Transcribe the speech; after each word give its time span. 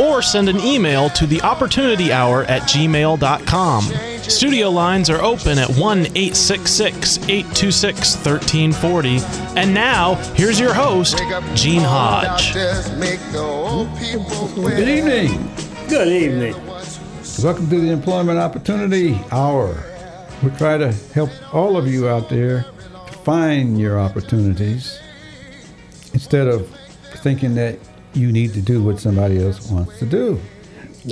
or 0.00 0.22
send 0.22 0.48
an 0.48 0.60
email 0.60 1.08
to 1.10 1.26
the 1.26 1.40
opportunity 1.42 2.12
hour 2.12 2.44
at 2.44 2.62
gmail.com. 2.62 3.84
Studio 4.22 4.70
lines 4.70 5.10
are 5.10 5.20
open 5.20 5.58
at 5.58 5.68
1 5.70 5.98
866 5.98 7.18
826 7.28 8.16
1340. 8.24 9.18
And 9.60 9.74
now, 9.74 10.14
here's 10.34 10.58
your 10.58 10.72
host, 10.72 11.18
Gene 11.54 11.82
Hodge. 11.82 12.54
Good 14.54 14.88
evening. 14.88 15.50
Good 15.88 16.08
evening. 16.08 16.54
Welcome 17.42 17.68
to 17.68 17.80
the 17.80 17.90
Employment 17.90 18.38
Opportunity 18.38 19.20
Hour. 19.30 19.82
We 20.42 20.50
try 20.52 20.78
to 20.78 20.92
help 21.12 21.30
all 21.52 21.76
of 21.76 21.86
you 21.86 22.08
out 22.08 22.28
there 22.28 22.64
to 23.06 23.12
find 23.24 23.78
your 23.78 23.98
opportunities 24.00 24.98
instead 26.12 26.48
of 26.48 26.68
thinking 27.16 27.54
that 27.56 27.78
you 28.14 28.32
need 28.32 28.52
to 28.54 28.60
do 28.62 28.82
what 28.82 29.00
somebody 29.00 29.42
else 29.42 29.70
wants 29.70 29.98
to 29.98 30.06
do. 30.06 30.40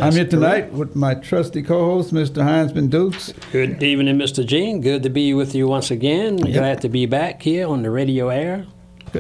I'm 0.01 0.13
here 0.15 0.25
tonight 0.27 0.61
correct. 0.63 0.73
with 0.73 0.97
my 0.97 1.15
trusty 1.15 1.63
co-host, 1.63 2.15
Mr. 2.15 2.43
Heinzman 2.43 2.89
Dukes. 2.89 3.33
Good 3.53 3.83
evening, 3.83 4.17
Mr. 4.17 4.45
Gene. 4.47 4.81
Good 4.81 5.03
to 5.03 5.11
be 5.11 5.35
with 5.35 5.55
you 5.55 5.69
once 5.69 5.91
again. 5.91 6.37
Glad 6.37 6.81
to 6.83 6.89
be 6.89 7.05
back 7.05 7.43
here 7.43 7.69
on 7.69 7.83
the 7.83 7.91
radio 7.91 8.29
air. 8.31 8.67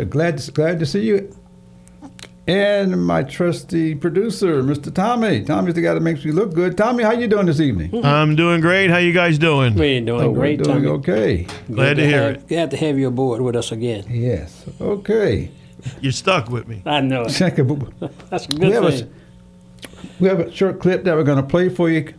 Glad 0.08 0.38
to, 0.38 0.50
glad 0.52 0.78
to 0.78 0.86
see 0.86 1.02
you. 1.04 1.36
And 2.46 3.06
my 3.06 3.22
trusty 3.22 3.94
producer, 3.94 4.62
Mr. 4.62 4.92
Tommy. 4.92 5.44
Tommy's 5.44 5.74
the 5.74 5.82
guy 5.82 5.94
that 5.94 6.00
makes 6.00 6.24
me 6.24 6.32
look 6.32 6.54
good. 6.54 6.76
Tommy, 6.76 7.04
how 7.04 7.12
you 7.12 7.28
doing 7.28 7.46
this 7.46 7.60
evening? 7.60 7.90
Mm-hmm. 7.90 8.04
I'm 8.06 8.34
doing 8.34 8.60
great. 8.60 8.90
How 8.90 8.96
you 8.96 9.12
guys 9.12 9.38
doing? 9.38 9.74
We're 9.74 10.00
doing 10.00 10.20
Oh, 10.22 10.30
we're 10.30 10.38
great. 10.40 10.62
doing 10.62 10.76
Tommy. 10.82 10.88
okay. 10.88 11.42
Glad 11.70 11.96
Good 11.96 12.02
to 12.02 12.06
hear 12.06 12.22
have, 12.22 12.34
it. 12.36 12.48
Glad 12.48 12.70
to 12.72 12.76
have 12.78 12.98
you 12.98 13.08
aboard 13.08 13.42
with 13.42 13.54
us 13.54 13.70
again. 13.70 14.04
Yes. 14.08 14.64
Okay. 14.80 15.50
You're 16.00 16.12
stuck 16.12 16.48
with 16.50 16.68
me. 16.68 16.82
I 16.86 17.00
know 17.00 17.22
it. 17.22 17.30
Second, 17.30 17.68
That's 18.30 18.46
a 18.46 18.48
we 18.52 18.58
good 18.58 18.72
have 18.72 18.84
a, 18.84 18.92
thing. 18.92 19.14
we 20.20 20.28
have 20.28 20.40
a 20.40 20.50
short 20.52 20.80
clip 20.80 21.04
that 21.04 21.14
we're 21.16 21.24
going 21.24 21.42
to 21.42 21.48
play 21.48 21.68
for 21.68 21.90
you. 21.90 22.12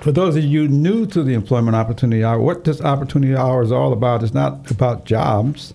For 0.00 0.12
those 0.12 0.36
of 0.36 0.44
you 0.44 0.68
new 0.68 1.06
to 1.06 1.22
the 1.22 1.34
Employment 1.34 1.74
Opportunity 1.76 2.22
Hour, 2.22 2.38
what 2.40 2.64
this 2.64 2.80
Opportunity 2.80 3.34
Hour 3.34 3.62
is 3.62 3.72
all 3.72 3.92
about 3.92 4.22
is 4.22 4.32
not 4.32 4.70
about 4.70 5.04
jobs. 5.04 5.74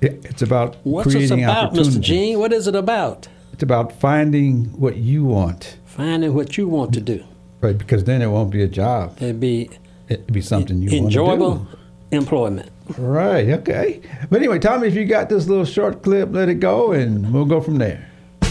It, 0.00 0.24
it's 0.24 0.42
about 0.42 0.76
What's 0.84 1.06
this 1.12 1.28
creating 1.28 1.44
about, 1.44 1.66
opportunities. 1.66 1.98
Mr. 1.98 2.00
Gene? 2.00 2.38
What 2.38 2.52
is 2.52 2.66
it 2.66 2.74
about? 2.74 3.28
It's 3.52 3.62
about 3.62 3.92
finding 4.00 4.64
what 4.78 4.96
you 4.96 5.24
want, 5.24 5.78
Finding 5.84 6.34
what 6.34 6.56
you 6.58 6.66
want 6.68 6.92
to 6.94 7.00
do. 7.00 7.22
right? 7.60 7.76
Because 7.78 8.04
then 8.04 8.20
it 8.22 8.26
won't 8.26 8.50
be 8.50 8.62
a 8.62 8.66
job. 8.68 9.16
It'd 9.18 9.38
be 9.40 9.70
It'll 10.08 10.32
be 10.32 10.40
something 10.42 10.82
you 10.82 10.90
enjoyable 10.90 11.50
want 11.56 11.70
to 11.70 11.78
employment. 12.16 12.71
Right. 12.98 13.48
Okay. 13.48 14.00
But 14.28 14.40
anyway, 14.40 14.58
Tommy, 14.58 14.88
if 14.88 14.94
you 14.94 15.04
got 15.04 15.28
this 15.28 15.46
little 15.46 15.64
short 15.64 16.02
clip, 16.02 16.30
let 16.32 16.48
it 16.48 16.56
go, 16.60 16.92
and 16.92 17.32
we'll 17.32 17.44
go 17.44 17.60
from 17.60 17.78
there. 17.78 18.11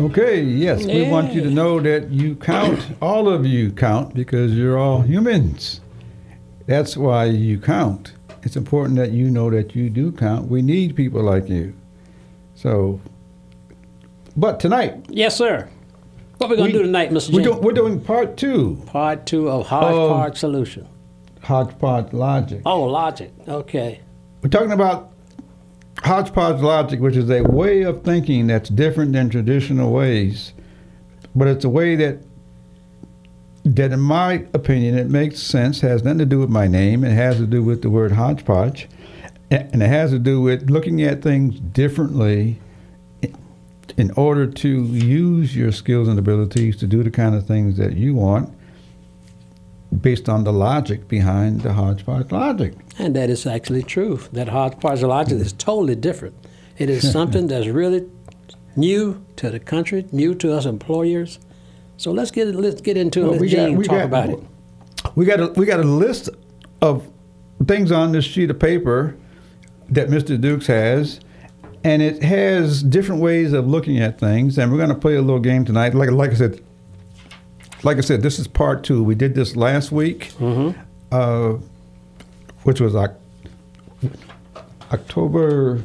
Okay, 0.00 0.40
yes, 0.42 0.86
we 0.86 1.08
want 1.10 1.34
you 1.34 1.42
to 1.42 1.50
know 1.50 1.78
that 1.78 2.10
you 2.10 2.34
count, 2.34 2.80
all 3.02 3.28
of 3.28 3.44
you 3.44 3.70
count, 3.70 4.14
because 4.14 4.52
you're 4.56 4.78
all 4.78 5.02
humans. 5.02 5.82
That's 6.66 6.96
why 6.96 7.26
you 7.26 7.58
count. 7.60 8.14
It's 8.42 8.56
important 8.56 8.96
that 8.96 9.10
you 9.10 9.30
know 9.30 9.50
that 9.50 9.74
you 9.76 9.90
do 9.90 10.10
count. 10.10 10.48
We 10.50 10.62
need 10.62 10.96
people 10.96 11.22
like 11.22 11.50
you. 11.50 11.74
So, 12.54 12.98
but 14.36 14.58
tonight, 14.58 15.04
Yes, 15.10 15.36
sir. 15.36 15.68
What 16.38 16.48
we 16.48 16.56
gonna 16.56 16.72
do 16.72 16.82
tonight, 16.82 17.10
Mr. 17.10 17.34
we're, 17.34 17.42
do, 17.42 17.52
we're 17.56 17.72
doing 17.72 18.00
part 18.00 18.38
two, 18.38 18.82
Part 18.86 19.26
two 19.26 19.50
of 19.50 19.66
Hodgepodge 19.66 20.38
Solution. 20.38 20.88
hodgepodge 21.42 22.14
logic. 22.14 22.62
Oh, 22.64 22.84
logic. 22.84 23.32
Okay. 23.46 24.00
We're 24.42 24.48
talking 24.48 24.72
about 24.72 25.12
hodgepodge 26.02 26.60
logic, 26.60 27.00
which 27.00 27.16
is 27.16 27.30
a 27.30 27.42
way 27.42 27.82
of 27.82 28.02
thinking 28.02 28.46
that's 28.46 28.68
different 28.68 29.12
than 29.12 29.30
traditional 29.30 29.92
ways, 29.92 30.52
but 31.34 31.48
it's 31.48 31.64
a 31.64 31.68
way 31.68 31.96
that 31.96 32.18
that, 33.62 33.92
in 33.92 34.00
my 34.00 34.46
opinion, 34.54 34.96
it 34.96 35.10
makes 35.10 35.38
sense. 35.38 35.82
Has 35.82 36.02
nothing 36.02 36.18
to 36.18 36.26
do 36.26 36.38
with 36.38 36.48
my 36.48 36.66
name. 36.66 37.04
It 37.04 37.12
has 37.12 37.36
to 37.36 37.46
do 37.46 37.62
with 37.62 37.82
the 37.82 37.90
word 37.90 38.12
hodgepodge, 38.12 38.88
and 39.50 39.82
it 39.82 39.88
has 39.88 40.12
to 40.12 40.18
do 40.18 40.40
with 40.40 40.70
looking 40.70 41.02
at 41.02 41.22
things 41.22 41.60
differently 41.60 42.58
in 43.96 44.10
order 44.12 44.46
to 44.46 44.82
use 44.84 45.54
your 45.54 45.72
skills 45.72 46.08
and 46.08 46.18
abilities 46.18 46.76
to 46.78 46.86
do 46.86 47.02
the 47.02 47.10
kind 47.10 47.34
of 47.34 47.46
things 47.46 47.76
that 47.76 47.96
you 47.96 48.14
want 48.14 48.50
based 50.00 50.28
on 50.28 50.44
the 50.44 50.52
logic 50.52 51.06
behind 51.08 51.60
the 51.60 51.72
hodgepodge 51.72 52.32
logic. 52.32 52.72
And 53.00 53.16
that 53.16 53.30
is 53.30 53.46
actually 53.46 53.82
true. 53.82 54.20
That 54.32 54.48
hodgepodge 54.48 55.02
logic 55.02 55.38
is 55.40 55.52
totally 55.54 55.94
different. 55.94 56.34
It 56.76 56.90
is 56.90 57.10
something 57.16 57.46
that's 57.46 57.66
really 57.66 58.06
new 58.76 59.24
to 59.36 59.48
the 59.50 59.58
country, 59.58 60.04
new 60.12 60.34
to 60.36 60.52
us 60.52 60.66
employers. 60.66 61.38
So 61.96 62.12
let's 62.12 62.30
get 62.30 62.54
let's 62.54 62.80
get 62.82 62.96
into 62.96 63.20
it. 63.20 63.22
Well, 63.22 63.30
Let's 63.32 63.42
we 63.42 63.48
got- 63.50 63.68
talk 63.84 63.86
got- 63.86 64.04
about 64.04 64.28
it. 64.30 64.38
We 65.14 65.24
got 65.24 65.40
a 65.40 65.46
we 65.56 65.64
got 65.64 65.80
a 65.80 65.84
list 65.84 66.28
of 66.82 67.08
things 67.66 67.90
on 67.90 68.12
this 68.12 68.24
sheet 68.24 68.50
of 68.50 68.58
paper 68.58 69.16
that 69.88 70.08
Mr. 70.08 70.38
Dukes 70.38 70.66
has, 70.66 71.20
and 71.84 72.02
it 72.02 72.22
has 72.22 72.82
different 72.82 73.22
ways 73.22 73.54
of 73.54 73.66
looking 73.66 73.98
at 73.98 74.20
things. 74.20 74.58
And 74.58 74.70
we're 74.70 74.76
going 74.78 74.90
to 74.90 74.94
play 74.94 75.16
a 75.16 75.22
little 75.22 75.40
game 75.40 75.64
tonight. 75.64 75.94
Like 75.94 76.10
like 76.10 76.30
I 76.32 76.34
said, 76.34 76.60
like 77.82 77.96
I 77.96 78.02
said, 78.02 78.20
this 78.22 78.38
is 78.38 78.46
part 78.46 78.84
two. 78.84 79.02
We 79.02 79.14
did 79.14 79.34
this 79.34 79.56
last 79.56 79.90
week, 79.90 80.32
uh, 81.12 81.54
which 82.64 82.80
was 82.80 82.94
Oc- 82.94 83.14
October, 84.92 85.84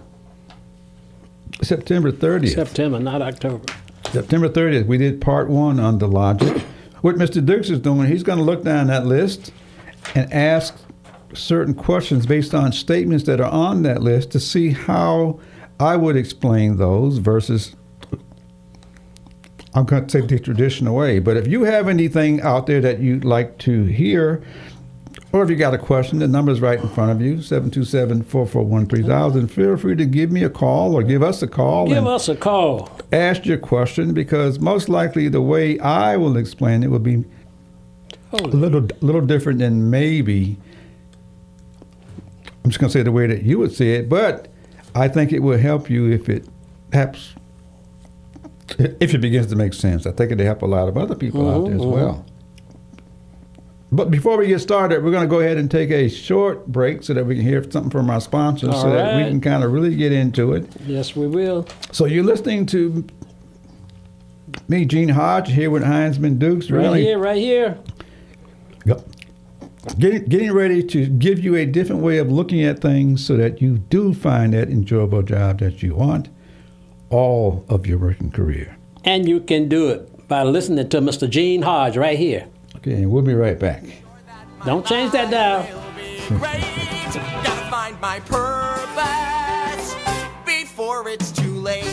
September 1.62 2.12
thirtieth. 2.12 2.54
September, 2.56 3.00
not 3.00 3.22
October. 3.22 3.66
September 4.12 4.48
30th, 4.48 4.86
we 4.86 4.98
did 4.98 5.20
part 5.20 5.50
one 5.50 5.80
on 5.80 5.98
the 6.00 6.08
logic. 6.08 6.64
What 7.02 7.18
Mr. 7.18 7.46
Dukes 7.46 7.70
is 7.70 7.78
doing, 7.80 8.08
he's 8.08 8.24
going 8.24 8.40
to 8.40 8.44
look 8.44 8.64
down 8.64 8.88
that 8.88 9.06
list 9.06 9.52
and 10.16 10.32
ask 10.34 10.76
certain 11.36 11.76
questions 11.76 12.26
based 12.26 12.56
on 12.56 12.72
statements 12.72 13.26
that 13.26 13.40
are 13.40 13.52
on 13.52 13.84
that 13.84 14.02
list 14.02 14.32
to 14.32 14.40
see 14.40 14.72
how 14.72 15.40
I 15.80 15.98
would 15.98 16.16
explain 16.16 16.78
those 16.78 17.20
versus, 17.20 17.76
I'm 19.76 19.86
going 19.86 20.08
to 20.08 20.20
take 20.20 20.30
the 20.30 20.40
traditional 20.40 20.96
way. 20.96 21.20
But 21.20 21.38
if 21.38 21.46
you 21.46 21.66
have 21.66 21.88
anything 21.88 22.42
out 22.42 22.66
there 22.66 22.82
that 22.82 22.98
you'd 23.02 23.24
like 23.24 23.60
to 23.60 23.84
hear, 23.84 24.42
or 25.36 25.44
if 25.44 25.50
you 25.50 25.58
got 25.58 25.74
a 25.74 25.78
question, 25.78 26.20
the 26.20 26.30
number 26.30 26.52
is 26.52 26.62
right 26.62 26.80
in 26.80 26.88
front 26.88 27.12
of 27.12 27.20
you, 27.20 27.38
727-441-3000. 27.38 29.52
Feel 29.52 29.76
free 29.76 29.98
to 29.98 30.06
give 30.06 30.32
me 30.32 30.44
a 30.44 30.50
call 30.50 30.96
or 30.96 31.04
give 31.04 31.22
us 31.22 31.42
a 31.42 31.48
call. 31.48 31.88
Give 31.88 32.08
us 32.08 32.30
a 32.30 32.38
call. 32.38 32.90
ask 33.12 33.46
your 33.46 33.58
question 33.58 34.14
because 34.14 34.60
most 34.60 34.88
likely 34.88 35.28
the 35.28 35.42
way 35.42 35.78
I 35.80 36.16
will 36.16 36.38
explain 36.38 36.84
it 36.84 36.88
will 36.88 37.00
be 37.00 37.26
a 38.32 38.38
little 38.38 38.88
little 39.02 39.20
different 39.22 39.60
than 39.60 39.90
maybe 39.90 40.58
I'm 42.64 42.72
just 42.72 42.80
going 42.80 42.90
to 42.90 42.98
say 42.98 43.04
the 43.04 43.12
way 43.12 43.28
that 43.28 43.44
you 43.44 43.60
would 43.60 43.74
say 43.74 43.96
it, 43.96 44.08
but 44.08 44.48
I 44.96 45.10
think 45.10 45.34
it 45.34 45.40
will 45.40 45.58
help 45.58 45.90
you 45.90 46.10
if 46.10 46.30
it 46.30 46.48
perhaps 46.92 47.34
if 48.80 49.14
it 49.14 49.20
begins 49.20 49.48
to 49.48 49.58
make 49.58 49.74
sense. 49.74 50.06
I 50.06 50.12
think 50.12 50.32
it'll 50.32 50.46
help 50.46 50.62
a 50.62 50.66
lot 50.66 50.88
of 50.88 50.98
other 50.98 51.16
people 51.16 51.50
out 51.50 51.66
there 51.66 51.76
as 51.76 51.82
mm-hmm, 51.82 51.92
well. 51.92 52.14
Mm-hmm. 52.14 52.35
But 53.92 54.10
before 54.12 54.38
we 54.38 54.48
get 54.48 54.60
started, 54.60 55.04
we're 55.04 55.12
going 55.12 55.24
to 55.24 55.30
go 55.30 55.40
ahead 55.40 55.58
and 55.58 55.70
take 55.70 55.92
a 55.92 56.10
short 56.10 56.68
break 56.68 57.04
so 57.04 57.14
that 57.14 57.26
we 57.26 57.36
can 57.36 57.44
hear 57.44 57.64
something 57.70 57.92
from 57.92 58.10
our 58.10 58.20
sponsors 58.20 58.72
so 58.72 58.88
All 58.88 58.92
that 58.92 59.16
we 59.16 59.24
can 59.24 59.40
kind 59.40 59.64
of 59.64 59.72
really 59.72 59.96
get 59.96 60.12
into 60.12 60.54
it. 60.54 60.68
Yes, 60.86 61.16
we 61.16 61.28
will. 61.28 61.68
So 61.92 62.06
you're 62.06 62.24
listening 62.24 62.66
to 62.68 63.06
me, 64.68 64.86
Gene 64.86 65.10
Hodge, 65.10 65.52
here 65.52 65.70
with 65.70 65.84
Heinzman 65.84 66.40
Dukes. 66.40 66.72
Right 66.72 66.82
Really 66.82 67.04
here, 67.04 67.20
right 67.20 67.38
here. 67.38 67.78
Yep. 68.86 69.02
getting, 70.00 70.26
getting 70.26 70.52
ready 70.52 70.84
to 70.84 71.08
give 71.08 71.40
you 71.40 71.56
a 71.56 71.66
different 71.66 72.02
way 72.02 72.18
of 72.18 72.32
looking 72.32 72.64
at 72.64 72.80
things 72.80 73.26
so 73.26 73.38
that 73.38 73.62
you 73.62 73.78
do 73.78 74.14
find 74.14 74.54
that 74.54 74.70
enjoyable 74.70 75.24
job 75.24 75.60
that 75.60 75.82
you 75.84 75.96
want 75.96 76.30
all 77.10 77.66
of 77.70 77.86
your 77.86 77.98
working 78.00 78.32
career. 78.32 78.78
And 79.04 79.28
you 79.30 79.40
can 79.40 79.70
do 79.70 79.90
it 79.90 80.28
by 80.28 80.44
listening 80.44 80.90
to 80.90 81.00
Mr. 81.00 81.30
Gene 81.30 81.62
Hodge 81.62 81.96
right 81.98 82.18
here. 82.18 82.48
Okay, 82.88 83.02
and 83.02 83.12
we'll 83.12 83.24
be 83.24 83.34
right 83.34 83.58
back. 83.58 83.84
Don't 84.64 84.86
change 84.86 85.12
that 85.14 85.32
dial. 85.32 85.64
Gotta 87.44 87.72
find 87.72 88.00
my 88.00 88.20
purpose 88.20 89.96
before 90.46 91.10
it's 91.10 91.32
too 91.32 91.56
late. 91.56 91.84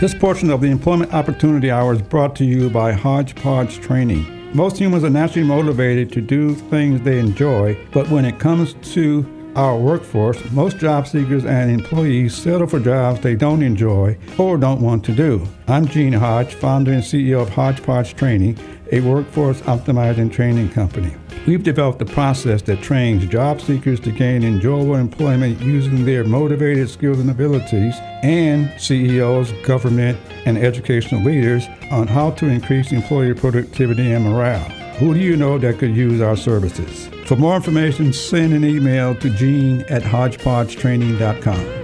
This 0.00 0.14
portion 0.14 0.50
of 0.50 0.62
the 0.62 0.70
Employment 0.70 1.12
Opportunity 1.12 1.70
Hour 1.70 1.92
is 1.92 2.00
brought 2.00 2.34
to 2.36 2.46
you 2.46 2.70
by 2.70 2.92
Hodgepodge 2.92 3.80
Training. 3.80 4.43
Most 4.54 4.78
humans 4.78 5.02
are 5.02 5.10
naturally 5.10 5.44
motivated 5.44 6.12
to 6.12 6.20
do 6.20 6.54
things 6.54 7.00
they 7.00 7.18
enjoy, 7.18 7.76
but 7.90 8.08
when 8.08 8.24
it 8.24 8.38
comes 8.38 8.74
to 8.94 9.26
our 9.56 9.76
workforce, 9.76 10.38
most 10.52 10.78
job 10.78 11.08
seekers 11.08 11.44
and 11.44 11.72
employees 11.72 12.36
settle 12.36 12.68
for 12.68 12.78
jobs 12.78 13.18
they 13.18 13.34
don't 13.34 13.64
enjoy 13.64 14.16
or 14.38 14.56
don't 14.56 14.80
want 14.80 15.04
to 15.06 15.12
do. 15.12 15.44
I'm 15.66 15.88
Gene 15.88 16.12
Hodge, 16.12 16.54
founder 16.54 16.92
and 16.92 17.02
CEO 17.02 17.42
of 17.42 17.48
Hodgepodge 17.48 18.14
Training, 18.14 18.56
a 18.94 19.00
workforce 19.00 19.60
optimizing 19.62 20.32
training 20.32 20.70
company. 20.70 21.12
We've 21.48 21.64
developed 21.64 22.00
a 22.00 22.06
process 22.06 22.62
that 22.62 22.80
trains 22.80 23.26
job 23.26 23.60
seekers 23.60 23.98
to 24.00 24.12
gain 24.12 24.44
enjoyable 24.44 24.94
employment 24.94 25.60
using 25.60 26.04
their 26.04 26.22
motivated 26.22 26.88
skills 26.88 27.18
and 27.18 27.28
abilities, 27.28 27.96
and 28.22 28.72
CEOs, 28.80 29.50
government, 29.66 30.16
and 30.46 30.56
educational 30.56 31.22
leaders 31.22 31.66
on 31.90 32.06
how 32.06 32.30
to 32.32 32.46
increase 32.46 32.92
employee 32.92 33.34
productivity 33.34 34.12
and 34.12 34.24
morale. 34.24 34.70
Who 34.98 35.12
do 35.12 35.18
you 35.18 35.36
know 35.36 35.58
that 35.58 35.78
could 35.78 35.96
use 35.96 36.20
our 36.20 36.36
services? 36.36 37.08
For 37.26 37.34
more 37.34 37.56
information, 37.56 38.12
send 38.12 38.52
an 38.52 38.64
email 38.64 39.16
to 39.16 39.28
gene 39.30 39.80
at 39.88 40.02
hodgepodgetraining.com. 40.02 41.83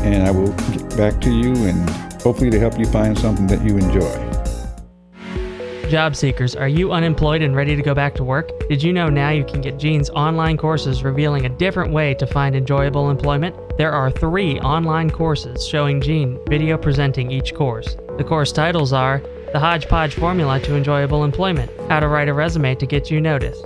and 0.03 0.27
I 0.27 0.31
will 0.31 0.51
get 0.73 0.97
back 0.97 1.21
to 1.21 1.31
you 1.31 1.53
and 1.65 1.89
hopefully 2.21 2.49
to 2.49 2.59
help 2.59 2.77
you 2.77 2.85
find 2.85 3.17
something 3.17 3.47
that 3.47 3.63
you 3.63 3.77
enjoy. 3.77 4.31
Job 5.89 6.15
seekers, 6.15 6.55
are 6.55 6.69
you 6.69 6.93
unemployed 6.93 7.41
and 7.41 7.53
ready 7.53 7.75
to 7.75 7.81
go 7.81 7.93
back 7.93 8.15
to 8.15 8.23
work? 8.23 8.49
Did 8.69 8.81
you 8.81 8.93
know 8.93 9.09
now 9.09 9.29
you 9.29 9.43
can 9.43 9.59
get 9.59 9.77
Gene's 9.77 10.09
online 10.11 10.55
courses 10.55 11.03
revealing 11.03 11.45
a 11.45 11.49
different 11.49 11.91
way 11.91 12.13
to 12.13 12.25
find 12.25 12.55
enjoyable 12.55 13.09
employment? 13.09 13.55
There 13.77 13.91
are 13.91 14.09
three 14.09 14.57
online 14.61 15.09
courses 15.09 15.67
showing 15.67 15.99
Gene 15.99 16.39
video 16.47 16.77
presenting 16.77 17.29
each 17.29 17.53
course. 17.53 17.97
The 18.17 18.23
course 18.23 18.53
titles 18.53 18.93
are 18.93 19.21
The 19.51 19.59
Hodgepodge 19.59 20.13
Formula 20.13 20.61
to 20.61 20.77
Enjoyable 20.77 21.25
Employment, 21.25 21.69
How 21.89 21.99
to 21.99 22.07
Write 22.07 22.29
a 22.29 22.33
Resume 22.33 22.73
to 22.75 22.85
Get 22.85 23.11
You 23.11 23.19
Noticed, 23.19 23.65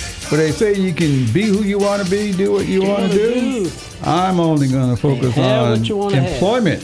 But 0.31 0.37
they 0.37 0.51
say 0.51 0.73
you 0.73 0.93
can 0.93 1.29
be 1.33 1.43
who 1.43 1.61
you 1.61 1.77
want 1.77 2.01
to 2.05 2.09
be, 2.09 2.31
do 2.31 2.53
what 2.53 2.65
you 2.65 2.81
want 2.83 3.11
to 3.11 3.17
do. 3.17 3.65
do. 3.65 3.71
I'm 4.01 4.39
only 4.39 4.69
going 4.69 4.95
to 4.95 4.95
focus 4.95 5.37
on 5.37 5.83
what 5.97 6.13
have. 6.13 6.23
employment 6.23 6.83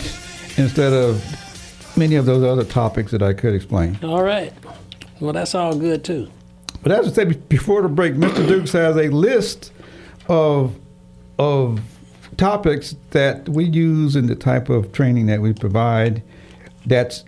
instead 0.58 0.92
of 0.92 1.24
many 1.96 2.16
of 2.16 2.26
those 2.26 2.44
other 2.44 2.66
topics 2.66 3.10
that 3.12 3.22
I 3.22 3.32
could 3.32 3.56
explain. 3.56 3.98
All 4.04 4.22
right. 4.22 4.52
Well, 5.22 5.32
that's 5.32 5.56
all 5.56 5.74
good 5.74 6.04
too. 6.04 6.30
But 6.84 6.92
as 6.92 7.08
I 7.08 7.12
said 7.12 7.48
before 7.48 7.82
the 7.84 7.88
break, 7.88 8.16
Mr. 8.16 8.46
Dukes 8.46 8.74
has 8.74 8.98
a 8.98 9.08
list 9.08 9.72
of 10.28 10.76
of 11.40 11.80
topics 12.36 12.98
that 13.12 13.48
we 13.48 13.64
use 13.64 14.18
in 14.18 14.28
the 14.28 14.36
type 14.36 14.68
of 14.68 14.92
training 14.92 15.28
that 15.28 15.40
we 15.40 15.54
provide 15.54 16.22
that's 16.86 17.24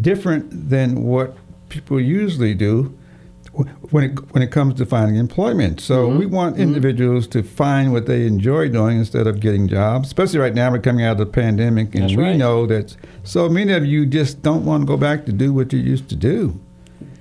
different 0.00 0.68
than 0.68 1.04
what 1.04 1.36
people 1.68 2.00
usually 2.00 2.54
do 2.54 2.92
when 3.52 4.04
it 4.04 4.32
when 4.32 4.42
it 4.42 4.50
comes 4.50 4.74
to 4.74 4.86
finding 4.86 5.16
employment. 5.16 5.80
So 5.80 6.08
mm-hmm. 6.08 6.18
we 6.18 6.26
want 6.26 6.54
mm-hmm. 6.54 6.62
individuals 6.62 7.26
to 7.28 7.42
find 7.42 7.92
what 7.92 8.06
they 8.06 8.26
enjoy 8.26 8.68
doing 8.70 8.98
instead 8.98 9.26
of 9.26 9.40
getting 9.40 9.68
jobs. 9.68 10.08
Especially 10.08 10.38
right 10.38 10.54
now, 10.54 10.70
we're 10.70 10.78
coming 10.78 11.04
out 11.04 11.12
of 11.12 11.18
the 11.18 11.26
pandemic, 11.26 11.94
and 11.94 12.04
That's 12.04 12.16
we 12.16 12.22
right. 12.22 12.36
know 12.36 12.66
that 12.66 12.96
so 13.24 13.48
many 13.48 13.72
of 13.72 13.84
you 13.84 14.06
just 14.06 14.42
don't 14.42 14.64
want 14.64 14.82
to 14.82 14.86
go 14.86 14.96
back 14.96 15.26
to 15.26 15.32
do 15.32 15.52
what 15.52 15.72
you 15.72 15.78
used 15.78 16.08
to 16.08 16.16
do. 16.16 16.58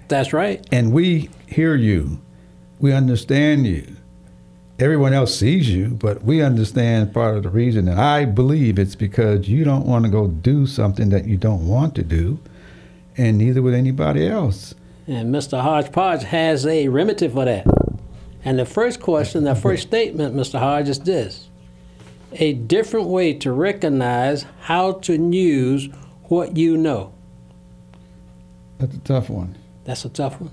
That's 0.07 0.33
right. 0.33 0.65
And 0.71 0.93
we 0.93 1.29
hear 1.47 1.75
you. 1.75 2.21
We 2.79 2.93
understand 2.93 3.67
you. 3.67 3.95
Everyone 4.79 5.13
else 5.13 5.37
sees 5.37 5.69
you, 5.69 5.89
but 5.89 6.23
we 6.23 6.41
understand 6.41 7.13
part 7.13 7.37
of 7.37 7.43
the 7.43 7.49
reason. 7.49 7.87
And 7.87 8.01
I 8.01 8.25
believe 8.25 8.79
it's 8.79 8.95
because 8.95 9.47
you 9.47 9.63
don't 9.63 9.85
want 9.85 10.05
to 10.05 10.11
go 10.11 10.27
do 10.27 10.65
something 10.65 11.09
that 11.09 11.25
you 11.25 11.37
don't 11.37 11.67
want 11.67 11.93
to 11.95 12.03
do, 12.03 12.39
and 13.15 13.37
neither 13.37 13.61
would 13.61 13.75
anybody 13.75 14.27
else. 14.27 14.73
And 15.07 15.33
Mr. 15.33 15.61
Hodgepodge 15.61 16.23
has 16.23 16.65
a 16.65 16.87
remedy 16.87 17.27
for 17.27 17.45
that. 17.45 17.65
And 18.43 18.57
the 18.57 18.65
first 18.65 18.99
question, 18.99 19.43
the 19.43 19.55
first 19.55 19.87
statement, 19.87 20.35
Mr. 20.35 20.59
Hodge, 20.59 20.89
is 20.89 20.99
this 20.99 21.49
a 22.33 22.53
different 22.53 23.07
way 23.07 23.33
to 23.33 23.51
recognize 23.51 24.45
how 24.61 24.93
to 24.93 25.13
use 25.13 25.89
what 26.23 26.55
you 26.55 26.77
know. 26.77 27.13
That's 28.79 28.95
a 28.95 28.99
tough 28.99 29.29
one. 29.29 29.57
That's 29.83 30.05
a 30.05 30.09
tough 30.09 30.39
one. 30.39 30.51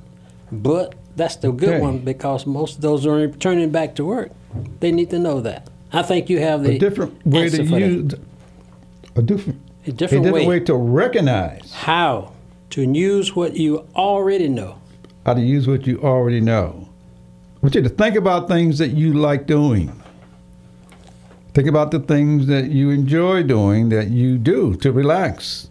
But 0.50 0.94
that's 1.16 1.36
the 1.36 1.52
good 1.52 1.80
one 1.80 1.98
because 1.98 2.46
most 2.46 2.76
of 2.76 2.80
those 2.80 3.06
are 3.06 3.14
returning 3.14 3.70
back 3.70 3.94
to 3.96 4.04
work. 4.04 4.32
They 4.80 4.92
need 4.92 5.10
to 5.10 5.18
know 5.18 5.40
that. 5.40 5.68
I 5.92 6.02
think 6.02 6.28
you 6.28 6.40
have 6.40 6.62
the 6.62 6.76
A 6.76 6.78
different 6.78 7.24
way 7.26 7.48
to 7.48 7.62
use 7.62 8.14
a 9.16 9.22
different, 9.22 9.60
a 9.84 9.90
a 9.90 9.92
different, 9.92 9.96
different 9.96 10.32
way. 10.32 10.46
way 10.46 10.60
to 10.60 10.74
recognize 10.74 11.72
how 11.72 12.32
to 12.70 12.82
use 12.82 13.34
what 13.34 13.56
you 13.56 13.86
already 13.96 14.48
know. 14.48 14.78
how 15.28 15.34
to 15.34 15.40
use 15.42 15.66
what 15.68 15.86
you 15.86 16.00
already 16.02 16.40
know. 16.40 16.88
I 17.56 17.58
want 17.60 17.74
you 17.74 17.82
to 17.82 17.88
think 17.90 18.16
about 18.16 18.48
things 18.48 18.78
that 18.78 18.92
you 18.92 19.12
like 19.12 19.46
doing. 19.46 19.92
Think 21.52 21.68
about 21.68 21.90
the 21.90 21.98
things 22.00 22.46
that 22.46 22.70
you 22.70 22.88
enjoy 22.90 23.42
doing 23.42 23.90
that 23.90 24.08
you 24.08 24.38
do 24.38 24.74
to 24.76 24.90
relax. 24.90 25.68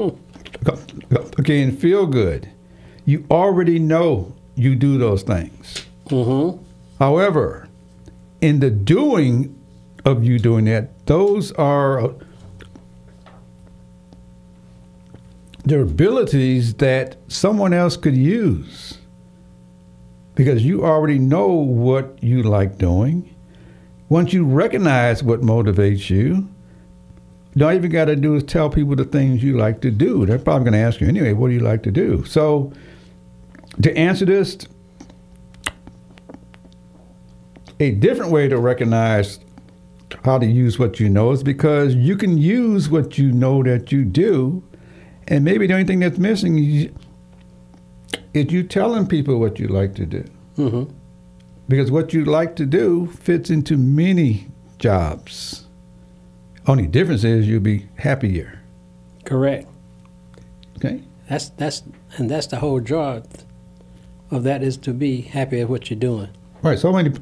Okay, 0.00 1.62
and 1.62 1.78
feel 1.78 2.06
good. 2.06 2.50
You 3.04 3.24
already 3.30 3.78
know 3.78 4.34
you 4.56 4.74
do 4.74 4.98
those 4.98 5.22
things. 5.22 5.86
Mm-hmm. 6.06 6.60
However, 6.98 7.68
in 8.40 8.58
the 8.58 8.70
doing 8.70 9.54
of 10.04 10.24
you 10.24 10.38
doing 10.40 10.64
that, 10.64 11.06
those 11.06 11.52
are 11.52 12.14
their 15.68 15.82
abilities 15.82 16.74
that 16.74 17.16
someone 17.28 17.74
else 17.74 17.96
could 17.96 18.16
use 18.16 18.96
because 20.34 20.64
you 20.64 20.84
already 20.84 21.18
know 21.18 21.48
what 21.48 22.18
you 22.22 22.42
like 22.42 22.78
doing. 22.78 23.34
Once 24.08 24.32
you 24.32 24.44
recognize 24.44 25.22
what 25.22 25.42
motivates 25.42 26.08
you, 26.08 26.48
all 27.60 27.72
you've 27.74 27.90
got 27.90 28.06
to 28.06 28.16
do 28.16 28.34
is 28.36 28.44
tell 28.44 28.70
people 28.70 28.96
the 28.96 29.04
things 29.04 29.42
you 29.42 29.58
like 29.58 29.80
to 29.82 29.90
do. 29.90 30.24
They're 30.24 30.38
probably 30.38 30.70
going 30.70 30.80
to 30.80 30.86
ask 30.86 31.00
you 31.00 31.08
anyway, 31.08 31.32
what 31.32 31.48
do 31.48 31.54
you 31.54 31.60
like 31.60 31.82
to 31.82 31.90
do? 31.90 32.24
So, 32.24 32.72
to 33.82 33.94
answer 33.96 34.24
this, 34.24 34.58
a 37.80 37.90
different 37.90 38.32
way 38.32 38.48
to 38.48 38.58
recognize 38.58 39.40
how 40.24 40.38
to 40.38 40.46
use 40.46 40.78
what 40.78 40.98
you 40.98 41.08
know 41.08 41.32
is 41.32 41.42
because 41.42 41.94
you 41.94 42.16
can 42.16 42.38
use 42.38 42.88
what 42.88 43.18
you 43.18 43.32
know 43.32 43.62
that 43.62 43.92
you 43.92 44.04
do, 44.04 44.62
and 45.28 45.44
maybe 45.44 45.66
the 45.66 45.74
only 45.74 45.84
thing 45.84 46.00
that's 46.00 46.18
missing 46.18 46.58
is, 46.58 46.90
is 48.34 48.50
you 48.50 48.62
telling 48.62 49.06
people 49.06 49.38
what 49.38 49.58
you 49.58 49.68
like 49.68 49.94
to 49.96 50.06
do. 50.06 50.24
Mm-hmm. 50.56 50.92
Because 51.68 51.90
what 51.90 52.12
you 52.14 52.24
like 52.24 52.56
to 52.56 52.64
do 52.66 53.06
fits 53.06 53.50
into 53.50 53.76
many 53.76 54.48
jobs. 54.78 55.66
Only 56.66 56.86
difference 56.86 57.24
is 57.24 57.46
you'll 57.46 57.60
be 57.60 57.86
happier. 57.96 58.60
Correct. 59.24 59.68
Okay? 60.76 61.02
That's 61.28 61.50
that's 61.50 61.82
and 62.16 62.30
that's 62.30 62.46
the 62.46 62.56
whole 62.56 62.80
joy 62.80 63.22
of 64.30 64.44
that 64.44 64.62
is 64.62 64.76
to 64.78 64.94
be 64.94 65.20
happy 65.20 65.60
at 65.60 65.68
what 65.68 65.90
you're 65.90 65.98
doing. 65.98 66.28
Right. 66.62 66.78
so 66.78 66.92
many 66.92 67.12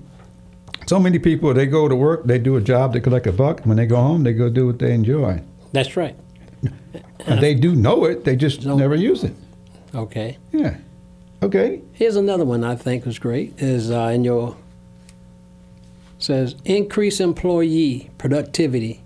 So 0.86 1.00
many 1.00 1.18
people, 1.18 1.52
they 1.52 1.66
go 1.66 1.88
to 1.88 1.96
work, 1.96 2.24
they 2.24 2.38
do 2.38 2.54
a 2.56 2.60
job, 2.60 2.92
they 2.92 3.00
collect 3.00 3.26
a 3.26 3.32
buck. 3.32 3.62
When 3.64 3.76
they 3.76 3.86
go 3.86 3.96
home, 3.96 4.22
they 4.22 4.32
go 4.32 4.48
do 4.48 4.66
what 4.68 4.78
they 4.78 4.92
enjoy. 4.92 5.42
That's 5.72 5.96
right. 5.96 6.14
They 7.26 7.54
do 7.54 7.74
know 7.74 8.04
it, 8.04 8.24
they 8.24 8.36
just 8.36 8.64
never 8.64 8.94
use 8.94 9.24
it. 9.24 9.34
Okay. 9.94 10.38
Yeah. 10.52 10.76
Okay. 11.42 11.82
Here's 11.92 12.16
another 12.16 12.44
one 12.44 12.64
I 12.64 12.76
think 12.76 13.04
was 13.04 13.18
great 13.18 13.54
is 13.60 13.90
uh, 13.90 14.10
in 14.14 14.24
your 14.24 14.56
says 16.18 16.54
increase 16.64 17.20
employee 17.20 18.10
productivity 18.18 19.02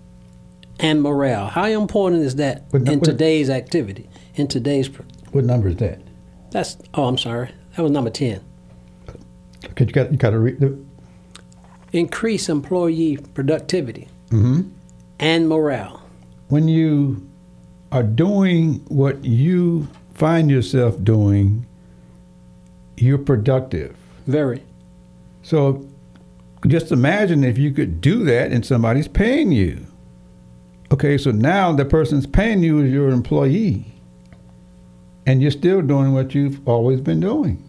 and 0.79 1.01
morale. 1.01 1.47
How 1.47 1.65
important 1.65 2.23
is 2.23 2.35
that 2.37 2.63
in 2.73 3.01
today's 3.01 3.49
activity? 3.49 4.07
In 4.35 4.47
today's 4.47 4.87
pr- 4.87 5.01
What 5.31 5.45
number 5.45 5.67
is 5.69 5.75
that? 5.77 5.99
that's 6.51 6.77
oh 6.93 7.05
I'm 7.05 7.17
sorry 7.17 7.49
that 7.75 7.81
was 7.81 7.91
number 7.91 8.09
ten. 8.09 8.41
Because 9.61 9.87
you 9.87 9.93
got 9.93 10.11
you 10.11 10.17
got 10.17 10.31
to 10.31 10.39
read 10.39 10.59
the. 10.59 10.77
Increase 11.93 12.47
employee 12.49 13.17
productivity 13.33 14.07
hmm 14.29 14.61
and 15.19 15.47
morale. 15.49 16.01
When 16.47 16.67
you 16.67 17.27
are 17.91 18.03
doing 18.03 18.75
what 18.87 19.23
you 19.23 19.87
find 20.13 20.49
yourself 20.49 21.01
doing, 21.03 21.65
you're 22.97 23.17
productive. 23.17 23.95
Very 24.27 24.61
So 25.43 25.85
just 26.67 26.91
imagine 26.91 27.43
if 27.43 27.57
you 27.57 27.71
could 27.71 28.01
do 28.01 28.23
that 28.25 28.51
and 28.51 28.65
somebody's 28.65 29.07
paying 29.07 29.51
you. 29.51 29.85
Okay, 30.91 31.17
so 31.17 31.31
now 31.31 31.71
the 31.71 31.85
person's 31.85 32.27
paying 32.27 32.63
you 32.63 32.83
as 32.83 32.91
your 32.91 33.09
employee, 33.09 33.85
and 35.25 35.41
you're 35.41 35.51
still 35.51 35.81
doing 35.81 36.13
what 36.13 36.35
you've 36.35 36.67
always 36.67 36.99
been 36.99 37.19
doing. 37.19 37.67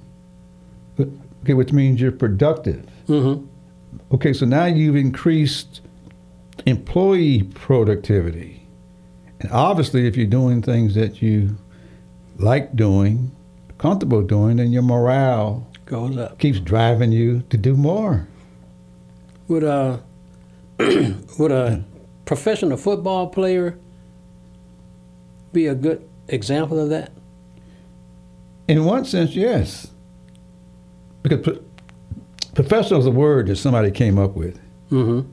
Okay, 0.99 1.55
which 1.55 1.73
means 1.73 2.01
you're 2.01 2.13
productive. 2.13 2.87
mm-hmm. 3.09 3.47
Okay, 4.13 4.33
so 4.33 4.47
now 4.47 4.65
you've 4.65 4.97
increased 4.97 5.81
employee 6.67 7.43
productivity. 7.43 8.62
And 9.43 9.51
obviously, 9.51 10.07
if 10.07 10.17
you're 10.17 10.27
doing 10.27 10.63
things 10.63 10.95
that 10.95 11.21
you 11.21 11.57
like 12.39 12.77
doing, 12.77 13.33
comfortable 13.77 14.23
doing, 14.23 14.59
then 14.59 14.71
your 14.71 14.83
morale 14.83 15.67
goes 15.85 16.17
up. 16.17 16.39
keeps 16.39 16.61
driving 16.61 17.11
you 17.11 17.43
to 17.51 17.57
do 17.57 17.77
more. 17.77 18.29
Would 19.49 19.65
a 19.65 20.01
would 21.39 21.51
a 21.51 21.85
professional 22.25 22.77
football 22.77 23.27
player 23.29 23.77
be 25.53 25.67
a 25.67 25.75
good 25.75 26.09
example 26.29 26.79
of 26.79 26.89
that? 26.91 27.11
In 28.69 28.85
one 28.85 29.05
sense, 29.05 29.35
yes. 29.35 29.89
Because 31.25 31.41
pro- 31.41 31.63
professional 32.55 33.01
is 33.01 33.07
a 33.07 33.11
word 33.11 33.49
that 33.49 33.57
somebody 33.57 33.91
came 33.91 34.19
up 34.21 34.37
with. 34.37 34.59
Mm-hmm. 34.91 35.29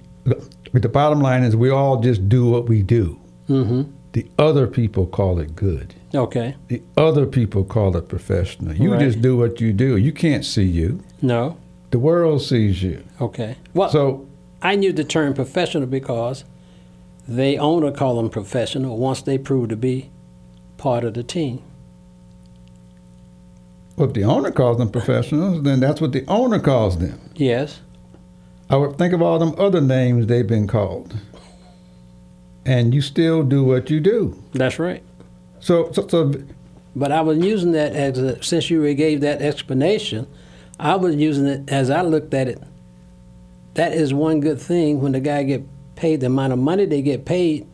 But 0.73 0.81
the 0.81 0.89
bottom 0.89 1.21
line 1.21 1.43
is 1.43 1.55
we 1.55 1.69
all 1.69 2.01
just 2.01 2.27
do 2.27 2.49
what 2.49 2.67
we 2.67 2.81
do. 2.81 3.19
Mm-hmm. 3.47 3.91
The 4.13 4.25
other 4.39 4.65
people 4.67 5.05
call 5.05 5.39
it 5.39 5.55
good. 5.55 5.93
Okay. 6.15 6.55
The 6.67 6.81
other 6.97 7.25
people 7.25 7.63
call 7.63 7.95
it 7.95 8.07
professional. 8.09 8.73
You 8.75 8.93
Right. 8.93 9.01
just 9.01 9.21
do 9.21 9.37
what 9.37 9.61
you 9.61 9.71
do. 9.71 9.97
You 9.97 10.11
can't 10.11 10.43
see 10.43 10.63
you. 10.63 10.99
No. 11.21 11.57
The 11.91 11.99
world 11.99 12.41
sees 12.41 12.81
you. 12.81 13.03
Okay. 13.21 13.55
Well, 13.73 13.89
So 13.89 14.25
I 14.61 14.75
knew 14.75 14.91
the 14.91 15.03
term 15.03 15.33
professional 15.33 15.85
because 15.87 16.43
they 17.27 17.57
owner 17.57 17.91
call 17.91 18.15
them 18.17 18.29
professional 18.29 18.97
once 18.97 19.21
they 19.21 19.37
prove 19.37 19.69
to 19.69 19.75
be 19.75 20.09
part 20.77 21.03
of 21.03 21.13
the 21.13 21.23
team. 21.23 21.61
Well, 23.95 24.07
if 24.07 24.13
the 24.13 24.23
owner 24.23 24.49
calls 24.51 24.77
them 24.77 24.89
professionals, 24.89 25.63
then 25.63 25.79
that's 25.79 26.01
what 26.01 26.13
the 26.13 26.23
owner 26.27 26.59
calls 26.59 26.97
them. 26.97 27.19
Yes. 27.35 27.81
I 28.69 28.77
would 28.77 28.97
think 28.97 29.13
of 29.13 29.21
all 29.21 29.39
them 29.39 29.53
other 29.57 29.81
names 29.81 30.27
they've 30.27 30.47
been 30.47 30.67
called. 30.67 31.15
And 32.65 32.93
you 32.93 33.01
still 33.01 33.43
do 33.43 33.63
what 33.63 33.89
you 33.89 33.99
do. 33.99 34.41
That's 34.53 34.79
right. 34.79 35.03
So, 35.59 35.91
so, 35.91 36.07
so 36.07 36.33
But 36.95 37.11
I 37.11 37.21
was 37.21 37.39
using 37.39 37.71
that 37.71 37.93
as 37.93 38.17
a, 38.17 38.41
since 38.43 38.69
you 38.69 38.93
gave 38.93 39.21
that 39.21 39.41
explanation, 39.41 40.27
I 40.79 40.95
was 40.95 41.15
using 41.15 41.45
it 41.47 41.69
as 41.69 41.89
I 41.89 42.01
looked 42.01 42.33
at 42.33 42.47
it. 42.47 42.61
That 43.73 43.93
is 43.93 44.13
one 44.13 44.39
good 44.39 44.59
thing 44.59 45.01
when 45.01 45.11
the 45.11 45.19
guy 45.19 45.43
get 45.43 45.63
paid 45.99 46.21
the 46.21 46.27
amount 46.27 46.53
of 46.53 46.59
money 46.59 46.85
they 46.85 47.01
get 47.01 47.25
paid, 47.25 47.67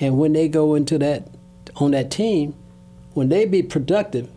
and 0.00 0.18
when 0.18 0.32
they 0.32 0.48
go 0.48 0.74
into 0.74 0.98
that 0.98 1.28
on 1.76 1.92
that 1.92 2.10
team, 2.10 2.54
when 3.14 3.28
they 3.28 3.46
be 3.46 3.62
productive, 3.62 4.28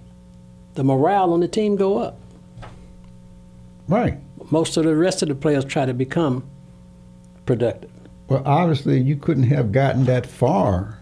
the 0.76 0.84
morale 0.84 1.34
on 1.34 1.40
the 1.40 1.48
team 1.48 1.76
go 1.76 1.98
up. 1.98 2.20
right. 3.88 4.20
Most 4.52 4.78
of 4.78 4.84
the 4.84 4.96
rest 4.96 5.24
of 5.24 5.30
the 5.30 5.36
players 5.36 5.66
try 5.66 5.86
to 5.86 5.94
become 5.94 6.44
productive. 7.46 7.90
Well, 8.34 8.42
obviously, 8.48 9.00
you 9.00 9.16
couldn't 9.16 9.44
have 9.44 9.72
gotten 9.72 10.06
that 10.06 10.26
far 10.26 10.98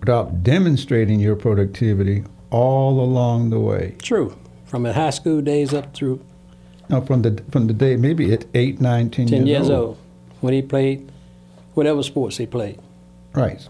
without 0.00 0.42
demonstrating 0.42 1.20
your 1.20 1.36
productivity 1.36 2.24
all 2.50 2.98
along 2.98 3.50
the 3.50 3.60
way. 3.60 3.94
True, 4.02 4.36
from 4.64 4.82
the 4.82 4.92
high 4.92 5.10
school 5.10 5.40
days 5.40 5.72
up 5.72 5.94
through 5.94 6.24
Now, 6.88 7.02
from 7.02 7.22
the 7.22 7.40
from 7.52 7.68
the 7.68 7.72
day 7.72 7.94
maybe 7.94 8.32
at 8.32 8.46
eight, 8.54 8.80
nine, 8.80 9.10
ten, 9.10 9.28
ten 9.28 9.46
years, 9.46 9.68
years 9.68 9.70
old, 9.70 9.96
when 10.40 10.54
he 10.54 10.60
played 10.60 11.08
whatever 11.74 12.02
sports 12.02 12.38
he 12.38 12.46
played. 12.46 12.80
Right. 13.32 13.64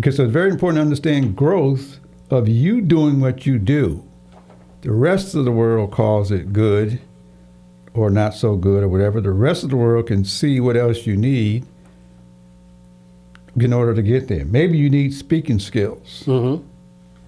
Okay, 0.00 0.10
so 0.10 0.24
it's 0.24 0.32
very 0.32 0.50
important 0.50 0.76
to 0.76 0.82
understand 0.82 1.34
growth 1.34 1.98
of 2.28 2.46
you 2.46 2.82
doing 2.82 3.20
what 3.20 3.46
you 3.46 3.58
do. 3.58 4.04
The 4.82 4.92
rest 4.92 5.34
of 5.34 5.46
the 5.46 5.50
world 5.50 5.92
calls 5.92 6.30
it 6.30 6.52
good 6.52 7.00
or 7.98 8.10
not 8.10 8.34
so 8.34 8.56
good 8.56 8.82
or 8.82 8.88
whatever. 8.88 9.20
The 9.20 9.30
rest 9.32 9.64
of 9.64 9.70
the 9.70 9.76
world 9.76 10.06
can 10.06 10.24
see 10.24 10.60
what 10.60 10.76
else 10.76 11.06
you 11.06 11.16
need 11.16 11.64
in 13.58 13.72
order 13.72 13.94
to 13.94 14.02
get 14.02 14.28
there. 14.28 14.44
Maybe 14.44 14.78
you 14.78 14.88
need 14.88 15.12
speaking 15.14 15.58
skills, 15.58 16.22
Mm-hmm. 16.26 16.64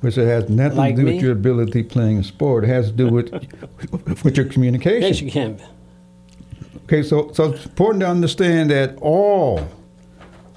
which 0.00 0.16
it 0.16 0.26
has 0.26 0.48
nothing 0.48 0.78
Like 0.78 0.94
to 0.96 1.02
do 1.02 1.06
me? 1.06 1.14
with 1.14 1.22
your 1.22 1.32
ability 1.32 1.82
playing 1.82 2.18
a 2.18 2.24
sport. 2.24 2.64
It 2.64 2.68
has 2.68 2.86
to 2.86 2.92
do 2.92 3.08
with 3.08 3.32
with 4.24 4.36
your 4.36 4.46
communication. 4.46 5.02
Yes, 5.02 5.20
you 5.20 5.30
can. 5.30 5.60
Okay, 6.84 7.02
so 7.02 7.32
so 7.32 7.52
it's 7.52 7.66
important 7.66 8.00
to 8.02 8.08
understand 8.08 8.70
that 8.70 8.96
all 9.00 9.60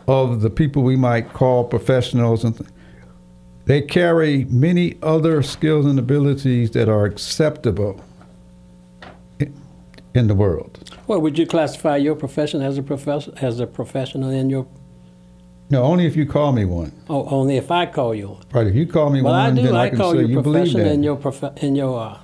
of 0.08 0.41
the 0.41 0.49
people 0.49 0.84
we 0.84 0.95
might 0.95 1.32
call 1.34 1.63
professionals 1.63 2.43
and 2.43 2.58
th- 2.58 2.69
they 3.65 3.82
carry 3.82 4.43
many 4.49 4.97
other 5.02 5.41
skills 5.41 5.86
and 5.86 5.97
abilities 5.97 6.71
that 6.71 6.89
are 6.89 7.06
acceptable 7.06 8.03
in 10.13 10.28
the 10.28 10.36
world. 10.36 10.80
Well, 11.08 11.19
would 11.21 11.38
you 11.38 11.45
classify 11.45 11.97
your 11.97 12.15
profession 12.15 12.62
as 12.62 12.78
a 12.78 12.84
professor 12.84 13.34
as 13.41 13.60
a 13.60 13.67
professional 13.67 14.30
in 14.30 14.49
your? 14.49 14.67
No, 15.69 15.84
only 15.84 16.06
if 16.06 16.15
you 16.15 16.26
call 16.26 16.52
me 16.52 16.65
one. 16.65 16.91
Oh, 17.10 17.26
only 17.30 17.58
if 17.58 17.71
I 17.71 17.86
call 17.88 18.13
you. 18.13 18.30
one. 18.30 18.43
Right? 18.52 18.67
If 18.67 18.76
you 18.76 18.86
call 18.86 19.10
me 19.10 19.21
one. 19.21 19.32
Well, 19.32 19.41
I 19.41 19.49
do. 19.52 19.62
then 19.63 19.76
I, 19.76 19.84
I 19.86 19.89
can 19.89 19.97
call 19.97 20.12
say 20.13 20.19
you 20.19 20.28
you 20.28 20.41
believe 20.41 20.63
professional 20.65 20.84
that. 20.86 20.93
in 20.93 21.04
your 21.04 21.15
prof- 21.15 21.63
in 21.63 21.76
your. 21.76 21.99
Uh, 21.99 22.17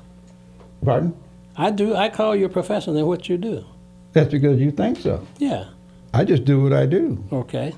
Pardon? 0.86 1.16
I 1.58 1.72
do. 1.72 1.96
I 1.96 2.10
call 2.10 2.36
you 2.36 2.46
a 2.46 2.50
professional 2.50 2.98
in 2.98 3.06
what 3.06 3.28
you 3.28 3.38
do. 3.38 3.66
That's 4.14 4.32
because 4.32 4.60
you 4.60 4.72
think 4.72 4.98
so. 5.00 5.26
Yeah. 5.38 5.66
I 6.14 6.24
just 6.26 6.46
do 6.46 6.62
what 6.64 6.74
I 6.74 6.86
do. 6.86 7.24
Okay. 7.32 7.74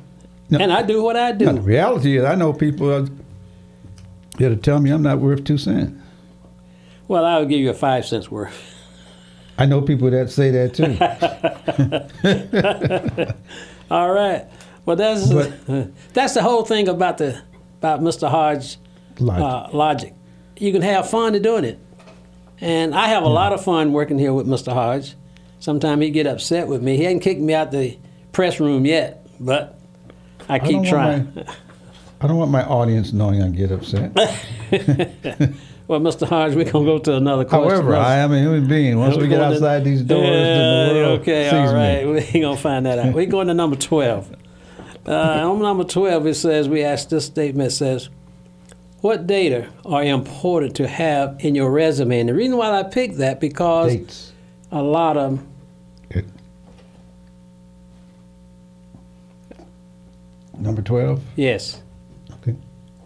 No. 0.49 0.59
And 0.59 0.71
I 0.71 0.81
do 0.83 1.01
what 1.01 1.15
I 1.15 1.31
do. 1.31 1.45
Now, 1.45 1.53
the 1.53 1.61
reality 1.61 2.17
is, 2.17 2.23
I 2.25 2.35
know 2.35 2.53
people 2.53 2.87
that- 2.87 3.11
that'll 4.37 4.57
tell 4.57 4.79
me 4.79 4.91
I'm 4.91 5.01
not 5.01 5.19
worth 5.19 5.43
two 5.43 5.57
cents. 5.57 5.93
Well, 7.07 7.25
I 7.25 7.39
will 7.39 7.45
give 7.45 7.59
you 7.59 7.69
a 7.69 7.73
five 7.73 8.05
cents 8.05 8.29
worth. 8.29 8.53
I 9.57 9.65
know 9.65 9.81
people 9.81 10.09
that 10.11 10.29
say 10.31 10.49
that 10.51 10.73
too. 10.73 10.97
All 13.93 14.11
right. 14.11 14.45
Well, 14.85 14.95
that's 14.95 15.31
But- 15.31 16.13
that's 16.13 16.33
the 16.33 16.41
whole 16.41 16.63
thing 16.65 16.87
about 16.87 17.17
the 17.17 17.41
about 17.79 18.01
Mr. 18.01 18.29
Hodge 18.29 18.77
Logic. 19.19 19.43
Uh, 19.43 19.67
logic. 19.77 20.13
You 20.57 20.71
can 20.71 20.81
have 20.81 21.09
fun 21.09 21.33
to 21.33 21.39
doing 21.39 21.63
it, 21.65 21.79
and 22.59 22.93
I 22.95 23.07
have 23.07 23.23
a 23.23 23.27
lot 23.29 23.53
of 23.53 23.63
fun 23.63 23.91
working 23.93 24.17
here 24.19 24.33
with 24.33 24.47
Mr. 24.47 24.71
Hodge. 24.73 25.15
Sometimes 25.59 26.01
he 26.03 26.09
get 26.11 26.25
upset 26.27 26.67
with 26.67 26.81
me. 26.81 26.97
He 26.97 27.03
hasn't 27.03 27.21
kicked 27.23 27.41
me 27.41 27.53
out 27.53 27.71
the 27.71 27.97
press 28.31 28.59
room 28.59 28.85
yet, 28.85 29.27
but 29.39 29.79
I 30.49 30.59
keep 30.59 30.77
want 30.77 30.87
trying. 30.87 31.33
my- 31.35 31.45
I 32.23 32.27
don't 32.27 32.37
want 32.37 32.51
my 32.51 32.63
audience 32.63 33.13
knowing 33.13 33.41
I 33.41 33.49
get 33.49 33.71
upset. 33.71 34.11
well, 35.91 35.99
Mr. 35.99 36.25
Hodge, 36.25 36.55
we're 36.55 36.71
gonna 36.71 36.85
go 36.85 36.99
to 36.99 37.15
another 37.17 37.43
question. 37.43 37.69
However, 37.69 37.97
I 37.97 38.15
am 38.19 38.31
a 38.31 38.39
human 38.39 38.65
being. 38.65 38.97
Once 38.97 39.17
we 39.17 39.27
get 39.27 39.39
going 39.39 39.49
to- 39.49 39.55
outside 39.57 39.83
these 39.83 40.01
doors, 40.01 40.23
then 40.25 40.87
the 40.87 40.93
world 40.95 41.19
okay, 41.19 41.43
sees 41.49 41.53
all 41.53 41.73
right. 41.75 42.05
me. 42.05 42.11
We 42.13 42.19
ain't 42.19 42.41
gonna 42.43 42.55
find 42.55 42.85
that 42.85 42.97
out. 42.97 43.13
We're 43.13 43.25
going 43.25 43.47
to 43.47 43.53
number 43.53 43.75
twelve. 43.75 44.33
Uh, 45.05 45.11
on 45.51 45.59
number 45.59 45.83
twelve, 45.83 46.25
it 46.27 46.35
says 46.35 46.69
we 46.69 46.81
asked 46.81 47.09
this 47.09 47.25
statement 47.25 47.73
it 47.73 47.75
says, 47.75 48.07
"What 49.01 49.27
data 49.27 49.67
are 49.83 50.01
important 50.01 50.77
to 50.77 50.87
have 50.87 51.35
in 51.39 51.55
your 51.55 51.69
resume?" 51.69 52.21
And 52.21 52.29
the 52.29 52.33
reason 52.35 52.55
why 52.55 52.71
I 52.71 52.83
picked 52.83 53.17
that 53.17 53.41
because 53.41 53.93
Dates. 53.93 54.31
a 54.71 54.81
lot 54.81 55.17
of 55.17 55.41
It- 56.09 56.23
Number 60.57 60.81
12? 60.81 61.21
yes. 61.35 61.81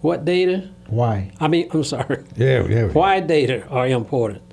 What 0.05 0.23
data? 0.23 0.69
Why? 0.87 1.31
I 1.39 1.47
mean, 1.47 1.67
I'm 1.73 1.83
sorry. 1.83 2.23
Yeah, 2.37 2.67
yeah. 2.67 2.87
Why 2.89 3.19
data 3.21 3.67
are 3.69 3.87
important 3.87 4.43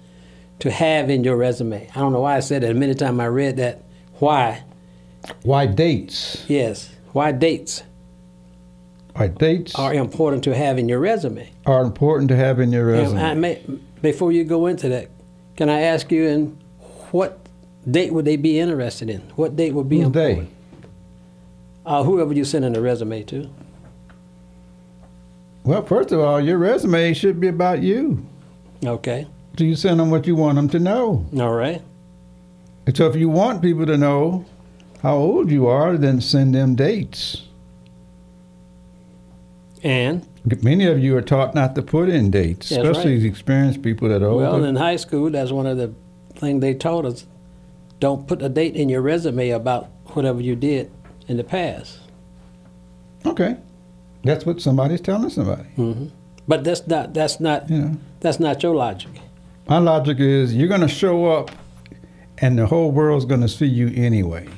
to 0.60 0.70
have 0.70 1.10
in 1.10 1.24
your 1.24 1.36
resume? 1.36 1.90
I 1.94 2.00
don't 2.00 2.12
know 2.14 2.22
why 2.22 2.38
I 2.38 2.40
said 2.40 2.62
that. 2.62 2.74
Many 2.74 2.94
times 2.94 3.20
I 3.20 3.26
read 3.26 3.58
that. 3.58 3.82
Why? 4.14 4.64
Why 5.42 5.66
dates? 5.66 6.44
Yes. 6.48 6.90
Why 7.12 7.32
dates 7.32 7.82
Why 9.14 9.28
dates 9.28 9.74
are 9.74 9.92
important 9.92 10.42
to 10.44 10.54
have 10.56 10.78
in 10.78 10.88
your 10.88 11.00
resume? 11.00 11.52
are 11.66 11.82
important 11.82 12.30
to 12.30 12.36
have 12.36 12.58
in 12.58 12.72
your 12.72 12.86
resume. 12.86 13.20
I 13.20 13.34
may, 13.34 13.62
before 14.00 14.32
you 14.32 14.44
go 14.44 14.66
into 14.66 14.88
that, 14.88 15.10
can 15.56 15.68
I 15.68 15.82
ask 15.82 16.10
you 16.10 16.24
in 16.28 16.58
what 17.10 17.38
date 17.88 18.14
would 18.14 18.24
they 18.24 18.36
be 18.36 18.58
interested 18.58 19.10
in? 19.10 19.20
What 19.36 19.54
date 19.54 19.74
would 19.74 19.90
be 19.90 20.00
Who's 20.00 20.12
they? 20.12 20.30
important? 20.30 20.54
Uh, 21.84 22.04
whoever 22.04 22.32
you 22.32 22.44
send 22.46 22.64
in 22.64 22.74
a 22.74 22.80
resume 22.80 23.22
to. 23.24 23.50
Well, 25.64 25.84
first 25.84 26.10
of 26.12 26.20
all, 26.20 26.40
your 26.40 26.58
resume 26.58 27.14
should 27.14 27.38
be 27.40 27.48
about 27.48 27.82
you. 27.82 28.26
Okay. 28.84 29.26
So 29.58 29.64
you 29.64 29.76
send 29.76 30.00
them 30.00 30.10
what 30.10 30.26
you 30.26 30.34
want 30.34 30.56
them 30.56 30.68
to 30.70 30.78
know. 30.78 31.26
All 31.38 31.52
right. 31.52 31.80
And 32.86 32.96
so 32.96 33.06
if 33.08 33.14
you 33.14 33.28
want 33.28 33.62
people 33.62 33.86
to 33.86 33.96
know 33.96 34.44
how 35.02 35.16
old 35.16 35.50
you 35.50 35.66
are, 35.68 35.96
then 35.96 36.20
send 36.20 36.54
them 36.54 36.74
dates. 36.74 37.42
And 39.82 40.26
Many 40.62 40.86
of 40.86 40.98
you 40.98 41.16
are 41.16 41.22
taught 41.22 41.54
not 41.54 41.76
to 41.76 41.82
put 41.82 42.08
in 42.08 42.30
dates, 42.32 42.70
That's 42.70 42.82
especially 42.82 43.18
right. 43.18 43.26
experienced 43.26 43.82
people 43.82 44.08
that 44.08 44.22
are 44.22 44.26
older. 44.26 44.44
well, 44.44 44.64
in 44.64 44.74
high 44.74 44.96
school, 44.96 45.30
that's 45.30 45.52
one 45.52 45.66
of 45.66 45.76
the 45.76 45.92
things 46.34 46.60
they 46.60 46.74
taught 46.74 47.04
us. 47.04 47.26
Don't 48.00 48.26
put 48.26 48.42
a 48.42 48.48
date 48.48 48.74
in 48.74 48.88
your 48.88 49.02
resume 49.02 49.50
about 49.50 49.86
whatever 50.14 50.40
you 50.40 50.56
did 50.56 50.90
in 51.28 51.36
the 51.36 51.44
past. 51.44 51.98
okay, 53.24 53.56
that's 54.24 54.44
what 54.46 54.60
somebody's 54.60 55.00
telling 55.00 55.30
somebody. 55.30 55.68
But 56.48 56.64
that's 56.64 56.86
not 56.86 57.14
that's 57.14 57.40
not 57.40 57.68
know, 57.70 57.96
that's 58.20 58.40
not 58.40 58.62
your 58.62 58.74
logic. 58.74 59.10
my 59.68 59.78
logic 59.78 60.18
is 60.20 60.54
you're 60.54 60.68
going 60.68 60.80
to 60.80 60.88
show 60.88 61.26
up, 61.26 61.50
and 62.38 62.58
the 62.58 62.66
whole 62.66 62.90
world's 62.90 63.24
going 63.24 63.40
to 63.42 63.48
see 63.48 63.66
you 63.66 63.88
anyway. 63.94 64.48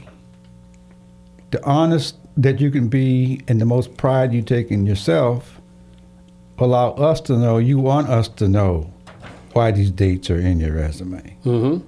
The 1.51 1.65
honest 1.65 2.17
that 2.37 2.61
you 2.61 2.71
can 2.71 2.89
be, 2.89 3.43
and 3.49 3.61
the 3.61 3.65
most 3.65 3.97
pride 3.97 4.33
you 4.33 4.43
take 4.43 4.71
in 4.71 4.87
yourself, 4.87 5.61
allow 6.59 6.91
us 6.93 7.21
to 7.23 7.37
know. 7.37 7.59
You 7.59 7.79
want 7.79 8.09
us 8.09 8.29
to 8.29 8.49
know 8.49 8.93
why 9.53 9.71
these 9.71 9.91
dates 9.91 10.31
are 10.31 10.41
in 10.41 10.59
your 10.59 10.73
resume. 10.75 11.37
Mm-hmm. 11.45 11.87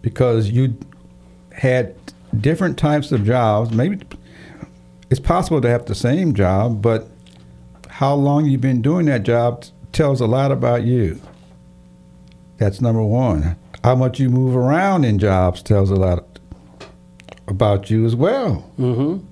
because 0.00 0.48
you 0.50 0.76
had 1.52 1.94
different 2.40 2.78
types 2.78 3.12
of 3.12 3.24
jobs. 3.24 3.70
Maybe 3.72 3.98
it's 5.12 5.20
possible 5.20 5.60
to 5.60 5.68
have 5.68 5.84
the 5.84 5.94
same 5.94 6.34
job, 6.34 6.80
but 6.80 7.06
how 7.86 8.14
long 8.14 8.46
you've 8.46 8.62
been 8.62 8.80
doing 8.80 9.04
that 9.06 9.24
job 9.24 9.62
tells 9.92 10.22
a 10.22 10.26
lot 10.26 10.50
about 10.50 10.84
you. 10.84 11.20
That's 12.56 12.80
number 12.80 13.02
one. 13.02 13.56
How 13.84 13.94
much 13.94 14.18
you 14.18 14.30
move 14.30 14.56
around 14.56 15.04
in 15.04 15.18
jobs 15.18 15.62
tells 15.62 15.90
a 15.90 15.96
lot 15.96 16.38
about 17.46 17.90
you 17.90 18.06
as 18.06 18.16
well. 18.16 18.70
Mm-hmm. 18.78 19.26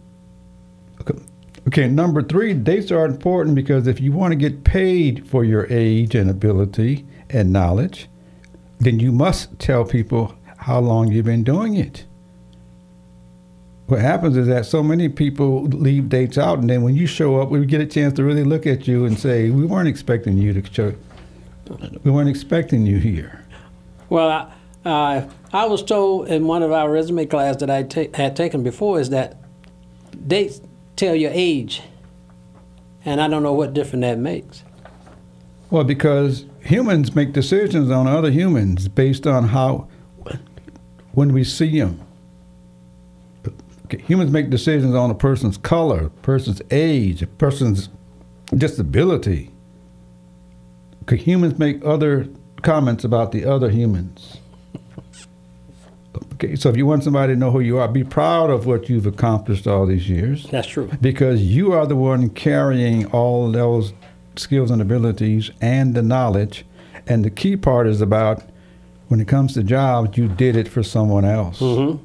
Okay, 1.69 1.89
number 1.89 2.23
three, 2.23 2.53
dates 2.53 2.93
are 2.93 3.07
important 3.07 3.55
because 3.55 3.87
if 3.87 4.01
you 4.01 4.13
want 4.13 4.33
to 4.33 4.37
get 4.37 4.65
paid 4.65 5.27
for 5.27 5.45
your 5.45 5.67
age 5.71 6.15
and 6.15 6.29
ability 6.29 7.07
and 7.31 7.55
knowledge, 7.55 8.07
then 8.81 9.01
you 9.01 9.13
must 9.13 9.59
tell 9.59 9.87
people 9.87 10.35
how 10.59 10.79
long 10.79 11.11
you've 11.11 11.25
been 11.25 11.43
doing 11.43 11.75
it. 11.77 12.05
What 13.91 14.03
happens 14.03 14.37
is 14.37 14.47
that 14.47 14.67
so 14.67 14.85
many 14.85 15.09
people 15.09 15.65
leave 15.65 16.09
dates 16.09 16.39
out, 16.39 16.61
and 16.61 16.71
then 16.71 16.83
when 16.83 16.95
you 16.95 17.09
show 17.09 17.41
up, 17.41 17.51
we 17.51 17.67
get 17.67 17.81
a 17.81 17.87
chance 17.87 18.15
to 18.15 18.23
really 18.23 18.45
look 18.45 18.65
at 18.65 18.87
you 18.87 19.05
and 19.05 19.19
say, 19.19 19.51
"We 19.51 19.67
weren't 19.67 19.89
expecting 19.89 20.39
you 20.39 20.53
to 20.53 20.73
show. 20.73 20.95
We 22.05 22.13
weren't 22.13 22.29
expecting 22.29 22.87
you 22.87 22.99
here." 22.99 23.45
Well, 24.09 24.29
I, 24.85 24.89
uh, 24.89 25.29
I 25.53 25.67
was 25.67 25.83
told 25.83 26.29
in 26.29 26.47
one 26.47 26.63
of 26.63 26.71
our 26.71 26.89
resume 26.89 27.27
class 27.27 27.57
that 27.57 27.69
I 27.69 27.83
ta- 27.83 28.15
had 28.15 28.37
taken 28.37 28.63
before 28.63 29.01
is 29.01 29.11
that 29.11 29.39
dates 30.25 30.61
tell 30.95 31.17
your 31.17 31.33
age, 31.35 31.83
and 33.05 33.21
I 33.21 33.27
don't 33.27 33.43
know 33.43 33.55
what 33.55 33.75
difference 33.75 34.03
that 34.05 34.21
makes. 34.21 34.63
Well, 35.69 35.83
because 35.83 36.45
humans 36.61 37.17
make 37.17 37.33
decisions 37.33 37.91
on 37.91 38.07
other 38.07 38.31
humans 38.31 38.87
based 38.87 39.27
on 39.27 39.49
how, 39.49 39.89
when 41.11 41.33
we 41.33 41.43
see 41.43 41.81
them. 41.81 41.99
Humans 43.99 44.31
make 44.31 44.51
decisions 44.51 44.95
on 44.95 45.11
a 45.11 45.15
person's 45.15 45.57
color, 45.57 46.07
a 46.07 46.11
person's 46.11 46.63
age, 46.71 47.23
a 47.23 47.27
person's 47.27 47.89
disability. 48.57 49.51
Okay, 51.03 51.17
humans 51.17 51.59
make 51.59 51.85
other 51.85 52.29
comments 52.63 53.05
about 53.05 53.33
the 53.33 53.45
other 53.45 53.71
humans. 53.71 54.39
Okay, 56.35 56.57
so 56.57 56.69
if 56.69 56.77
you 56.77 56.87
want 56.87 57.05
somebody 57.05 57.33
to 57.35 57.39
know 57.39 57.51
who 57.51 57.61
you 57.61 57.79
are, 57.79 57.87
be 57.87 58.05
proud 58.05 58.51
of 58.51 58.67
what 58.67 58.89
you've 58.89 59.07
accomplished 59.07 59.67
all 59.67 59.87
these 59.87 60.09
years 60.09 60.47
That's 60.51 60.67
true. 60.67 60.91
because 61.01 61.43
you 61.43 61.73
are 61.73 61.87
the 61.87 61.97
one 61.97 62.31
carrying 62.31 63.07
all 63.07 63.51
those 63.53 63.93
skills 64.37 64.71
and 64.71 64.81
abilities 64.81 65.51
and 65.61 65.95
the 65.95 66.03
knowledge. 66.03 66.65
And 67.07 67.25
the 67.25 67.31
key 67.31 67.57
part 67.57 67.87
is 67.87 68.01
about 68.01 68.43
when 69.09 69.21
it 69.21 69.29
comes 69.29 69.55
to 69.55 69.63
jobs, 69.63 70.17
you 70.17 70.29
did 70.29 70.57
it 70.57 70.69
for 70.69 70.83
someone 70.83 71.25
else. 71.25 71.61
Mm-hmm. 71.61 72.05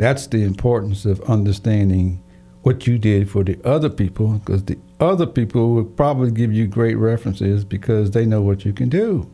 That's 0.00 0.26
the 0.28 0.44
importance 0.44 1.04
of 1.04 1.20
understanding 1.28 2.22
what 2.62 2.86
you 2.86 2.96
did 2.96 3.28
for 3.30 3.44
the 3.44 3.58
other 3.66 3.90
people 3.90 4.28
because 4.38 4.64
the 4.64 4.78
other 4.98 5.26
people 5.26 5.74
will 5.74 5.84
probably 5.84 6.30
give 6.30 6.54
you 6.54 6.66
great 6.66 6.94
references 6.94 7.66
because 7.66 8.12
they 8.12 8.24
know 8.24 8.40
what 8.40 8.64
you 8.64 8.72
can 8.72 8.88
do. 8.88 9.28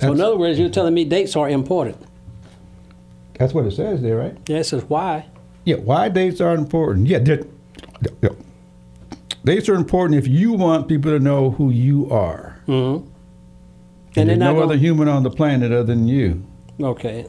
So 0.00 0.10
in 0.12 0.20
other 0.20 0.36
words, 0.36 0.58
you're 0.58 0.68
telling 0.68 0.94
me 0.94 1.04
dates 1.04 1.36
are 1.36 1.48
important. 1.48 1.96
That's 3.38 3.54
what 3.54 3.66
it 3.66 3.70
says 3.70 4.02
there, 4.02 4.16
right? 4.16 4.36
Yeah, 4.48 4.58
it 4.58 4.64
says 4.64 4.82
why. 4.88 5.26
Yeah, 5.64 5.76
why 5.76 6.08
dates 6.08 6.40
are 6.40 6.52
important. 6.56 7.06
Yeah, 7.06 7.20
they're- 7.20 7.46
yeah. 8.20 8.30
dates 9.44 9.68
are 9.68 9.76
important 9.76 10.18
if 10.18 10.26
you 10.26 10.54
want 10.54 10.88
people 10.88 11.12
to 11.12 11.20
know 11.20 11.50
who 11.52 11.70
you 11.70 12.10
are. 12.10 12.58
Mm-hmm. 12.66 13.06
And, 13.06 13.08
And 14.16 14.28
there's 14.30 14.38
no 14.40 14.54
gonna- 14.54 14.64
other 14.64 14.76
human 14.76 15.06
on 15.06 15.22
the 15.22 15.30
planet 15.30 15.70
other 15.70 15.84
than 15.84 16.08
you. 16.08 16.42
Okay. 16.80 17.26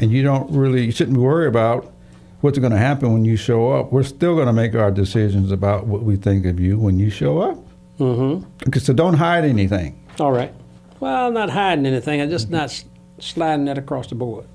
And 0.00 0.10
you 0.10 0.22
don't 0.22 0.50
really, 0.50 0.84
you 0.86 0.92
shouldn't 0.92 1.16
worry 1.16 1.46
about 1.46 1.92
what's 2.40 2.58
going 2.58 2.72
to 2.72 2.78
happen 2.78 3.12
when 3.12 3.24
you 3.24 3.36
show 3.36 3.72
up. 3.72 3.92
We're 3.92 4.02
still 4.02 4.34
going 4.34 4.46
to 4.46 4.52
make 4.52 4.74
our 4.74 4.90
decisions 4.90 5.52
about 5.52 5.86
what 5.86 6.02
we 6.02 6.16
think 6.16 6.46
of 6.46 6.60
you 6.60 6.78
when 6.78 6.98
you 6.98 7.10
show 7.10 7.38
up. 7.38 7.58
Mm-hmm. 7.98 8.44
Okay, 8.68 8.80
so 8.80 8.92
don't 8.92 9.14
hide 9.14 9.44
anything. 9.44 9.98
All 10.18 10.32
right. 10.32 10.52
Well, 11.00 11.28
I'm 11.28 11.34
not 11.34 11.50
hiding 11.50 11.86
anything. 11.86 12.20
I'm 12.20 12.30
just 12.30 12.50
not 12.50 12.84
sliding 13.18 13.66
that 13.66 13.78
across 13.78 14.08
the 14.08 14.14
board. 14.14 14.46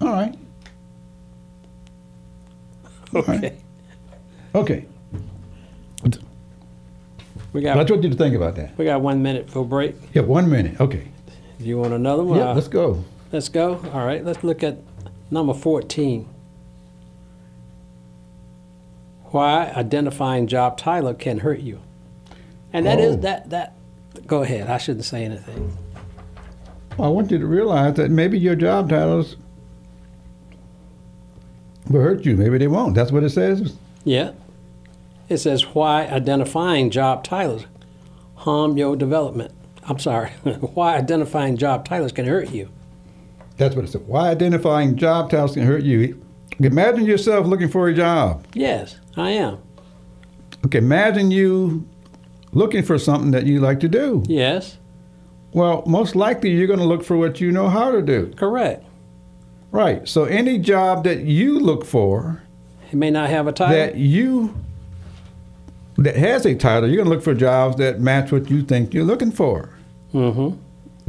All 0.00 0.08
right. 0.08 0.34
All 3.14 3.22
right. 3.22 3.38
Okay. 3.44 3.56
Okay. 4.54 4.86
We 7.52 7.60
got 7.62 7.76
want 7.76 7.88
you 7.88 8.10
to 8.10 8.16
think 8.16 8.34
about 8.34 8.56
that. 8.56 8.76
we 8.76 8.84
got 8.84 9.00
one 9.00 9.22
minute 9.22 9.48
for 9.48 9.60
a 9.60 9.64
break. 9.64 9.94
Yeah, 10.12 10.22
one 10.22 10.50
minute. 10.50 10.80
Okay. 10.80 11.06
Do 11.58 11.64
you 11.64 11.78
want 11.78 11.94
another 11.94 12.24
one? 12.24 12.38
Yeah, 12.38 12.52
let's 12.52 12.66
go. 12.66 13.04
Let's 13.34 13.48
go. 13.48 13.80
All 13.92 14.06
right. 14.06 14.24
Let's 14.24 14.44
look 14.44 14.62
at 14.62 14.76
number 15.28 15.54
14. 15.54 16.28
Why 19.24 19.72
identifying 19.74 20.46
job 20.46 20.78
title 20.78 21.12
can 21.14 21.40
hurt 21.40 21.58
you. 21.58 21.80
And 22.72 22.86
that 22.86 23.00
is 23.00 23.16
Oh. 23.16 23.20
that 23.22 23.50
that 23.50 23.74
go 24.28 24.42
ahead. 24.42 24.70
I 24.70 24.78
shouldn't 24.78 25.04
say 25.04 25.24
anything. 25.24 25.76
Well, 26.96 27.08
I 27.08 27.10
want 27.10 27.32
you 27.32 27.38
to 27.38 27.46
realize 27.46 27.94
that 27.94 28.12
maybe 28.12 28.38
your 28.38 28.54
job 28.54 28.88
titles 28.88 29.34
will 31.90 32.02
hurt 32.02 32.24
you. 32.24 32.36
Maybe 32.36 32.58
they 32.58 32.68
won't. 32.68 32.94
That's 32.94 33.10
what 33.10 33.24
it 33.24 33.30
says. 33.30 33.74
Yeah. 34.04 34.30
It 35.28 35.38
says 35.38 35.74
why 35.74 36.06
identifying 36.06 36.88
job 36.88 37.24
titles 37.24 37.66
harm 38.36 38.76
your 38.78 38.94
development. 38.94 39.50
I'm 39.88 39.98
sorry. 39.98 40.30
why 40.74 40.94
identifying 40.96 41.56
job 41.56 41.84
titles 41.84 42.12
can 42.12 42.26
hurt 42.26 42.52
you. 42.52 42.68
That's 43.56 43.74
what 43.76 43.84
it 43.84 43.88
says. 43.88 44.02
Why 44.02 44.30
identifying 44.30 44.96
job 44.96 45.30
titles 45.30 45.54
can 45.54 45.64
hurt 45.64 45.82
you. 45.84 46.20
Imagine 46.58 47.04
yourself 47.04 47.46
looking 47.46 47.68
for 47.68 47.88
a 47.88 47.94
job. 47.94 48.46
Yes, 48.54 48.96
I 49.16 49.30
am. 49.30 49.58
Okay, 50.66 50.78
imagine 50.78 51.30
you 51.30 51.86
looking 52.52 52.82
for 52.82 52.98
something 52.98 53.30
that 53.32 53.44
you 53.46 53.60
like 53.60 53.80
to 53.80 53.88
do. 53.88 54.22
Yes, 54.26 54.78
Well, 55.52 55.82
most 55.86 56.16
likely 56.16 56.50
you're 56.50 56.66
going 56.66 56.78
to 56.80 56.84
look 56.84 57.04
for 57.04 57.16
what 57.16 57.40
you 57.40 57.50
know 57.52 57.68
how 57.68 57.90
to 57.90 58.02
do. 58.02 58.32
correct. 58.36 58.84
Right. 59.72 60.06
So 60.08 60.24
any 60.24 60.58
job 60.58 61.02
that 61.04 61.20
you 61.22 61.58
look 61.58 61.84
for 61.84 62.42
It 62.92 62.94
may 62.96 63.10
not 63.10 63.28
have 63.30 63.48
a 63.48 63.52
title. 63.52 63.74
that 63.76 63.96
you 63.96 64.54
that 65.96 66.16
has 66.16 66.44
a 66.46 66.54
title, 66.54 66.88
you're 66.88 66.96
going 66.96 67.08
to 67.08 67.14
look 67.14 67.22
for 67.24 67.34
jobs 67.34 67.76
that 67.76 68.00
match 68.00 68.30
what 68.32 68.50
you 68.50 68.62
think 68.62 68.92
you're 68.94 69.04
looking 69.04 69.30
for. 69.32 69.70
mm-hmm. 70.12 70.56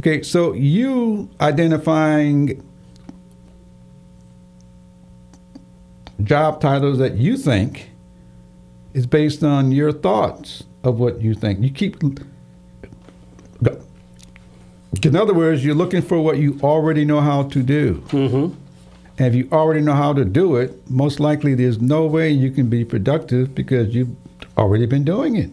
Okay, 0.00 0.22
so 0.22 0.52
you 0.52 1.30
identifying 1.40 2.62
job 6.22 6.60
titles 6.60 6.98
that 6.98 7.16
you 7.16 7.36
think 7.36 7.90
is 8.94 9.06
based 9.06 9.42
on 9.42 9.72
your 9.72 9.92
thoughts 9.92 10.64
of 10.84 10.98
what 10.98 11.20
you 11.20 11.34
think. 11.34 11.60
You 11.60 11.70
keep 11.70 12.02
In 15.04 15.14
other 15.14 15.34
words, 15.34 15.64
you're 15.64 15.74
looking 15.74 16.02
for 16.02 16.20
what 16.20 16.38
you 16.38 16.58
already 16.62 17.04
know 17.04 17.20
how 17.20 17.44
to 17.44 17.62
do. 17.62 18.02
Mm-hmm. 18.08 18.54
And 19.18 19.26
if 19.26 19.34
you 19.34 19.48
already 19.52 19.80
know 19.80 19.94
how 19.94 20.12
to 20.12 20.24
do 20.24 20.56
it, 20.56 20.90
most 20.90 21.20
likely 21.20 21.54
there's 21.54 21.80
no 21.80 22.06
way 22.06 22.30
you 22.30 22.50
can 22.50 22.68
be 22.68 22.84
productive 22.84 23.54
because 23.54 23.94
you've 23.94 24.14
already 24.58 24.86
been 24.86 25.04
doing 25.04 25.36
it. 25.36 25.50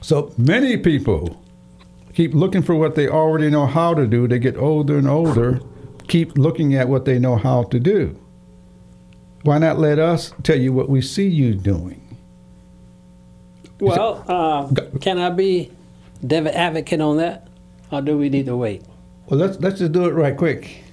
So 0.00 0.32
many 0.36 0.76
people 0.76 1.41
keep 2.14 2.34
looking 2.34 2.62
for 2.62 2.74
what 2.74 2.94
they 2.94 3.08
already 3.08 3.50
know 3.50 3.66
how 3.66 3.94
to 3.94 4.06
do. 4.06 4.28
They 4.28 4.38
get 4.38 4.56
older 4.56 4.98
and 4.98 5.08
older, 5.08 5.60
keep 6.08 6.36
looking 6.36 6.74
at 6.74 6.88
what 6.88 7.04
they 7.04 7.18
know 7.18 7.36
how 7.36 7.64
to 7.64 7.80
do. 7.80 8.18
Why 9.42 9.58
not 9.58 9.78
let 9.78 9.98
us 9.98 10.32
tell 10.42 10.58
you 10.58 10.72
what 10.72 10.88
we 10.88 11.02
see 11.02 11.26
you 11.26 11.54
doing? 11.54 11.98
Well, 13.80 14.24
uh, 14.28 14.72
can 15.00 15.18
I 15.18 15.30
be 15.30 15.72
David 16.24 16.54
advocate 16.54 17.00
on 17.00 17.16
that, 17.16 17.48
or 17.90 18.00
do 18.00 18.16
we 18.16 18.28
need 18.28 18.46
to 18.46 18.56
wait? 18.56 18.84
Well, 19.26 19.40
let's 19.40 19.58
let's 19.58 19.80
just 19.80 19.90
do 19.90 20.04
it 20.04 20.12
right 20.12 20.36
quick, 20.36 20.84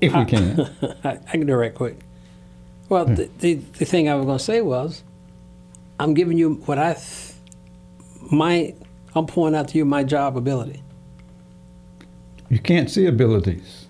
if 0.00 0.12
we 0.12 0.24
can. 0.24 0.60
I, 1.04 1.10
I 1.10 1.30
can 1.32 1.46
do 1.46 1.52
it 1.52 1.56
right 1.56 1.74
quick. 1.74 2.00
Well, 2.88 3.04
the, 3.04 3.28
the, 3.38 3.54
the 3.54 3.84
thing 3.84 4.08
I 4.08 4.14
was 4.14 4.26
going 4.26 4.38
to 4.38 4.44
say 4.44 4.60
was, 4.60 5.02
I'm 5.98 6.14
giving 6.14 6.38
you 6.38 6.54
what 6.66 6.78
I, 6.78 6.94
th- 6.94 7.34
my, 8.30 8.74
I'm 9.16 9.26
pointing 9.26 9.58
out 9.58 9.68
to 9.68 9.78
you 9.78 9.86
my 9.86 10.04
job 10.04 10.36
ability. 10.36 10.82
You 12.50 12.58
can't 12.58 12.90
see 12.90 13.06
abilities. 13.06 13.86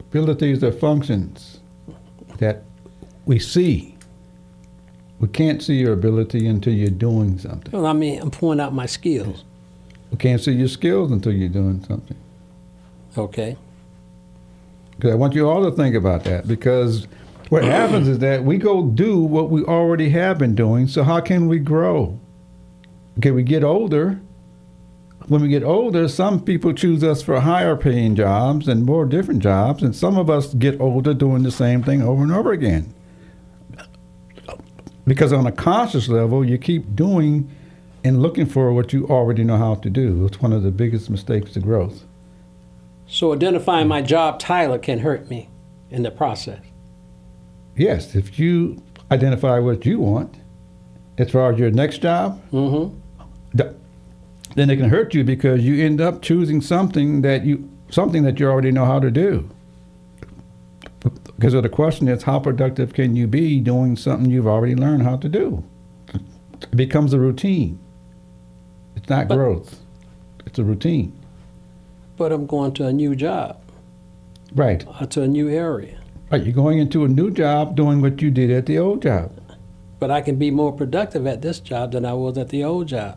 Abilities 0.00 0.64
are 0.64 0.72
functions 0.72 1.60
that 2.38 2.64
we 3.24 3.38
see. 3.38 3.96
We 5.20 5.28
can't 5.28 5.62
see 5.62 5.76
your 5.76 5.92
ability 5.92 6.46
until 6.48 6.74
you're 6.74 6.90
doing 6.90 7.38
something. 7.38 7.70
Well, 7.70 7.86
I 7.86 7.92
mean, 7.92 8.20
I'm 8.20 8.32
pointing 8.32 8.64
out 8.64 8.74
my 8.74 8.86
skills. 8.86 9.44
We 10.10 10.18
can't 10.18 10.40
see 10.40 10.52
your 10.52 10.68
skills 10.68 11.12
until 11.12 11.32
you're 11.32 11.48
doing 11.48 11.82
something. 11.84 12.16
Okay. 13.16 13.56
Because 14.96 15.12
I 15.12 15.14
want 15.14 15.34
you 15.34 15.48
all 15.48 15.68
to 15.68 15.74
think 15.74 15.94
about 15.94 16.24
that. 16.24 16.48
Because 16.48 17.06
what 17.48 17.62
happens 17.78 18.08
is 18.08 18.18
that 18.18 18.44
we 18.44 18.58
go 18.58 18.82
do 18.82 19.18
what 19.20 19.50
we 19.50 19.62
already 19.62 20.10
have 20.10 20.38
been 20.38 20.56
doing. 20.56 20.88
So 20.88 21.04
how 21.04 21.20
can 21.20 21.46
we 21.46 21.60
grow? 21.60 22.18
Okay, 23.18 23.30
we 23.30 23.44
get 23.44 23.62
older. 23.62 24.20
When 25.28 25.40
we 25.40 25.48
get 25.48 25.62
older, 25.62 26.06
some 26.08 26.40
people 26.44 26.74
choose 26.74 27.02
us 27.02 27.22
for 27.22 27.40
higher 27.40 27.76
paying 27.76 28.14
jobs 28.14 28.68
and 28.68 28.84
more 28.84 29.06
different 29.06 29.40
jobs, 29.42 29.82
and 29.82 29.96
some 29.96 30.18
of 30.18 30.28
us 30.28 30.52
get 30.54 30.80
older 30.80 31.14
doing 31.14 31.42
the 31.42 31.50
same 31.50 31.82
thing 31.82 32.02
over 32.02 32.22
and 32.22 32.32
over 32.32 32.52
again. 32.52 32.92
Because 35.06 35.32
on 35.32 35.46
a 35.46 35.52
conscious 35.52 36.08
level, 36.08 36.44
you 36.44 36.58
keep 36.58 36.94
doing 36.94 37.50
and 38.02 38.20
looking 38.20 38.44
for 38.46 38.72
what 38.72 38.92
you 38.92 39.06
already 39.08 39.44
know 39.44 39.56
how 39.56 39.76
to 39.76 39.88
do. 39.88 40.26
It's 40.26 40.40
one 40.42 40.52
of 40.52 40.62
the 40.62 40.70
biggest 40.70 41.08
mistakes 41.08 41.52
to 41.52 41.60
growth. 41.60 42.04
So 43.06 43.32
identifying 43.32 43.88
my 43.88 44.02
job 44.02 44.38
title 44.38 44.78
can 44.78 44.98
hurt 44.98 45.28
me 45.30 45.48
in 45.90 46.02
the 46.02 46.10
process. 46.10 46.60
Yes, 47.76 48.14
if 48.14 48.38
you 48.38 48.82
identify 49.10 49.58
what 49.58 49.84
you 49.86 50.00
want 50.00 50.36
as 51.18 51.30
far 51.30 51.52
as 51.52 51.58
your 51.58 51.70
next 51.70 51.98
job, 51.98 52.42
Mm-hmm. 52.52 52.98
th- 53.56 53.70
then 54.54 54.70
it 54.70 54.76
can 54.76 54.88
hurt 54.88 55.14
you 55.14 55.24
because 55.24 55.60
you 55.62 55.84
end 55.84 56.00
up 56.00 56.22
choosing 56.22 56.60
something 56.60 57.22
that 57.22 57.44
you 57.44 57.68
something 57.90 58.22
that 58.24 58.40
you 58.40 58.48
already 58.48 58.72
know 58.72 58.84
how 58.84 58.98
to 58.98 59.10
do. 59.10 59.48
Because 61.36 61.54
of 61.54 61.62
the 61.62 61.68
question 61.68 62.08
is, 62.08 62.22
how 62.22 62.38
productive 62.38 62.94
can 62.94 63.14
you 63.16 63.26
be 63.26 63.60
doing 63.60 63.96
something 63.96 64.30
you've 64.30 64.46
already 64.46 64.74
learned 64.74 65.02
how 65.02 65.16
to 65.18 65.28
do? 65.28 65.62
It 66.62 66.74
becomes 66.76 67.12
a 67.12 67.18
routine. 67.18 67.78
It's 68.96 69.08
not 69.08 69.28
But- 69.28 69.36
growth. 69.36 69.80
It's 70.46 70.58
a 70.58 70.64
routine. 70.64 71.12
But 72.16 72.32
I'm 72.32 72.46
going 72.46 72.72
to 72.74 72.86
a 72.86 72.92
new 72.92 73.14
job 73.16 73.56
Right. 74.54 74.84
or 75.00 75.06
to 75.06 75.22
a 75.22 75.28
new 75.28 75.48
area. 75.48 75.96
Right. 76.30 76.44
You're 76.44 76.54
going 76.54 76.78
into 76.78 77.04
a 77.04 77.08
new 77.08 77.30
job 77.30 77.74
doing 77.76 78.00
what 78.00 78.22
you 78.22 78.30
did 78.30 78.50
at 78.50 78.66
the 78.66 78.78
old 78.78 79.02
job. 79.02 79.32
But 79.98 80.10
I 80.10 80.20
can 80.20 80.36
be 80.36 80.50
more 80.50 80.72
productive 80.72 81.26
at 81.26 81.42
this 81.42 81.58
job 81.60 81.92
than 81.92 82.04
I 82.04 82.14
was 82.14 82.38
at 82.38 82.48
the 82.50 82.62
old 82.64 82.86
job. 82.88 83.16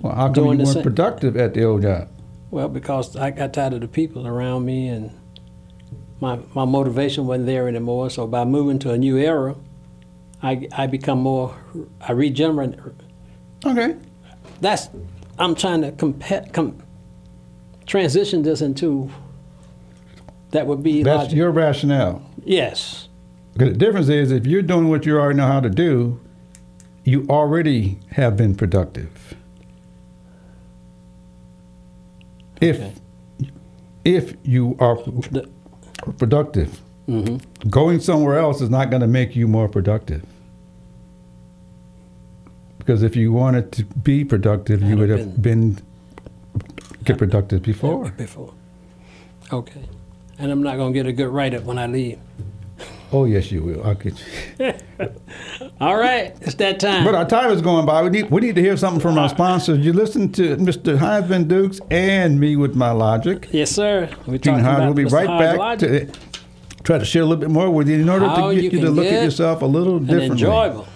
Well, 0.00 0.14
how 0.14 0.32
come 0.32 0.44
you 0.44 0.50
weren't 0.50 0.68
same- 0.68 0.82
productive 0.82 1.36
at 1.36 1.54
the 1.54 1.64
old 1.64 1.82
job? 1.82 2.08
Well, 2.50 2.68
because 2.68 3.16
I 3.16 3.30
got 3.30 3.52
tired 3.52 3.74
of 3.74 3.80
the 3.80 3.88
people 3.88 4.26
around 4.26 4.64
me 4.64 4.88
and 4.88 5.12
my, 6.20 6.38
my 6.54 6.64
motivation 6.64 7.26
wasn't 7.26 7.46
there 7.46 7.68
anymore. 7.68 8.10
So 8.10 8.26
by 8.26 8.44
moving 8.44 8.78
to 8.80 8.90
a 8.90 8.98
new 8.98 9.16
era, 9.16 9.54
I, 10.42 10.66
I 10.76 10.86
become 10.86 11.20
more, 11.20 11.54
I 12.00 12.12
regenerate. 12.12 12.74
Okay. 13.64 13.96
That's, 14.60 14.88
I'm 15.38 15.54
trying 15.54 15.82
to 15.82 15.92
compa- 15.92 16.52
com- 16.52 16.82
transition 17.86 18.42
this 18.42 18.62
into, 18.62 19.10
that 20.50 20.66
would 20.66 20.82
be 20.82 21.02
That's 21.02 21.24
logic. 21.24 21.36
your 21.36 21.50
rationale. 21.52 22.22
Yes. 22.44 23.08
Because 23.52 23.72
the 23.72 23.78
difference 23.78 24.08
is 24.08 24.32
if 24.32 24.46
you're 24.46 24.62
doing 24.62 24.88
what 24.88 25.06
you 25.06 25.18
already 25.18 25.36
know 25.36 25.46
how 25.46 25.60
to 25.60 25.70
do, 25.70 26.20
you 27.04 27.26
already 27.28 27.98
have 28.12 28.36
been 28.36 28.54
productive. 28.54 29.34
If 32.60 32.76
Okay. 32.76 32.92
if 34.04 34.34
you 34.44 34.76
are 34.78 34.96
productive, 36.18 36.80
mhm. 37.08 37.40
going 37.68 38.00
somewhere 38.00 38.38
else 38.38 38.60
is 38.60 38.70
not 38.70 38.90
going 38.90 39.02
to 39.02 39.08
make 39.08 39.34
you 39.36 39.48
more 39.48 39.68
productive. 39.68 40.22
Because 42.78 43.02
if 43.02 43.14
you 43.14 43.32
wanted 43.32 43.72
to 43.72 43.84
be 43.84 44.24
productive, 44.24 44.82
you 44.82 44.96
would 44.96 45.10
have 45.10 45.20
have 45.20 45.42
been 45.42 45.78
get 47.04 47.18
productive 47.18 47.62
before. 47.62 48.10
Before. 48.10 48.52
Okay. 49.52 49.82
And 50.38 50.50
I'm 50.50 50.62
not 50.62 50.76
going 50.76 50.92
to 50.92 50.98
get 50.98 51.06
a 51.06 51.12
good 51.12 51.28
write 51.28 51.54
up 51.54 51.64
when 51.64 51.78
I 51.78 51.86
leave. 51.86 52.18
Oh 53.12 53.24
yes, 53.24 53.50
you 53.50 53.62
will. 53.62 53.82
I'll 53.84 53.94
get 53.94 54.14
you. 54.58 54.72
All 55.80 55.96
right. 55.96 56.34
It's 56.42 56.54
that 56.54 56.78
time. 56.78 57.04
But 57.04 57.14
our 57.16 57.26
time 57.26 57.50
is 57.50 57.60
going 57.60 57.84
by. 57.84 58.02
We 58.04 58.10
need 58.10 58.30
we 58.30 58.40
need 58.40 58.54
to 58.54 58.60
hear 58.60 58.76
something 58.76 59.00
from 59.00 59.18
our 59.18 59.28
sponsors. 59.28 59.84
You 59.84 59.92
listen 59.92 60.30
to 60.32 60.56
Mr. 60.56 60.96
Heisman 60.96 61.48
Dukes 61.48 61.80
and 61.90 62.38
me 62.38 62.54
with 62.56 62.76
my 62.76 62.92
logic. 62.92 63.48
yes, 63.50 63.70
sir. 63.72 64.08
We're 64.26 64.38
Gene 64.38 64.54
talking 64.54 64.64
Hodge, 64.64 64.74
about 64.76 64.84
we'll 64.86 64.94
be 64.94 65.04
Mr. 65.04 65.12
right 65.12 65.26
Hodge 65.26 65.40
back 65.40 65.58
Logic. 65.58 66.12
to 66.12 66.82
try 66.84 66.98
to 66.98 67.04
share 67.04 67.22
a 67.22 67.24
little 67.26 67.40
bit 67.40 67.50
more 67.50 67.68
with 67.70 67.88
you 67.88 67.96
in 68.00 68.08
order 68.08 68.26
How 68.28 68.48
to 68.48 68.54
get 68.54 68.64
you 68.72 68.78
you, 68.78 68.84
to 68.86 68.90
look 68.90 69.06
at 69.06 69.24
yourself 69.24 69.62
a 69.62 69.66
little 69.66 69.96
and 69.96 70.06
differently. 70.06 70.32
enjoyable. 70.46 70.86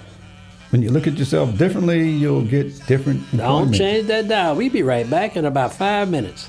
When 0.70 0.83
you 0.83 0.90
look 0.90 1.07
at 1.07 1.16
yourself 1.18 1.57
differently, 1.59 2.09
you'll 2.09 2.42
get 2.44 2.85
different 2.87 3.24
Don't 3.37 3.72
change 3.72 4.07
that 4.09 4.29
dial. 4.29 4.55
We'll 4.57 4.70
be 4.72 4.83
right 4.83 5.09
back 5.09 5.37
in 5.37 5.44
about 5.44 5.72
five 5.72 6.09
minutes. 6.11 6.48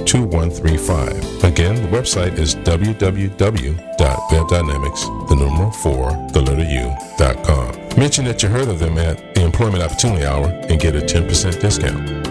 2135. 0.11 1.43
Again, 1.45 1.75
the 1.75 1.87
website 1.87 2.37
is 2.37 2.55
www.webdynamics, 2.55 5.29
the 5.29 5.35
number 5.35 5.71
4, 5.71 6.11
the 6.33 6.41
letter 6.41 6.65
U.com. 6.65 7.97
Mention 7.97 8.25
that 8.25 8.43
you 8.43 8.49
heard 8.49 8.67
of 8.67 8.79
them 8.79 8.97
at 8.97 9.35
the 9.35 9.41
Employment 9.41 9.81
Opportunity 9.81 10.25
Hour 10.25 10.47
and 10.47 10.81
get 10.81 10.97
a 10.97 10.99
10% 10.99 11.61
discount. 11.61 12.30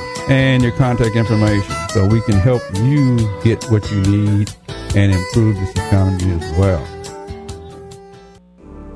and 0.29 0.63
your 0.63 0.71
contact 0.73 1.15
information 1.15 1.75
so 1.89 2.05
we 2.05 2.21
can 2.21 2.35
help 2.35 2.61
you 2.75 3.17
get 3.43 3.63
what 3.65 3.89
you 3.91 4.01
need 4.01 4.51
and 4.95 5.11
improve 5.11 5.55
this 5.57 5.71
economy 5.71 6.31
as 6.33 6.57
well. 6.57 7.00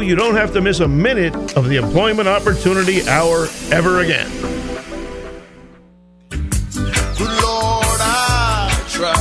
you 0.00 0.14
don't 0.14 0.34
have 0.36 0.52
to 0.54 0.60
miss 0.60 0.80
a 0.80 0.88
minute 0.88 1.34
of 1.56 1.68
the 1.68 1.76
Employment 1.76 2.28
Opportunity 2.28 3.06
Hour 3.08 3.48
ever 3.70 4.00
again. 4.00 4.30
Good 6.30 7.42
Lord, 7.42 8.00
I 8.00 8.84
try. 8.88 9.14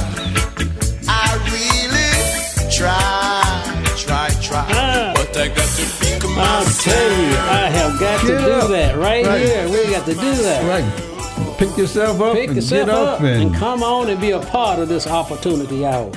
I 1.08 1.38
really 1.52 2.70
try, 2.72 3.96
try, 3.98 4.30
try. 4.42 4.66
Ah. 4.70 5.14
But 5.16 5.36
I 5.38 5.48
got 5.50 5.58
to 5.58 5.86
pick 6.00 6.24
I'll 6.38 6.66
tell 6.66 7.12
you, 7.22 7.28
I 7.38 7.70
have 7.70 8.00
got 8.00 8.22
to 8.22 8.28
do 8.28 8.34
up. 8.52 8.70
that 8.70 8.98
right, 8.98 9.26
Right. 9.26 9.42
here. 9.42 9.70
We 9.70 9.90
got 9.92 10.06
to 10.06 10.14
do 10.14 10.36
that. 10.44 10.64
Right. 10.68 11.58
Pick 11.58 11.78
yourself 11.78 12.20
up 12.20 12.34
Pick 12.36 12.48
and 12.50 12.56
yourself 12.58 12.86
get 12.88 12.90
up 12.96 13.08
up 13.16 13.22
and, 13.22 13.44
and 13.44 13.56
come 13.56 13.82
on 13.82 14.10
and 14.10 14.20
be 14.20 14.32
a 14.32 14.40
part 14.40 14.80
of 14.80 14.90
this 14.90 15.08
opportunity 15.08 15.86
hour. 15.86 16.12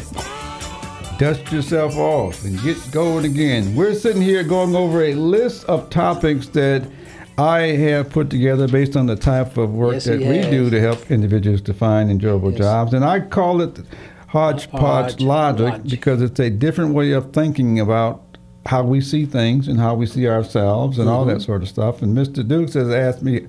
Dust 1.18 1.50
yourself 1.52 1.96
off 1.96 2.44
and 2.44 2.60
get 2.62 2.76
going 2.92 3.24
again. 3.24 3.74
We're 3.74 3.94
sitting 3.94 4.22
here 4.22 4.42
going 4.44 4.74
over 4.76 5.02
a 5.02 5.14
list 5.14 5.64
of 5.64 5.90
topics 5.90 6.46
that 6.48 6.88
I 7.36 7.60
have 7.60 8.10
put 8.10 8.30
together 8.30 8.68
based 8.68 8.96
on 8.96 9.06
the 9.06 9.16
type 9.16 9.56
of 9.56 9.70
work 9.72 9.94
Yes, 9.94 10.04
that 10.06 10.20
we 10.20 10.40
do 10.50 10.70
to 10.70 10.80
help 10.80 11.10
individuals 11.10 11.60
to 11.62 11.74
find 11.74 12.10
enjoyable 12.10 12.50
Yes. 12.50 12.58
jobs. 12.60 12.94
And 12.94 13.04
I 13.04 13.20
call 13.20 13.60
it 13.60 13.78
hodgepodge 14.28 14.66
Hodgepodge 14.72 15.20
logic 15.20 15.66
logic. 15.72 15.82
because 15.90 16.22
it's 16.22 16.38
a 16.40 16.50
different 16.50 16.94
way 16.94 17.12
of 17.12 17.32
thinking 17.32 17.80
about 17.80 18.22
how 18.66 18.82
we 18.82 19.00
see 19.00 19.24
things 19.24 19.66
and 19.68 19.78
how 19.80 19.94
we 19.94 20.04
see 20.06 20.28
ourselves 20.28 20.98
and 20.98 21.08
all 21.08 21.24
Mm-hmm. 21.24 21.38
that 21.38 21.42
sort 21.42 21.62
of 21.62 21.68
stuff. 21.68 22.02
And 22.02 22.16
Mr. 22.16 22.46
Dukes 22.46 22.74
has 22.74 22.90
asked 22.90 23.22
me 23.22 23.46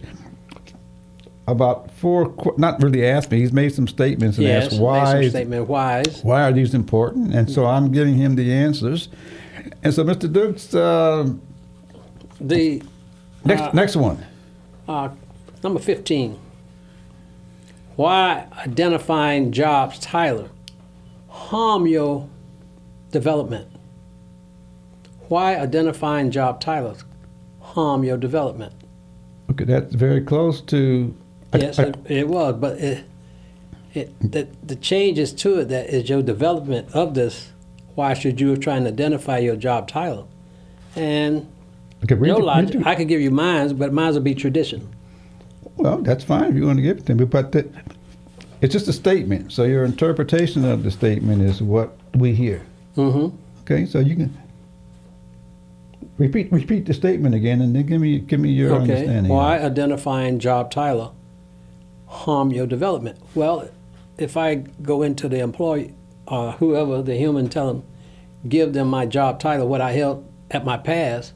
about 1.51 1.91
four, 1.91 2.33
not 2.57 2.81
really 2.81 3.05
asked 3.05 3.31
me, 3.31 3.39
he's 3.39 3.53
made 3.53 3.73
some 3.73 3.87
statements 3.87 4.37
and 4.37 4.47
Yes, 4.47 4.67
asked 4.73 4.79
why 4.81 5.27
statement 5.29 5.67
wise. 5.67 6.21
why 6.23 6.41
are 6.43 6.51
these 6.51 6.73
important? 6.73 7.33
And 7.33 7.49
so 7.49 7.65
I'm 7.65 7.91
giving 7.91 8.15
him 8.15 8.35
the 8.35 8.51
answers. 8.51 9.09
And 9.83 9.93
so, 9.93 10.03
Mr. 10.03 10.31
Dukes, 10.31 10.73
uh, 10.73 11.29
The 12.41 12.81
next 13.45 13.61
Uh, 13.61 13.71
next 13.73 13.95
one. 13.95 14.17
uh, 14.87 15.09
number 15.63 15.79
15. 15.79 16.37
Why 17.95 18.45
identifying 18.65 19.51
jobs, 19.51 19.99
Tyler, 19.99 20.47
harm 21.27 21.85
your 21.87 22.27
development? 23.11 23.67
Why 25.27 25.57
identifying 25.57 26.31
job 26.31 26.59
titles 26.61 27.03
harm 27.59 28.03
your 28.03 28.17
development? 28.17 28.73
Okay, 29.51 29.65
that's 29.65 29.93
very 29.93 30.21
close 30.21 30.61
to. 30.61 31.13
Yes, 31.53 31.79
it, 31.79 31.95
it 32.05 32.27
was, 32.27 32.55
but 32.55 32.77
it, 32.77 33.05
it 33.93 34.31
the, 34.31 34.47
the 34.63 34.75
changes 34.75 35.33
to 35.33 35.59
it 35.59 35.65
that 35.69 35.87
is 35.89 36.09
your 36.09 36.21
development 36.21 36.89
of 36.93 37.13
this. 37.15 37.51
Why 37.95 38.13
should 38.13 38.39
you 38.39 38.55
try 38.55 38.77
and 38.77 38.85
identify 38.87 39.39
your 39.39 39.55
job 39.55 39.87
title? 39.87 40.29
And 40.95 41.47
okay, 42.03 42.15
the- 42.15 42.37
logic, 42.37 42.81
the- 42.83 42.87
I 42.87 42.95
could 42.95 43.07
give 43.07 43.21
you 43.21 43.31
mine, 43.31 43.75
but 43.77 43.91
mine 43.93 44.13
will 44.13 44.21
be 44.21 44.35
tradition. 44.35 44.87
well, 45.77 45.97
that's 45.97 46.23
fine 46.23 46.45
if 46.51 46.55
you 46.55 46.65
want 46.65 46.77
to 46.77 46.83
give 46.83 46.97
it 46.99 47.05
to 47.07 47.15
me, 47.15 47.25
but 47.25 47.51
that, 47.53 47.67
it's 48.61 48.73
just 48.73 48.87
a 48.87 48.93
statement. 48.93 49.51
So 49.51 49.63
your 49.63 49.85
interpretation 49.85 50.65
of 50.65 50.83
the 50.83 50.91
statement 50.91 51.41
is 51.41 51.61
what 51.61 51.97
we 52.13 52.35
hear. 52.35 52.61
Mm-hmm. 52.95 53.35
Okay, 53.61 53.85
so 53.85 53.99
you 53.99 54.15
can 54.15 54.37
repeat 56.17 56.51
repeat 56.51 56.85
the 56.85 56.93
statement 56.93 57.33
again, 57.33 57.61
and 57.61 57.75
then 57.75 57.85
give 57.85 58.01
me 58.01 58.19
give 58.19 58.39
me 58.39 58.51
your 58.51 58.73
Okay. 58.73 58.81
understanding. 58.83 59.31
Why 59.31 59.59
identifying 59.59 60.39
job 60.39 60.69
title 60.71 61.15
harm 62.09 62.51
your 62.51 62.67
development? 62.67 63.17
Well, 63.33 63.69
if 64.17 64.35
I 64.35 64.55
go 64.55 65.01
into 65.01 65.29
the 65.29 65.39
employee, 65.39 65.93
uh, 66.27 66.51
whoever 66.53 67.01
the 67.01 67.15
human, 67.15 67.47
tell 67.49 67.67
them, 67.67 67.83
give 68.47 68.73
them 68.73 68.87
my 68.89 69.05
job 69.05 69.39
title, 69.39 69.67
what 69.67 69.81
I 69.81 69.93
held 69.93 70.25
at 70.51 70.65
my 70.65 70.77
past, 70.77 71.33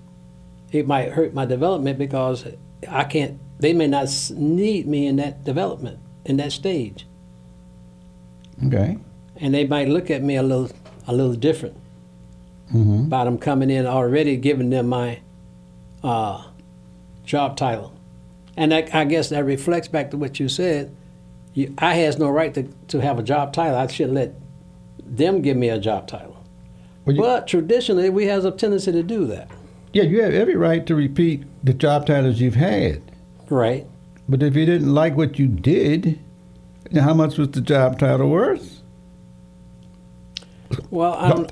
it 0.72 0.86
might 0.88 1.12
hurt 1.14 1.34
my 1.34 1.46
development 1.46 1.98
because 1.98 2.46
I 2.90 3.04
can't. 3.06 3.40
They 3.60 3.74
may 3.74 3.88
not 3.88 4.10
need 4.36 4.88
me 4.88 5.08
in 5.08 5.16
that 5.18 5.44
development 5.44 6.00
in 6.26 6.38
that 6.38 6.52
stage, 6.52 7.06
Okay. 8.66 8.98
and 9.38 9.54
they 9.54 9.66
might 9.66 9.88
look 9.90 10.10
at 10.10 10.22
me 10.24 10.36
a 10.36 10.44
little 10.44 10.70
a 11.08 11.14
little 11.14 11.36
different 11.36 11.78
Mm-hmm. 12.74 13.08
by 13.10 13.24
them 13.26 13.38
coming 13.38 13.70
in 13.70 13.86
already 13.86 14.36
giving 14.36 14.72
them 14.72 14.88
my 14.88 15.20
uh, 16.04 16.44
job 17.24 17.56
title. 17.56 17.93
And 18.56 18.72
that, 18.72 18.94
I 18.94 19.06
guess 19.06 19.30
that 19.30 19.44
reflects 19.46 19.88
back 19.88 20.12
to 20.12 20.18
what 20.18 20.40
you 20.40 20.48
said. 20.48 20.96
You, 21.54 21.74
I 21.78 21.96
has 21.96 22.18
no 22.18 22.30
right 22.30 22.54
to, 22.54 22.64
to 22.90 23.00
have 23.02 23.20
a 23.20 23.24
job 23.24 23.54
title. 23.54 23.78
I 23.78 23.88
should 23.88 24.12
let 24.12 24.34
them 25.06 25.42
give 25.42 25.58
me 25.58 25.70
a 25.70 25.80
job 25.80 26.08
title. 26.08 26.38
Well, 27.06 27.16
you- 27.16 27.22
but 27.22 27.48
traditionally, 27.48 28.10
we 28.10 28.26
have 28.28 28.46
a 28.46 28.52
tendency 28.52 28.92
to 28.92 29.04
do 29.04 29.26
that. 29.28 29.50
Yeah, 29.92 30.04
you 30.04 30.22
have 30.24 30.34
every 30.34 30.56
right 30.56 30.86
to 30.88 30.96
repeat 30.96 31.44
the 31.64 31.74
job 31.74 32.08
titles 32.08 32.40
you've 32.40 32.56
had. 32.56 33.02
Right. 33.50 33.86
But 34.28 34.42
if 34.42 34.56
you 34.56 34.66
didn't 34.66 34.94
like 34.94 35.16
what 35.16 35.38
you 35.38 35.48
did, 35.48 36.20
then 36.90 37.04
how 37.04 37.14
much 37.14 37.38
was 37.38 37.50
the 37.50 37.62
job 37.62 38.00
title 38.00 38.30
worth? 38.30 38.82
Well, 40.90 41.14
I 41.14 41.30
don't, 41.30 41.52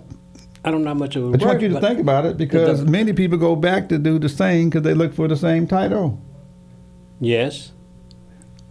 I 0.65 0.71
don't 0.71 0.83
know 0.83 0.89
how 0.89 0.93
much 0.95 1.15
it 1.15 1.19
I 1.19 1.23
would 1.23 1.31
work. 1.41 1.41
want 1.49 1.61
you 1.61 1.69
to 1.69 1.79
think 1.81 1.99
about 1.99 2.25
it 2.25 2.37
because 2.37 2.83
many 2.83 3.13
people 3.13 3.37
go 3.37 3.55
back 3.55 3.89
to 3.89 3.99
do 3.99 4.17
the 4.17 4.29
same 4.29 4.69
because 4.69 4.83
they 4.83 4.93
look 4.95 5.13
for 5.13 5.27
the 5.27 5.35
same 5.35 5.67
title. 5.67 6.19
Yes. 7.21 7.71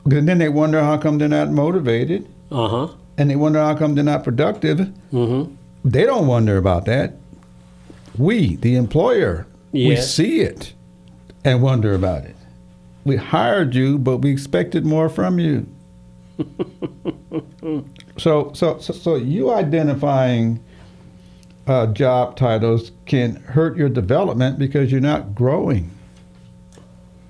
And 0.05 0.29
then 0.29 0.39
they 0.39 0.49
wonder 0.51 0.83
how 0.83 0.99
come 0.99 1.17
they're 1.19 1.29
not 1.29 1.51
motivated 1.51 2.29
Uh 2.51 2.69
huh. 2.69 2.89
and 3.17 3.31
they 3.31 3.37
wonder 3.37 3.61
how 3.61 3.75
come 3.77 3.95
they're 3.95 4.05
not 4.05 4.25
productive. 4.25 4.79
Mm-hmm. 5.13 5.55
They 5.85 6.05
don't 6.05 6.27
wonder 6.27 6.57
about 6.59 6.85
that. 6.87 7.15
We, 8.19 8.57
the 8.57 8.75
employer, 8.77 9.47
we 9.73 9.97
see 9.97 10.41
it 10.41 10.75
and 11.45 11.63
wonder 11.63 11.95
about 11.95 12.25
it. 12.25 12.37
We 13.05 13.17
hired 13.17 13.75
you, 13.75 13.99
but 13.99 14.19
we 14.19 14.31
expected 14.31 14.85
more 14.85 15.09
from 15.09 15.39
you. 15.39 15.67
so, 18.19 18.53
so, 18.55 18.79
so, 18.79 18.93
so 18.93 19.15
you 19.17 19.53
identifying 19.53 20.61
uh, 21.67 21.87
job 21.89 22.37
titles 22.37 22.91
can 23.07 23.37
hurt 23.37 23.77
your 23.77 23.89
development 23.89 24.59
because 24.59 24.91
you're 24.91 25.01
not 25.01 25.35
growing. 25.35 25.91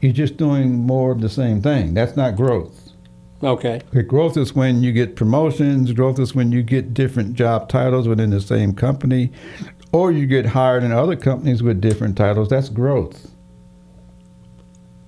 You're 0.00 0.12
just 0.12 0.36
doing 0.36 0.72
more 0.72 1.12
of 1.12 1.20
the 1.20 1.28
same 1.28 1.60
thing. 1.60 1.94
That's 1.94 2.16
not 2.16 2.36
growth. 2.36 2.92
Okay. 3.42 3.80
Okay, 3.88 4.02
growth 4.02 4.36
is 4.36 4.54
when 4.54 4.82
you 4.82 4.92
get 4.92 5.16
promotions. 5.16 5.92
Growth 5.92 6.18
is 6.18 6.34
when 6.34 6.52
you 6.52 6.62
get 6.62 6.92
different 6.92 7.34
job 7.34 7.68
titles 7.68 8.06
within 8.06 8.30
the 8.30 8.40
same 8.40 8.74
company, 8.74 9.32
or 9.92 10.12
you 10.12 10.26
get 10.26 10.46
hired 10.46 10.82
in 10.82 10.92
other 10.92 11.16
companies 11.16 11.62
with 11.62 11.80
different 11.80 12.16
titles. 12.16 12.48
That's 12.48 12.68
growth. 12.68 13.30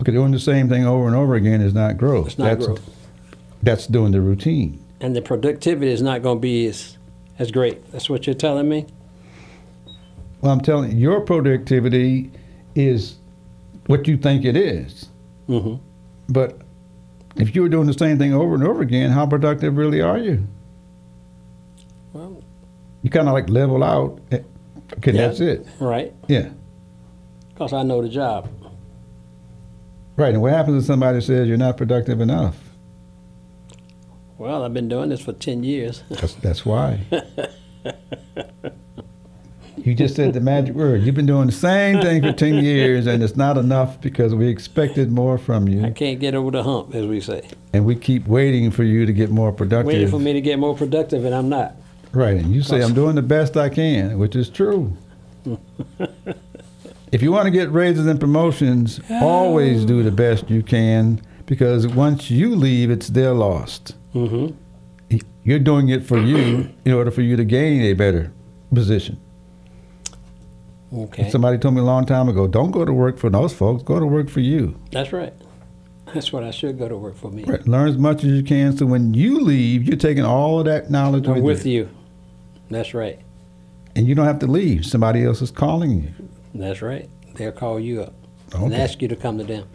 Okay, 0.00 0.12
doing 0.12 0.33
the 0.33 0.40
same 0.40 0.68
thing 0.68 0.87
over 0.87 1.07
and 1.07 1.14
over 1.14 1.35
again 1.35 1.61
is 1.61 1.74
not 1.74 1.96
growth. 1.96 2.28
It's 2.28 2.38
not 2.38 2.44
that's, 2.44 2.66
growth. 2.66 2.90
That's 3.62 3.87
doing 3.87 4.12
the 4.12 4.20
routine. 4.20 4.83
And 5.00 5.14
the 5.14 5.22
productivity 5.22 5.92
is 5.92 6.02
not 6.02 6.22
going 6.22 6.38
to 6.38 6.40
be 6.40 6.66
as, 6.66 6.96
as 7.38 7.50
great. 7.50 7.90
That's 7.92 8.11
what 8.11 8.26
you're 8.26 8.35
telling 8.35 8.68
me? 8.68 8.87
Well, 10.40 10.52
I'm 10.52 10.60
telling 10.60 10.92
you, 10.92 10.98
your 10.98 11.21
productivity 11.21 12.33
is 12.75 13.16
what 13.87 14.06
you 14.06 14.16
think 14.16 14.44
it 14.44 14.56
is. 14.56 15.08
Mm-hmm. 15.48 15.76
But 16.33 16.60
if 17.37 17.54
you 17.54 17.62
were 17.62 17.68
doing 17.68 17.87
the 17.87 17.94
same 17.94 18.18
thing 18.18 18.33
over 18.35 18.54
and 18.54 18.64
over 18.64 18.83
again, 18.83 19.10
how 19.10 19.26
productive 19.26 19.76
really 19.76 20.00
are 20.00 20.18
you? 20.18 20.46
Well, 22.12 22.42
You 23.02 23.10
kind 23.10 23.28
of 23.28 23.35
like 23.35 23.48
level 23.48 23.83
out. 23.83 24.20
Okay, 24.33 25.12
Yeah. 25.12 25.26
that's 25.28 25.40
it. 25.40 25.66
right. 25.80 26.12
Yeah. 26.28 26.50
Because 27.48 27.72
I 27.72 27.83
know 27.83 28.02
the 28.02 28.08
job. 28.08 28.48
Right. 30.16 30.33
And 30.35 30.42
what 30.42 30.52
happens 30.52 30.83
if 30.83 30.87
somebody 30.87 31.20
says 31.20 31.48
you're 31.48 31.56
not 31.56 31.76
productive 31.76 32.20
enough? 32.20 32.58
Well, 34.38 34.62
I've 34.64 34.74
been 34.74 34.88
doing 34.88 35.08
this 35.08 35.20
for 35.20 35.33
10 35.33 35.62
years. 35.64 36.02
That's, 36.10 36.35
that's 36.35 36.66
why. 36.66 37.00
you 39.85 39.94
just 39.94 40.14
said 40.14 40.33
the 40.33 40.40
magic 40.40 40.74
word. 40.74 41.02
You've 41.02 41.14
been 41.14 41.26
doing 41.26 41.46
the 41.46 41.52
same 41.52 42.00
thing 42.00 42.22
for 42.22 42.33
10 42.33 42.54
years, 42.64 43.06
and 43.06 43.22
it's 43.22 43.37
not 43.37 43.58
enough 43.58 44.00
because 44.00 44.35
we 44.35 44.48
expected 44.48 45.10
more 45.10 45.38
from 45.38 45.68
you. 45.68 45.85
I 45.85 45.90
can't 45.90 46.20
get 46.20 46.35
over 46.35 46.50
the 46.50 46.62
hump, 46.62 46.94
as 46.94 47.06
we 47.06 47.20
say. 47.20 47.48
And 47.72 47.85
we 47.85 47.96
keep 47.96 48.26
waiting 48.26 48.70
for 48.70 48.85
you 48.85 49.06
to 49.06 49.12
get 49.12 49.30
more 49.30 49.52
productive. 49.52 49.87
Waiting 49.87 50.08
for 50.08 50.20
me 50.20 50.33
to 50.33 50.40
get 50.40 50.58
more 50.58 50.76
productive, 50.76 51.24
and 51.24 51.35
I'm 51.35 51.48
not. 51.48 51.74
Right. 52.12 52.37
And 52.37 52.54
you 52.54 52.62
say, 52.62 52.83
I'm 52.83 52.94
doing 52.94 53.14
the 53.14 53.22
best 53.22 53.56
I 53.56 53.68
can, 53.68 54.18
which 54.18 54.37
is 54.37 54.50
true. 54.50 54.96
if 57.12 57.22
you 57.22 57.33
want 57.33 57.46
to 57.46 57.50
get 57.50 57.70
raises 57.72 58.06
and 58.06 58.20
promotions, 58.20 59.00
always 59.10 59.85
do 59.85 60.02
the 60.02 60.10
best 60.10 60.50
you 60.50 60.62
can 60.62 61.20
because 61.46 61.87
once 61.87 62.30
you 62.30 62.54
leave, 62.54 62.90
it's 62.90 63.08
their 63.08 63.33
lost. 63.33 63.94
Mm-hmm. 64.14 64.56
You're 65.44 65.58
doing 65.58 65.88
it 65.88 66.04
for 66.06 66.18
you 66.18 66.70
in 66.85 66.92
order 66.92 67.10
for 67.10 67.22
you 67.22 67.37
to 67.37 67.44
gain 67.44 67.83
a 67.83 67.94
better 67.94 68.33
position. 68.72 69.20
Okay. 70.94 71.30
Somebody 71.30 71.58
told 71.58 71.74
me 71.74 71.80
a 71.80 71.84
long 71.84 72.04
time 72.04 72.28
ago, 72.28 72.46
don't 72.46 72.70
go 72.70 72.84
to 72.84 72.92
work 72.92 73.18
for 73.18 73.30
those 73.30 73.54
folks, 73.54 73.82
go 73.82 73.98
to 73.98 74.06
work 74.06 74.28
for 74.28 74.40
you. 74.40 74.78
That's 74.90 75.12
right. 75.12 75.32
That's 76.12 76.32
what 76.32 76.44
I 76.44 76.50
should 76.50 76.78
go 76.78 76.88
to 76.88 76.96
work 76.96 77.16
for 77.16 77.30
me. 77.30 77.44
Right. 77.44 77.66
Learn 77.66 77.88
as 77.88 77.96
much 77.96 78.24
as 78.24 78.30
you 78.30 78.42
can 78.42 78.76
so 78.76 78.84
when 78.84 79.14
you 79.14 79.40
leave, 79.40 79.84
you're 79.84 79.96
taking 79.96 80.24
all 80.24 80.58
of 80.58 80.66
that 80.66 80.90
knowledge 80.90 81.26
I'm 81.26 81.36
with, 81.36 81.44
with 81.44 81.66
you. 81.66 81.72
you. 81.72 81.88
That's 82.70 82.92
right. 82.92 83.18
And 83.96 84.06
you 84.06 84.14
don't 84.14 84.26
have 84.26 84.38
to 84.40 84.46
leave. 84.46 84.84
Somebody 84.84 85.24
else 85.24 85.40
is 85.40 85.50
calling 85.50 86.02
you. 86.02 86.12
That's 86.54 86.82
right. 86.82 87.08
They'll 87.34 87.52
call 87.52 87.80
you 87.80 88.02
up 88.02 88.14
and 88.54 88.74
ask 88.74 89.00
you 89.00 89.08
to 89.08 89.16
come 89.16 89.38
to 89.38 89.44
them. 89.44 89.68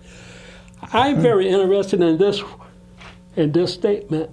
I'm 0.93 1.19
very 1.19 1.49
interested 1.49 2.01
in 2.01 2.17
this 2.17 2.41
in 3.35 3.51
this 3.51 3.73
statement, 3.73 4.31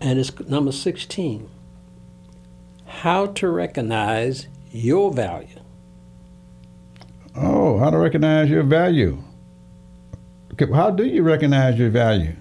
and 0.00 0.18
it's 0.18 0.38
number 0.40 0.72
16. 0.72 1.48
How 2.86 3.26
to 3.26 3.48
recognize 3.48 4.46
your 4.76 5.12
value. 5.12 5.60
Oh, 7.34 7.78
how 7.78 7.90
to 7.90 7.98
recognize 7.98 8.48
your 8.48 8.62
value. 8.62 9.18
Okay, 10.52 10.72
how 10.72 10.90
do 10.90 11.04
you 11.04 11.22
recognize 11.22 11.78
your 11.78 11.90
value? 11.90 12.34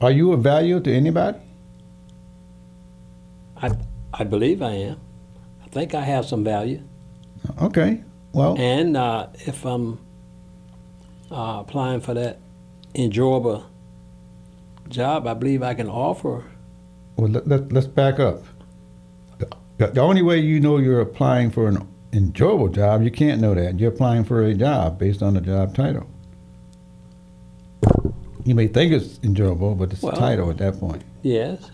Are 0.00 0.10
you 0.10 0.32
of 0.32 0.42
value 0.42 0.80
to 0.80 0.92
anybody? 0.92 1.38
I 3.56 3.70
I 4.12 4.24
believe 4.24 4.62
I 4.62 4.72
am. 4.72 5.00
I 5.64 5.68
think 5.68 5.94
I 5.94 6.00
have 6.02 6.24
some 6.24 6.44
value, 6.44 6.82
Okay. 7.60 8.02
Well, 8.32 8.56
and 8.58 8.96
uh, 8.96 9.28
if 9.46 9.64
I'm 9.64 9.98
uh, 11.30 11.58
applying 11.60 12.00
for 12.00 12.14
that 12.14 12.38
enjoyable 12.94 13.64
job, 14.88 15.26
I 15.26 15.34
believe 15.34 15.62
I 15.62 15.74
can 15.74 15.88
offer. 15.88 16.44
well 17.16 17.28
let, 17.30 17.46
let, 17.48 17.72
let's 17.72 17.86
back 17.86 18.18
up. 18.20 18.42
The, 19.78 20.00
only 20.00 20.22
way 20.22 20.38
you 20.38 20.58
know 20.60 20.78
you're 20.78 21.00
applying 21.00 21.50
for 21.50 21.68
an 21.68 21.86
enjoyable 22.12 22.68
job, 22.68 23.02
you 23.02 23.10
can't 23.10 23.40
know 23.40 23.54
that. 23.54 23.78
You're 23.78 23.90
applying 23.92 24.24
for 24.24 24.42
a 24.42 24.54
job 24.54 24.98
based 24.98 25.22
on 25.22 25.34
the 25.34 25.40
job 25.40 25.74
title. 25.74 26.06
You 28.44 28.54
may 28.54 28.68
think 28.68 28.92
it's 28.92 29.18
enjoyable, 29.22 29.74
but 29.74 29.92
it's 29.92 30.02
Well- 30.02 30.12
the 30.12 30.18
title 30.20 30.50
at 30.50 30.58
that 30.58 30.78
point. 30.78 31.02
Yes, 31.22 31.70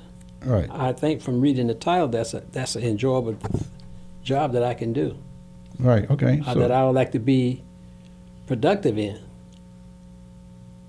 All 0.47 0.53
right. 0.55 0.69
I 0.71 0.93
think 0.93 1.21
from 1.21 1.41
reading 1.41 1.67
the 1.69 1.75
title, 1.75 2.09
that's 2.09 2.33
a 2.35 2.43
that's 2.53 2.75
an 2.75 2.83
enjoyable 2.83 3.37
job 4.25 4.53
that 4.53 4.63
I 4.63 4.75
can 4.75 4.93
do. 4.93 5.15
Right. 5.79 6.11
Okay. 6.11 6.41
uh, 6.47 6.55
So, 6.55 6.61
that 6.61 6.73
I 6.73 6.85
would 6.85 6.95
like 6.95 7.13
to 7.13 7.19
be 7.19 7.63
productive 8.47 8.99
in. 8.99 9.19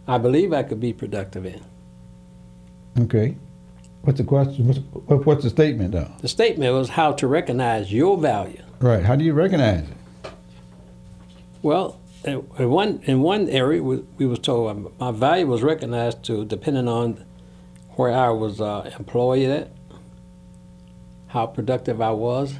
I 0.07 0.17
believe 0.17 0.53
I 0.53 0.63
could 0.63 0.79
be 0.79 0.93
productive 0.93 1.45
in. 1.45 1.61
okay. 3.01 3.35
What's 4.03 4.17
the 4.17 4.25
question? 4.25 4.67
What's, 4.67 5.25
what's 5.25 5.43
the 5.43 5.49
statement, 5.49 5.93
though? 5.93 6.11
The 6.19 6.27
statement 6.27 6.73
was 6.73 6.89
how 6.89 7.13
to 7.13 7.25
recognize 7.25 7.91
your 7.91 8.17
value. 8.17 8.61
Right. 8.79 9.03
How 9.03 9.15
do 9.15 9.23
you 9.23 9.31
recognize 9.31 9.87
it? 9.89 10.31
Well, 11.61 12.01
in 12.25 12.69
one 12.69 13.01
in 13.05 13.21
one 13.21 13.47
area, 13.47 13.81
we, 13.81 14.03
we 14.17 14.25
was 14.25 14.39
told 14.39 14.69
um, 14.69 14.93
my 14.99 15.11
value 15.11 15.47
was 15.47 15.63
recognized 15.63 16.23
to 16.23 16.43
depending 16.43 16.89
on 16.89 17.23
where 17.91 18.11
I 18.11 18.29
was 18.29 18.59
uh, 18.59 18.91
employed 18.99 19.49
at, 19.49 19.71
how 21.27 21.47
productive 21.47 22.01
I 22.01 22.11
was, 22.11 22.55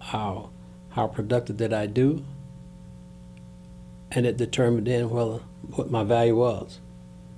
how 0.00 0.50
how 0.90 1.08
productive 1.08 1.56
did 1.56 1.72
I 1.72 1.86
do, 1.86 2.24
and 4.12 4.24
it 4.24 4.36
determined 4.36 4.86
then 4.86 5.10
whether 5.10 5.40
what 5.74 5.90
my 5.90 6.04
value 6.04 6.36
was. 6.36 6.78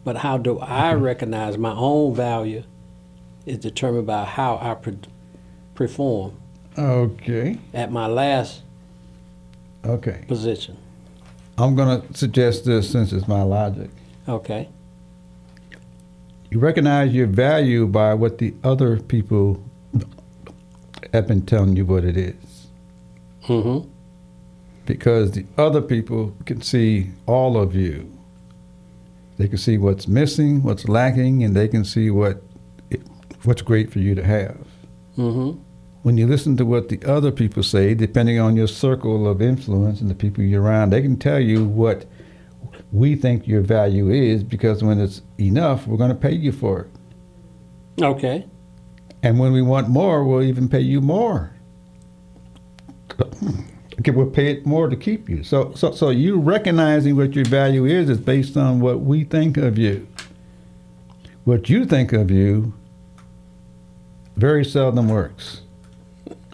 But 0.04 0.18
how 0.18 0.36
do 0.36 0.58
I 0.58 0.92
recognize 0.92 1.56
my 1.56 1.72
own 1.72 2.14
value 2.14 2.62
is 3.46 3.58
determined 3.58 4.06
by 4.06 4.24
how 4.24 4.58
I 4.60 4.74
pre- 4.74 4.98
perform 5.74 6.32
Okay. 6.76 7.58
at 7.72 7.90
my 7.90 8.06
last 8.06 8.62
Okay. 9.84 10.24
position. 10.26 10.76
I'm 11.56 11.74
going 11.74 12.02
to 12.02 12.14
suggest 12.18 12.64
this 12.66 12.90
since 12.90 13.12
it's 13.12 13.26
my 13.28 13.42
logic. 13.42 13.88
Okay. 14.28 14.68
You 16.50 16.58
recognize 16.58 17.14
your 17.14 17.26
value 17.28 17.86
by 17.86 18.14
what 18.14 18.38
the 18.38 18.52
other 18.62 18.98
people 18.98 19.62
have 21.12 21.26
been 21.26 21.42
telling 21.42 21.76
you 21.76 21.86
what 21.86 22.04
it 22.04 22.16
is. 22.16 22.66
Mm-hmm. 23.46 23.88
Because 24.84 25.32
the 25.32 25.46
other 25.56 25.80
people 25.80 26.34
can 26.44 26.60
see 26.62 27.10
all 27.26 27.56
of 27.56 27.74
you. 27.74 28.12
They 29.38 29.48
can 29.48 29.58
see 29.58 29.78
what's 29.78 30.06
missing, 30.08 30.62
what's 30.62 30.88
lacking, 30.88 31.42
and 31.42 31.54
they 31.54 31.68
can 31.68 31.84
see 31.84 32.10
what 32.10 32.42
what's 33.46 33.62
great 33.62 33.90
for 33.90 33.98
you 34.00 34.14
to 34.14 34.24
have. 34.24 34.58
Mm-hmm. 35.16 35.58
when 36.02 36.18
you 36.18 36.26
listen 36.26 36.58
to 36.58 36.66
what 36.66 36.90
the 36.90 37.02
other 37.04 37.32
people 37.32 37.62
say, 37.62 37.94
depending 37.94 38.38
on 38.38 38.54
your 38.54 38.66
circle 38.66 39.26
of 39.26 39.40
influence 39.40 40.02
and 40.02 40.10
the 40.10 40.14
people 40.14 40.44
you're 40.44 40.62
around, 40.62 40.90
they 40.90 41.00
can 41.00 41.16
tell 41.16 41.40
you 41.40 41.64
what 41.64 42.04
we 42.92 43.16
think 43.16 43.48
your 43.48 43.62
value 43.62 44.10
is 44.10 44.44
because 44.44 44.84
when 44.84 45.00
it's 45.00 45.22
enough, 45.40 45.86
we're 45.86 45.96
going 45.96 46.10
to 46.10 46.14
pay 46.14 46.32
you 46.32 46.52
for 46.52 46.82
it. 46.82 48.02
Okay. 48.04 48.46
And 49.22 49.38
when 49.38 49.52
we 49.52 49.62
want 49.62 49.88
more, 49.88 50.22
we'll 50.22 50.42
even 50.42 50.68
pay 50.68 50.80
you 50.80 51.00
more. 51.00 51.52
Okay, 53.98 54.10
we'll 54.10 54.30
pay 54.30 54.52
it 54.52 54.66
more 54.66 54.90
to 54.90 54.96
keep 54.96 55.28
you. 55.28 55.42
So, 55.42 55.72
so, 55.74 55.90
so 55.90 56.10
you 56.10 56.38
recognizing 56.38 57.16
what 57.16 57.34
your 57.34 57.46
value 57.46 57.86
is 57.86 58.10
is 58.10 58.18
based 58.18 58.56
on 58.56 58.80
what 58.80 59.00
we 59.00 59.24
think 59.24 59.56
of 59.56 59.78
you. 59.78 60.06
What 61.44 61.70
you 61.70 61.86
think 61.86 62.12
of 62.12 62.30
you 62.30 62.74
very 64.36 64.64
seldom 64.64 65.08
works. 65.08 65.62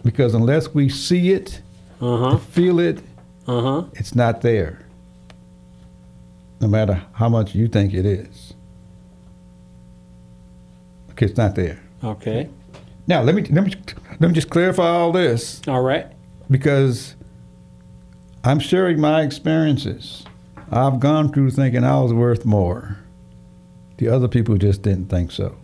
Because 0.03 0.33
unless 0.33 0.73
we 0.73 0.89
see 0.89 1.31
it, 1.31 1.61
Uh 2.01 2.17
huh. 2.17 2.37
feel 2.37 2.79
it, 2.79 2.99
Uh 3.47 3.61
huh. 3.61 3.83
it's 3.93 4.15
not 4.15 4.41
there. 4.41 4.79
No 6.61 6.67
matter 6.67 7.01
how 7.13 7.29
much 7.29 7.55
you 7.55 7.67
think 7.67 7.93
it 7.93 8.05
is. 8.05 8.53
Okay, 11.11 11.25
it's 11.27 11.37
not 11.37 11.55
there. 11.55 11.79
Okay. 12.03 12.49
Now 13.07 13.21
let 13.21 13.35
me 13.35 13.43
let 13.43 13.63
me 13.65 13.73
let 14.19 14.27
me 14.29 14.33
just 14.33 14.49
clarify 14.49 14.87
all 14.87 15.11
this 15.11 15.61
All 15.67 15.81
right. 15.81 16.07
because 16.49 17.15
I'm 18.43 18.59
sharing 18.59 18.99
my 18.99 19.21
experiences. 19.21 20.25
I've 20.71 20.99
gone 20.99 21.31
through 21.31 21.51
thinking 21.51 21.83
I 21.83 21.99
was 22.01 22.13
worth 22.13 22.45
more. 22.45 22.97
The 23.97 24.07
other 24.07 24.27
people 24.27 24.57
just 24.57 24.81
didn't 24.81 25.07
think 25.07 25.31
so. 25.31 25.55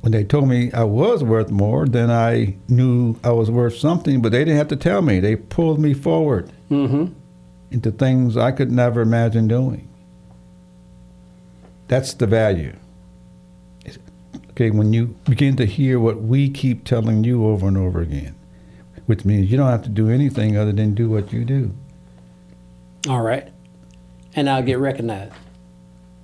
When 0.00 0.12
they 0.12 0.24
told 0.24 0.48
me 0.48 0.72
I 0.72 0.84
was 0.84 1.22
worth 1.22 1.50
more, 1.50 1.86
then 1.86 2.10
I 2.10 2.56
knew 2.68 3.16
I 3.22 3.32
was 3.32 3.50
worth 3.50 3.76
something, 3.76 4.22
but 4.22 4.32
they 4.32 4.38
didn't 4.40 4.56
have 4.56 4.68
to 4.68 4.76
tell 4.76 5.02
me. 5.02 5.20
They 5.20 5.36
pulled 5.36 5.78
me 5.78 5.92
forward 5.94 6.50
Mm-hmm. 6.70 7.12
into 7.72 7.90
things 7.90 8.36
I 8.36 8.52
could 8.52 8.70
never 8.70 9.00
imagine 9.02 9.48
doing. 9.48 9.88
That's 11.88 12.14
the 12.14 12.26
value. 12.26 12.74
Okay, 14.50 14.70
when 14.70 14.92
you 14.92 15.16
begin 15.28 15.56
to 15.56 15.64
hear 15.66 15.98
what 15.98 16.22
we 16.22 16.48
keep 16.50 16.84
telling 16.84 17.24
you 17.24 17.46
over 17.46 17.66
and 17.66 17.76
over 17.76 18.00
again, 18.00 18.34
which 19.06 19.24
means 19.24 19.50
you 19.50 19.56
don't 19.56 19.70
have 19.70 19.82
to 19.82 19.88
do 19.88 20.08
anything 20.10 20.56
other 20.56 20.72
than 20.72 20.94
do 20.94 21.08
what 21.10 21.32
you 21.32 21.44
do. 21.44 21.72
All 23.08 23.22
right. 23.22 23.48
And 24.36 24.48
I'll 24.48 24.62
get 24.62 24.78
recognized. 24.78 25.32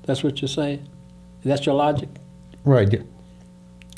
That's 0.04 0.22
what 0.22 0.40
you're 0.40 0.48
saying? 0.48 0.86
That's 1.44 1.66
your 1.66 1.74
logic? 1.74 2.08
Right. 2.64 3.02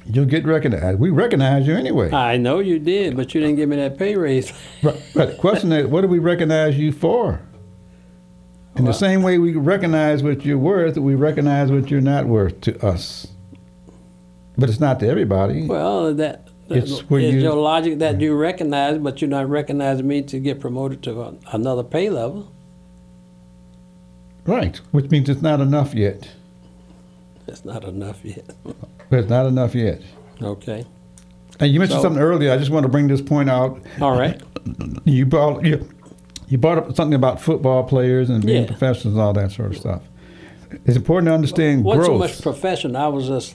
You- 0.08 0.14
You'll 0.14 0.24
get 0.24 0.44
recognized. 0.46 0.98
We 0.98 1.10
recognize 1.10 1.66
you 1.66 1.74
anyway. 1.76 2.10
I 2.12 2.36
know 2.36 2.58
you 2.60 2.78
did, 2.78 3.16
but 3.16 3.34
you 3.34 3.40
didn't 3.40 3.56
give 3.56 3.68
me 3.68 3.76
that 3.76 3.98
pay 3.98 4.16
raise. 4.16 4.52
Right. 4.82 5.00
But 5.14 5.28
the 5.30 5.34
question 5.36 5.70
is, 5.72 5.86
what 5.86 6.00
do 6.00 6.08
we 6.08 6.18
recognize 6.18 6.78
you 6.78 6.92
for? 6.92 7.40
In 8.76 8.84
the 8.84 8.92
same 8.92 9.22
way 9.22 9.38
we 9.38 9.54
recognize 9.54 10.22
what 10.22 10.44
you're 10.44 10.56
worth, 10.56 10.96
we 10.96 11.16
recognize 11.16 11.70
what 11.72 11.90
you're 11.90 12.00
not 12.00 12.26
worth 12.26 12.60
to 12.62 12.86
us. 12.86 13.26
But 14.56 14.68
it's 14.68 14.78
not 14.80 15.00
to 15.00 15.08
everybody. 15.08 15.66
well, 15.66 16.14
that 16.14 16.48
It's 16.70 17.00
where 17.10 17.20
Is 17.20 17.34
you 17.34 17.40
your 17.40 17.54
logic 17.56 17.98
that 17.98 18.20
you 18.20 18.34
recognize, 18.36 18.98
but 18.98 19.20
you're 19.20 19.30
not 19.30 19.48
recognizing 19.48 20.06
me 20.06 20.22
to 20.22 20.38
get 20.38 20.60
promoted 20.60 21.02
to 21.04 21.36
another 21.52 21.82
pay 21.82 22.08
level? 22.10 22.52
right, 24.46 24.76
which 24.92 25.10
means 25.10 25.28
it's 25.28 25.42
not 25.42 25.60
enough 25.60 25.94
yet. 25.94 26.28
That's 27.48 27.64
not 27.64 27.82
enough 27.84 28.24
yet. 28.24 28.44
It's 29.10 29.28
not 29.30 29.46
enough 29.46 29.74
yet. 29.74 30.02
Okay. 30.42 30.84
And 31.58 31.72
you 31.72 31.78
mentioned 31.80 31.98
So- 32.00 32.02
something 32.02 32.22
earlier. 32.22 32.52
I 32.52 32.58
just 32.58 32.70
want 32.70 32.84
to 32.84 32.90
bring 32.90 33.08
this 33.08 33.22
point 33.22 33.48
out. 33.50 33.80
All 34.00 34.16
right. 34.18 34.40
You 35.06 35.24
brought 35.24 35.64
you, 35.64 35.88
you 36.48 36.58
brought 36.58 36.76
up 36.76 36.94
something 36.94 37.14
about 37.14 37.40
football 37.40 37.84
players 37.84 38.28
and 38.28 38.44
being 38.44 38.62
Yeah. 38.64 38.68
professionals 38.68 39.14
and 39.14 39.20
all 39.22 39.32
that 39.32 39.50
sort 39.52 39.70
of 39.70 39.78
stuff. 39.78 40.02
It's 40.84 40.96
important 40.98 41.28
to 41.28 41.32
understand 41.34 41.84
What's 41.84 42.02
so 42.04 42.08
growth. 42.08 42.18
much 42.20 42.42
profession? 42.42 42.94
I 42.96 43.08
was 43.08 43.26
just 43.28 43.54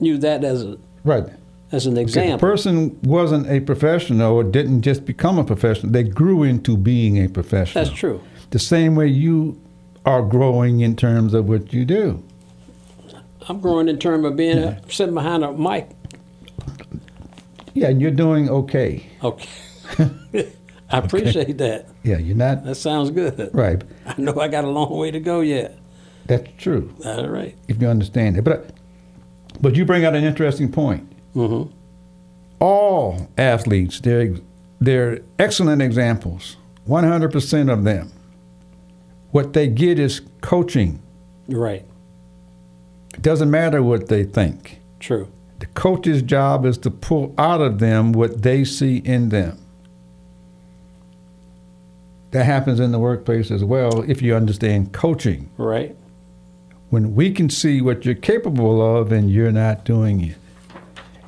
knew 0.00 0.18
that 0.18 0.44
as 0.44 0.62
a 0.64 0.76
right. 1.04 1.24
as 1.72 1.86
an 1.86 1.92
Okay, 1.92 1.94
the 1.94 2.00
example. 2.02 2.38
person 2.50 2.98
wasn't 3.04 3.48
a 3.48 3.60
professional 3.60 4.32
or 4.34 4.44
didn't 4.44 4.82
just 4.82 5.06
become 5.06 5.38
a 5.38 5.44
professional. 5.44 5.90
They 5.92 6.02
grew 6.02 6.42
into 6.42 6.76
being 6.76 7.16
a 7.24 7.28
professional. 7.28 7.82
That's 7.84 7.96
true. 7.96 8.20
The 8.50 8.58
same 8.58 8.94
way 8.96 9.06
you 9.08 9.58
are 10.04 10.20
growing 10.20 10.80
in 10.80 10.94
terms 10.96 11.32
of 11.32 11.48
what 11.48 11.72
you 11.72 11.86
do. 11.86 12.22
I'm 13.48 13.60
growing 13.60 13.88
in 13.88 13.98
terms 13.98 14.24
of 14.24 14.36
being 14.36 14.76
sitting 14.88 15.14
behind 15.14 15.44
a 15.44 15.52
mic. 15.52 15.90
Yeah, 17.74 17.88
and 17.88 18.00
you're 18.00 18.10
doing 18.10 18.48
okay. 18.48 19.04
Okay. 19.22 19.48
I 20.90 20.98
appreciate 20.98 21.58
that. 21.58 21.88
Yeah, 22.04 22.18
you're 22.18 22.36
not 22.36 22.64
That 22.64 22.76
sounds 22.76 23.10
good. 23.10 23.50
right. 23.52 23.82
I 24.06 24.14
know 24.18 24.38
I 24.40 24.48
got 24.48 24.64
a 24.64 24.70
long 24.70 24.96
way 24.96 25.10
to 25.10 25.18
go 25.20 25.40
yet. 25.40 25.78
That's 26.26 26.48
true. 26.56 26.94
All 27.04 27.28
right. 27.28 27.56
if 27.68 27.80
you 27.82 27.88
understand 27.88 28.36
it. 28.38 28.42
But 28.44 28.70
but 29.60 29.76
you 29.76 29.84
bring 29.84 30.04
out 30.04 30.14
an 30.14 30.24
interesting 30.24 30.70
point. 30.70 31.10
Mm-hmm. 31.34 31.70
All 32.60 33.28
athletes, 33.36 34.00
they're 34.00 34.34
they're 34.80 35.20
excellent 35.38 35.82
examples. 35.82 36.56
One 36.84 37.04
hundred 37.04 37.32
percent 37.32 37.70
of 37.70 37.84
them. 37.84 38.12
What 39.32 39.52
they 39.52 39.66
get 39.68 39.98
is 39.98 40.20
coaching. 40.40 41.02
Right. 41.48 41.84
It 43.14 43.22
doesn't 43.22 43.50
matter 43.50 43.82
what 43.82 44.08
they 44.08 44.24
think. 44.24 44.80
True. 45.00 45.28
The 45.60 45.66
coach's 45.66 46.20
job 46.22 46.66
is 46.66 46.76
to 46.78 46.90
pull 46.90 47.34
out 47.38 47.60
of 47.62 47.78
them 47.78 48.12
what 48.12 48.42
they 48.42 48.64
see 48.64 48.98
in 48.98 49.30
them. 49.30 49.58
That 52.32 52.44
happens 52.44 52.80
in 52.80 52.90
the 52.92 52.98
workplace 52.98 53.50
as 53.50 53.62
well 53.64 54.02
if 54.10 54.20
you 54.20 54.34
understand 54.34 54.92
coaching. 54.92 55.48
Right. 55.56 55.96
when 56.90 57.14
we 57.14 57.32
can 57.32 57.50
see 57.50 57.80
what 57.80 58.04
you're 58.04 58.14
capable 58.14 58.80
of 58.96 59.10
and 59.10 59.30
you're 59.30 59.50
not 59.52 59.84
doing 59.84 60.20
it. 60.20 60.36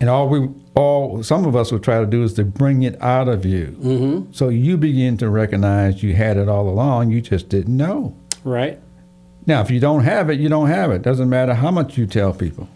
And 0.00 0.08
all 0.10 0.28
we 0.28 0.48
all 0.74 1.22
some 1.22 1.46
of 1.46 1.56
us 1.56 1.72
will 1.72 1.78
try 1.80 1.98
to 2.00 2.06
do 2.06 2.22
is 2.22 2.34
to 2.34 2.44
bring 2.44 2.82
it 2.82 3.00
out 3.02 3.28
of 3.28 3.44
you. 3.46 3.76
Mm-hmm. 3.80 4.32
So 4.32 4.48
you 4.48 4.76
begin 4.76 5.16
to 5.18 5.28
recognize 5.30 6.02
you 6.02 6.14
had 6.14 6.36
it 6.36 6.48
all 6.48 6.68
along, 6.68 7.10
you 7.10 7.20
just 7.20 7.48
didn't 7.48 7.76
know. 7.76 8.14
Right. 8.44 8.78
Now, 9.46 9.60
if 9.60 9.70
you 9.70 9.78
don't 9.78 10.02
have 10.02 10.28
it, 10.28 10.40
you 10.40 10.48
don't 10.48 10.68
have 10.68 10.90
it. 10.90 11.02
Doesn't 11.02 11.28
matter 11.28 11.54
how 11.54 11.70
much 11.70 11.96
you 11.96 12.06
tell 12.06 12.32
people. 12.32 12.68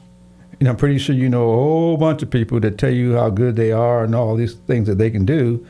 And 0.60 0.68
I'm 0.68 0.76
pretty 0.76 0.98
sure 0.98 1.14
you 1.14 1.28
know 1.28 1.50
a 1.50 1.54
whole 1.54 1.96
bunch 1.96 2.22
of 2.22 2.30
people 2.30 2.60
that 2.60 2.78
tell 2.78 2.92
you 2.92 3.14
how 3.14 3.30
good 3.30 3.56
they 3.56 3.72
are 3.72 4.04
and 4.04 4.14
all 4.14 4.36
these 4.36 4.54
things 4.54 4.86
that 4.88 4.98
they 4.98 5.10
can 5.10 5.24
do. 5.24 5.66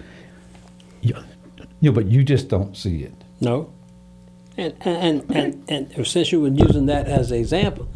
You, 1.01 1.17
you 1.81 1.91
know, 1.91 1.93
but 1.93 2.07
you 2.07 2.25
just 2.25 2.49
don't 2.49 2.77
see 2.77 3.05
it. 3.05 3.15
No. 3.41 3.73
And 4.57 4.75
and, 4.81 5.25
and, 5.31 5.65
and 5.69 5.93
and 5.93 6.07
since 6.07 6.33
you 6.33 6.41
were 6.41 6.49
using 6.49 6.87
that 6.87 7.07
as 7.07 7.31
an 7.31 7.39
example, 7.39 7.89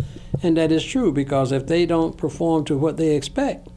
and 0.42 0.56
that 0.56 0.72
is 0.72 0.84
true 0.84 1.12
because 1.12 1.52
if 1.52 1.66
they 1.66 1.84
don't 1.84 2.16
perform 2.16 2.64
to 2.66 2.76
what 2.76 2.96
they 2.96 3.16
expect, 3.16 3.68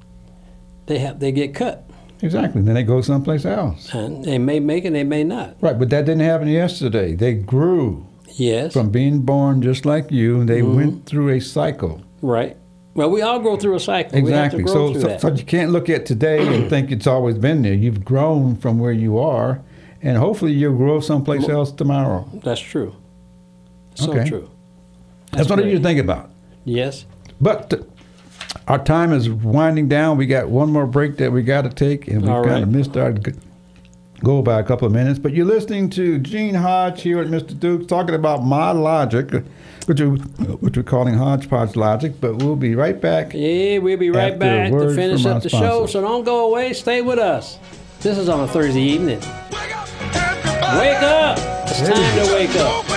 they 0.85 0.99
have 0.99 1.19
they 1.19 1.31
get 1.31 1.53
cut. 1.55 1.89
Exactly. 2.21 2.61
Then 2.61 2.75
they 2.75 2.83
go 2.83 3.01
someplace 3.01 3.45
else. 3.45 3.93
And 3.93 4.23
they 4.23 4.37
may 4.37 4.59
make 4.59 4.85
it, 4.85 4.93
they 4.93 5.03
may 5.03 5.23
not. 5.23 5.55
Right, 5.61 5.77
but 5.77 5.89
that 5.89 6.05
didn't 6.05 6.21
happen 6.21 6.47
yesterday. 6.47 7.13
They 7.13 7.33
grew. 7.33 8.07
Yes. 8.37 8.73
from 8.73 8.91
being 8.91 9.21
born 9.21 9.61
just 9.61 9.85
like 9.85 10.11
you. 10.11 10.45
They 10.45 10.61
went 10.61 10.93
mm-hmm. 10.93 11.03
through 11.03 11.29
a 11.29 11.39
cycle. 11.39 12.01
right. 12.21 12.57
Well, 12.93 13.11
we 13.11 13.21
all 13.21 13.39
go 13.39 13.57
through 13.57 13.75
a 13.75 13.79
cycle. 13.79 14.19
We 14.19 14.31
have 14.31 14.53
to 14.53 14.57
Exactly. 14.57 14.73
So, 14.73 14.99
so, 14.99 15.17
so 15.19 15.31
you 15.31 15.43
can't 15.43 15.69
look 15.69 15.87
at 15.87 16.07
today 16.07 16.55
and 16.55 16.67
think 16.69 16.91
it's 16.91 17.05
always 17.05 17.37
been 17.37 17.61
there. 17.61 17.75
You've 17.75 18.03
grown 18.03 18.55
from 18.55 18.79
where 18.79 18.91
you 18.91 19.19
are, 19.19 19.61
and 20.01 20.17
hopefully 20.17 20.53
you'll 20.53 20.75
grow 20.75 20.99
someplace 20.99 21.47
else 21.47 21.71
tomorrow. 21.71 22.27
That's 22.43 22.59
true. 22.59 22.95
So 23.93 24.11
Okay. 24.11 24.27
true. 24.27 24.49
That's, 25.31 25.47
what 25.47 25.59
I 25.59 25.63
need 25.63 25.73
to 25.73 25.79
think 25.79 25.99
about. 25.99 26.31
Yes. 26.65 27.05
But 27.39 27.87
our 28.67 28.83
time 28.83 29.13
is 29.13 29.29
winding 29.29 29.89
down. 29.89 30.17
We 30.17 30.25
got 30.25 30.49
one 30.49 30.71
more 30.71 30.87
break 30.87 31.17
that 31.17 31.31
we 31.31 31.43
got 31.43 31.65
to 31.65 31.69
take, 31.69 32.07
and 32.07 32.23
we 32.23 32.29
All 32.29 32.43
kind 32.43 32.63
of 32.63 32.69
missed 32.69 32.97
our 32.97 33.13
g- 34.17 34.21
goal 34.23 34.41
by 34.41 34.59
a 34.59 34.63
couple 34.63 34.85
of 34.87 34.93
minutes. 34.93 35.19
But 35.19 35.33
you're 35.33 35.45
listening 35.45 35.89
to 35.91 36.17
Gene 36.19 36.55
Hodge 36.55 37.01
here 37.01 37.19
at 37.19 37.27
Mr. 37.27 37.57
Dukes 37.59 37.85
talking 37.85 38.15
about 38.15 38.43
my 38.43 38.71
logic, 38.71 39.31
which, 39.85 40.01
we, 40.01 40.07
which 40.07 40.77
we're 40.77 40.83
calling 40.83 41.15
Hodgepodge 41.15 41.75
logic. 41.75 42.13
But 42.19 42.37
we'll 42.37 42.55
be 42.55 42.75
right 42.75 42.99
back. 42.99 43.33
Yeah, 43.33 43.79
we'll 43.79 43.97
be 43.97 44.09
right 44.09 44.37
back 44.37 44.71
to 44.71 44.93
finish 44.95 45.25
up 45.25 45.43
the 45.43 45.49
show. 45.49 45.85
So 45.85 46.01
don't 46.01 46.23
go 46.23 46.47
away. 46.49 46.73
Stay 46.73 47.01
with 47.01 47.19
us. 47.19 47.57
This 48.01 48.17
is 48.17 48.29
on 48.29 48.41
a 48.41 48.47
Thursday 48.47 48.81
evening. 48.81 49.19
Wake 49.19 51.01
up! 51.01 51.37
It's 51.69 51.79
time 51.79 52.25
to 52.27 52.33
wake 52.33 52.55
up. 52.55 52.96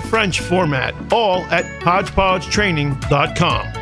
French 0.00 0.40
format, 0.40 0.94
all 1.12 1.42
at 1.46 1.64
HodgepodgeTraining.com. 1.82 3.81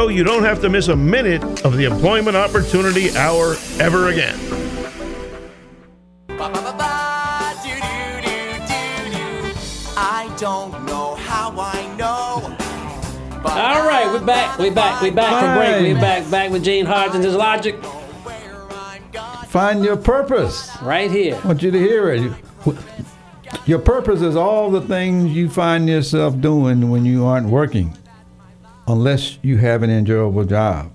you 0.09 0.23
don't 0.23 0.43
have 0.43 0.61
to 0.61 0.69
miss 0.69 0.87
a 0.87 0.95
minute 0.95 1.43
of 1.65 1.77
the 1.77 1.85
Employment 1.85 2.35
Opportunity 2.37 3.15
Hour 3.15 3.55
ever 3.79 4.09
again. 4.09 4.37
I 9.97 10.33
don't 10.39 10.85
know 10.85 11.15
how 11.15 11.53
I 11.57 11.95
know. 11.97 12.57
All 13.43 13.87
right, 13.87 14.07
we're 14.11 14.25
back. 14.25 14.57
We're 14.57 14.73
back. 14.73 15.01
We're 15.01 15.11
back 15.13 15.43
from 15.43 15.57
break. 15.57 15.93
We're 15.95 16.01
back. 16.01 16.29
Back 16.29 16.51
with 16.51 16.63
Gene 16.63 16.85
Hodge 16.85 17.15
and 17.15 17.23
his 17.23 17.35
logic 17.35 17.75
where 18.23 18.55
I'm 18.71 19.03
gone. 19.11 19.45
Find 19.47 19.83
your 19.83 19.97
purpose. 19.97 20.69
right 20.81 21.09
here. 21.11 21.39
I 21.43 21.47
want 21.47 21.61
you 21.61 21.71
to 21.71 21.79
hear 21.79 22.09
it. 22.11 22.31
Your 23.65 23.79
purpose 23.79 24.21
is 24.21 24.35
all 24.35 24.71
the 24.71 24.81
things 24.81 25.31
you 25.31 25.49
find 25.49 25.87
yourself 25.89 26.39
doing 26.39 26.89
when 26.89 27.05
you 27.05 27.25
aren't 27.25 27.47
working, 27.47 27.95
unless 28.91 29.37
you 29.41 29.57
have 29.57 29.83
an 29.83 29.89
enjoyable 29.89 30.45
job. 30.45 30.91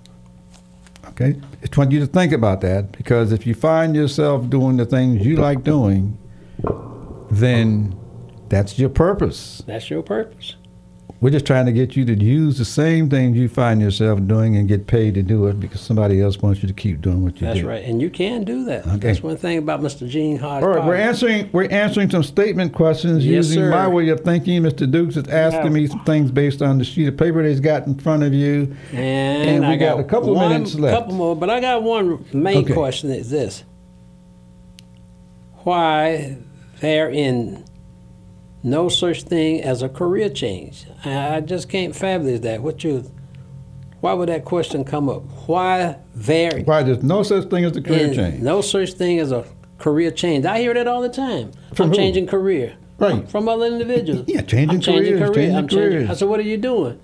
Okay? 1.08 1.40
I 1.62 1.76
want 1.76 1.92
you 1.92 2.00
to 2.00 2.06
think 2.06 2.32
about 2.32 2.60
that 2.60 2.92
because 2.92 3.32
if 3.32 3.46
you 3.46 3.54
find 3.54 3.94
yourself 3.96 4.48
doing 4.50 4.76
the 4.76 4.84
things 4.84 5.24
you 5.26 5.36
like 5.36 5.64
doing, 5.64 6.18
then 7.30 7.98
that's 8.48 8.78
your 8.78 8.90
purpose. 8.90 9.62
That's 9.66 9.90
your 9.90 10.02
purpose. 10.02 10.56
We're 11.18 11.30
just 11.30 11.46
trying 11.46 11.64
to 11.64 11.72
get 11.72 11.96
you 11.96 12.04
to 12.04 12.14
use 12.14 12.58
the 12.58 12.64
same 12.66 13.08
things 13.08 13.38
you 13.38 13.48
find 13.48 13.80
yourself 13.80 14.20
doing 14.26 14.56
and 14.56 14.68
get 14.68 14.86
paid 14.86 15.14
to 15.14 15.22
do 15.22 15.46
it 15.46 15.58
because 15.58 15.80
somebody 15.80 16.20
else 16.20 16.36
wants 16.38 16.60
you 16.62 16.68
to 16.68 16.74
keep 16.74 17.00
doing 17.00 17.22
what 17.22 17.40
you 17.40 17.46
That's 17.46 17.60
do. 17.60 17.66
That's 17.66 17.80
right, 17.80 17.84
and 17.90 18.02
you 18.02 18.10
can 18.10 18.44
do 18.44 18.64
that. 18.66 18.86
Okay. 18.86 18.98
That's 18.98 19.22
one 19.22 19.38
thing 19.38 19.56
about 19.56 19.80
Mr. 19.80 20.06
Gene 20.06 20.36
Hodge. 20.36 20.62
All 20.62 20.68
right, 20.68 20.84
we're 20.84 20.94
answering 20.94 21.48
we're 21.52 21.70
answering 21.70 22.10
some 22.10 22.22
statement 22.22 22.74
questions 22.74 23.24
Yes, 23.24 23.46
using 23.46 23.60
sir. 23.62 23.70
my 23.70 23.88
way 23.88 24.10
of 24.10 24.20
thinking. 24.20 24.60
Mr. 24.62 24.90
Dukes 24.90 25.16
is 25.16 25.26
asking 25.28 25.62
Yeah. 25.72 25.80
me 25.80 25.86
some 25.86 26.04
things 26.04 26.30
based 26.30 26.60
on 26.60 26.76
the 26.76 26.84
sheet 26.84 27.08
of 27.08 27.16
paper 27.16 27.42
that 27.42 27.48
he's 27.48 27.60
got 27.60 27.86
in 27.86 27.94
front 27.94 28.22
of 28.22 28.34
you. 28.34 28.76
And, 28.92 29.48
And 29.50 29.60
we 29.60 29.66
I 29.72 29.76
got 29.76 29.98
a 29.98 30.04
couple 30.04 30.30
of 30.32 30.36
one, 30.36 30.50
minutes 30.50 30.74
left. 30.74 30.98
couple 30.98 31.14
more, 31.14 31.34
but 31.34 31.48
I 31.48 31.60
got 31.60 31.82
one 31.82 32.24
main 32.34 32.58
Okay. 32.58 32.74
question. 32.74 33.10
Is 33.10 33.30
this: 33.30 33.64
Why 35.64 36.36
they're 36.80 37.08
in 37.08 37.64
no 38.66 38.88
such 38.88 39.22
thing 39.22 39.62
as 39.62 39.82
a 39.82 39.88
career 39.88 40.28
change? 40.28 40.84
I 41.04 41.40
just 41.40 41.68
can't 41.68 41.94
fathom 41.94 42.40
that. 42.40 42.62
What 42.62 42.82
you? 42.84 43.10
Why 44.00 44.12
would 44.12 44.28
that 44.28 44.44
question 44.44 44.84
come 44.84 45.08
up? 45.08 45.22
Why 45.48 45.96
there 46.14 46.60
Why 46.64 46.82
there's 46.82 47.02
no 47.02 47.22
such 47.22 47.48
thing 47.48 47.64
as 47.64 47.76
a 47.76 47.82
career 47.82 48.06
in 48.08 48.14
change? 48.14 48.42
no 48.42 48.60
such 48.60 48.92
thing 48.92 49.18
as 49.18 49.32
a 49.32 49.44
career 49.78 50.10
change? 50.10 50.44
I 50.44 50.60
hear 50.60 50.74
that 50.74 50.86
all 50.86 51.00
the 51.00 51.08
time. 51.08 51.52
From 51.74 51.84
I'm 51.84 51.90
who? 51.90 51.96
changing 51.96 52.26
career. 52.26 52.74
Right. 52.98 53.28
From 53.30 53.48
other 53.48 53.66
individuals. 53.66 54.24
Yeah, 54.28 54.42
changing 54.42 54.70
I'm 54.76 54.80
changing 54.80 55.14
careers, 55.18 55.20
career. 55.30 55.34
changing 55.34 55.56
I'm 55.56 55.68
changing. 55.68 55.90
careers. 55.92 56.10
I 56.10 56.14
said, 56.14 56.28
what 56.28 56.40
are 56.40 56.44
you 56.44 56.56
doing? 56.56 57.00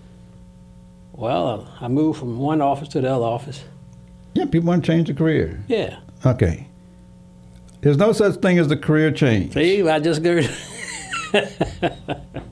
Well, 1.13 1.69
I 1.81 1.89
moved 1.89 2.19
from 2.19 2.39
one 2.39 2.61
office 2.61 2.89
to 2.89 3.01
the 3.01 3.13
other 3.15 3.25
office. 3.25 3.63
Yeah, 4.35 4.47
people 4.47 4.69
want 4.69 4.85
to 4.85 4.91
change 4.91 5.09
their 5.09 5.17
career. 5.17 5.63
Yeah. 5.69 5.99
Okay. 6.25 6.67
There's 7.83 7.97
no 7.99 8.13
such 8.13 8.37
thing 8.37 8.59
as 8.59 8.71
a 8.71 8.77
career 8.77 9.11
change. 9.11 9.55
See, 9.55 9.87
I 9.89 9.99
just 9.99 10.23
got. 10.23 10.45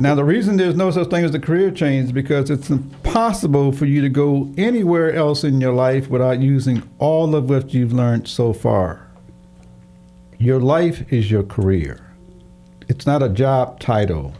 Now, 0.00 0.16
the 0.16 0.24
reason 0.24 0.56
there's 0.56 0.74
no 0.74 0.90
such 0.90 1.08
thing 1.08 1.24
as 1.24 1.34
a 1.34 1.38
career 1.38 1.70
change 1.70 2.06
is 2.06 2.12
because 2.12 2.50
it's 2.50 2.68
impossible 2.68 3.70
for 3.70 3.86
you 3.86 4.02
to 4.02 4.08
go 4.08 4.52
anywhere 4.56 5.12
else 5.12 5.44
in 5.44 5.60
your 5.60 5.72
life 5.72 6.10
without 6.10 6.40
using 6.40 6.82
all 6.98 7.36
of 7.36 7.48
what 7.48 7.72
you've 7.72 7.92
learned 7.92 8.26
so 8.26 8.52
far. 8.52 9.06
Your 10.38 10.58
life 10.58 11.10
is 11.12 11.30
your 11.30 11.44
career. 11.44 12.12
It's 12.88 13.06
not 13.06 13.22
a 13.22 13.28
job 13.28 13.78
title 13.78 14.34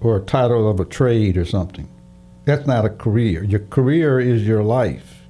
or 0.00 0.16
a 0.16 0.22
title 0.22 0.68
of 0.68 0.80
a 0.80 0.84
trade 0.86 1.36
or 1.36 1.44
something. 1.44 1.88
That's 2.46 2.66
not 2.66 2.86
a 2.86 2.90
career. 2.90 3.44
Your 3.44 3.60
career 3.60 4.18
is 4.18 4.46
your 4.46 4.62
life. 4.62 5.26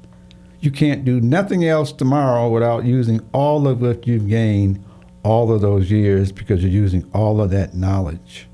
You 0.61 0.71
can't 0.71 1.05
do 1.05 1.21
nothing 1.21 1.65
else 1.65 1.91
tomorrow 1.91 2.49
without 2.49 2.85
using 2.85 3.21
all 3.33 3.67
of 3.67 3.81
what 3.81 4.07
you've 4.07 4.29
gained 4.29 4.85
all 5.25 5.53
of 5.53 5.61
those 5.61 5.91
years 5.91 6.33
because 6.33 6.63
you're 6.63 6.71
using 6.73 7.09
all 7.13 7.41
of 7.41 7.51
that 7.51 7.75
knowledge. 7.75 8.49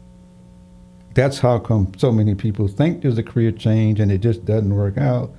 That's 1.15 1.39
how 1.39 1.59
come 1.61 1.93
so 1.97 2.11
many 2.11 2.35
people 2.35 2.67
think 2.67 3.03
there's 3.03 3.19
a 3.19 3.23
career 3.23 3.53
change 3.53 4.01
and 4.01 4.11
it 4.11 4.19
just 4.19 4.45
doesn't 4.45 4.75
work 4.75 4.99
out 4.99 5.31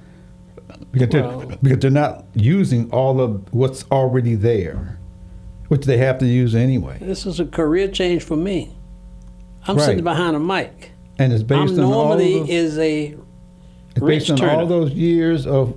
because, 0.91 1.13
Well- 1.13 1.39
they're, 1.39 1.57
because 1.61 1.79
they're 1.79 1.91
not 1.91 2.25
using 2.33 2.89
all 2.91 3.19
of 3.19 3.53
what's 3.53 3.83
already 3.91 4.35
there, 4.35 4.97
which 5.67 5.85
they 5.85 5.97
have 5.97 6.17
to 6.19 6.25
use 6.25 6.55
anyway. 6.55 6.97
this 7.01 7.25
is 7.25 7.39
a 7.39 7.45
career 7.45 7.87
change 7.87 8.23
for 8.23 8.37
me. 8.37 8.71
I'm 9.67 9.75
Right. 9.77 9.85
sitting 9.85 10.03
behind 10.03 10.35
a 10.35 10.39
mic. 10.39 10.91
And 11.17 11.33
it's 11.33 11.43
based 11.43 11.73
I'm 11.73 11.79
on 11.79 11.85
all 11.85 11.91
normally 12.09 12.39
those, 12.39 12.49
is 12.49 12.77
a 12.77 13.15
it's 13.95 14.05
based 14.05 14.29
on 14.29 14.41
all 14.49 14.65
those 14.67 14.91
years 14.91 15.47
of 15.47 15.73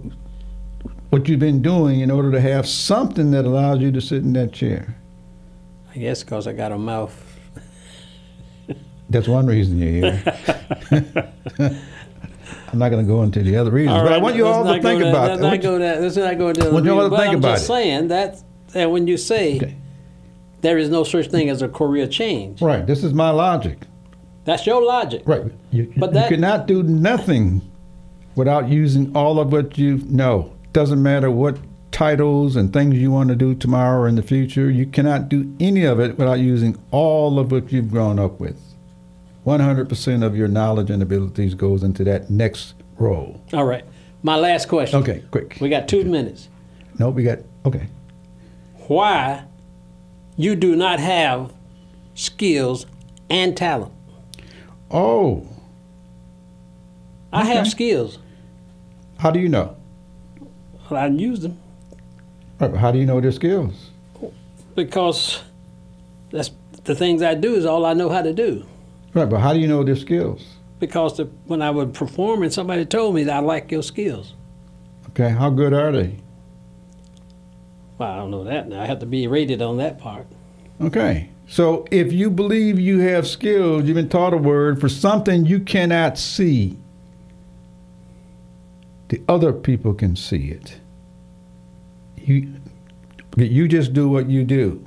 what 1.11 1.28
you've 1.28 1.40
been 1.40 1.62
doing 1.62 2.01
in 2.01 2.11
order 2.11 2.30
to 2.32 2.40
have 2.40 2.66
something 2.66 3.30
that 3.30 3.44
allows 3.46 3.80
you 3.80 3.90
to 3.92 4.01
sit 4.01 4.22
in 4.22 4.32
that 4.34 4.53
chair. 4.53 4.96
I 5.99 6.01
guess 6.01 6.22
because 6.22 6.46
I 6.46 6.53
got 6.53 6.70
a 6.70 6.78
mouth. 6.78 7.12
That's 9.11 9.26
one 9.26 9.49
reason 9.49 9.78
you're 9.80 10.12
here. 10.12 10.22
I'm 12.72 12.78
not 12.78 12.90
going 12.90 13.05
to 13.05 13.09
go 13.12 13.24
into 13.24 13.42
the 13.42 13.57
other 13.57 13.72
reasons, 13.72 13.96
All 13.96 14.05
but 14.05 14.12
I 14.12 14.18
want 14.18 14.36
you 14.36 14.46
all 14.46 14.62
to 14.62 14.80
think 14.80 15.03
about 15.03 15.30
Let's 15.30 15.42
not 15.42 15.61
go 15.61 15.76
there. 15.76 16.01
Let's 16.01 16.16
not 16.16 16.38
go 16.38 16.53
there. 16.53 16.72
want 16.72 16.84
you 16.84 16.92
all 16.92 17.03
to 17.03 17.09
But 17.11 17.16
think 17.18 17.32
I'm 17.32 17.38
about 17.38 17.51
just 17.55 17.64
it. 17.64 17.66
saying 17.66 18.09
that, 18.09 18.40
that 18.74 18.88
when 18.92 19.09
you 19.09 19.16
say 19.16 19.57
Okay. 19.57 19.76
there 20.61 20.78
is 20.78 20.88
no 20.88 21.03
such 21.03 21.32
thing 21.32 21.51
as 21.51 21.62
a 21.62 21.68
career 21.68 22.07
change, 22.07 22.62
Right, 22.62 22.86
this 22.86 23.03
is 23.03 23.12
my 23.12 23.30
logic. 23.30 23.78
that's 24.44 24.68
your 24.68 24.80
logic. 24.84 25.22
Right. 25.26 25.51
You, 25.72 25.92
But 25.96 26.11
you 26.11 26.14
that- 26.14 26.28
cannot 26.28 26.68
do 26.68 26.84
nothing 26.84 27.61
without 28.36 28.68
using 28.68 29.16
all 29.16 29.40
of 29.40 29.51
what 29.51 29.76
you 29.76 29.96
know. 30.09 30.53
Doesn't 30.72 31.03
matter 31.03 31.28
what 31.28 31.57
titles 31.99 32.55
and 32.55 32.72
things 32.72 32.94
you 32.94 33.11
want 33.11 33.28
to 33.28 33.34
do 33.34 33.57
tomorrow 33.57 34.03
or 34.03 34.07
in 34.07 34.14
the 34.14 34.22
future. 34.22 34.70
You 34.70 34.86
cannot 34.86 35.28
do 35.28 35.53
any 35.59 35.82
of 35.82 35.99
it 35.99 36.16
without 36.16 36.38
using 36.38 36.80
all 36.92 37.40
of 37.40 37.51
what 37.51 37.72
you've 37.72 37.90
grown 37.90 38.20
up 38.20 38.38
with. 38.38 38.57
100% 39.44 40.24
of 40.24 40.36
your 40.36 40.46
knowledge 40.46 40.90
and 40.90 41.03
abilities 41.03 41.55
goes 41.55 41.82
into 41.82 42.05
that 42.05 42.30
next 42.30 42.74
role. 42.99 43.42
All 43.53 43.64
right. 43.64 43.84
My 44.22 44.36
last 44.36 44.68
question. 44.68 45.01
Okay, 45.01 45.24
quick. 45.32 45.59
We 45.61 45.68
got 45.68 45.88
two 45.88 46.05
minutes. 46.05 46.49
No, 47.01 47.11
we 47.11 47.24
got, 47.24 47.40
okay. 47.66 47.88
Why 48.86 49.42
you 50.36 50.55
do 50.55 50.76
not 50.76 51.01
have 51.01 51.53
skills 52.14 52.86
and 53.28 53.57
talent? 53.57 53.92
Oh, 54.88 55.49
I 57.32 57.44
have 57.44 57.66
skills. 57.66 58.20
how 59.18 59.32
do 59.32 59.40
you 59.40 59.49
know? 59.49 59.76
Well, 60.88 61.03
I 61.03 61.07
use 61.09 61.40
them 61.40 61.59
How 62.61 62.91
do 62.91 62.99
you 62.99 63.07
know 63.07 63.21
their 63.21 63.33
skills? 63.33 63.91
because 64.79 65.43
that's 66.31 66.53
the 66.85 66.95
things 66.95 67.21
I 67.21 67.35
do 67.35 67.57
is 67.57 67.65
all 67.65 67.85
I 67.85 67.95
know 67.95 68.09
how 68.09 68.23
to 68.23 68.33
do. 68.33 68.65
Right, 69.13 69.29
but 69.29 69.41
how 69.41 69.53
do 69.53 69.59
you 69.59 69.67
know 69.67 69.83
their 69.83 69.97
skills? 69.97 70.55
Because 70.79 71.17
the, 71.17 71.25
when 71.47 71.61
I 71.61 71.71
would 71.71 71.93
perform 71.95 72.45
and 72.45 72.53
somebody 72.53 72.87
told 72.87 73.17
me 73.17 73.25
that 73.25 73.37
I 73.37 73.41
like 73.41 73.73
your 73.73 73.83
skills. 73.83 74.35
Okay, 75.11 75.31
how 75.31 75.51
good 75.51 75.73
are 75.73 75.91
they? 75.91 76.17
Well, 77.99 78.09
I 78.09 78.17
don't 78.17 78.31
know 78.31 78.45
that 78.45 78.69
now. 78.69 78.81
I 78.81 78.87
have 78.87 79.01
to 79.01 79.07
be 79.07 79.27
rated 79.27 79.61
on 79.61 79.79
that 79.79 79.99
part. 79.99 80.29
Okay. 80.81 81.31
So 81.49 81.85
if 81.91 82.13
you 82.13 82.31
believe 82.31 82.79
you 82.79 83.01
have 83.01 83.27
skills, 83.27 83.85
you've 83.85 83.97
been 83.97 84.09
taught 84.09 84.33
a 84.33 84.37
word 84.37 84.81
for 84.81 84.89
something 84.89 85.45
you 85.45 85.59
cannot 85.59 86.19
see, 86.19 86.77
the 89.09 89.21
other 89.27 89.53
people 89.53 89.93
can 89.93 90.15
see 90.15 90.51
it. 90.51 90.79
You, 92.29 92.55
you 93.37 93.68
just 93.68 93.93
do 93.93 94.09
what 94.09 94.29
you 94.29 94.45
do. 94.45 94.85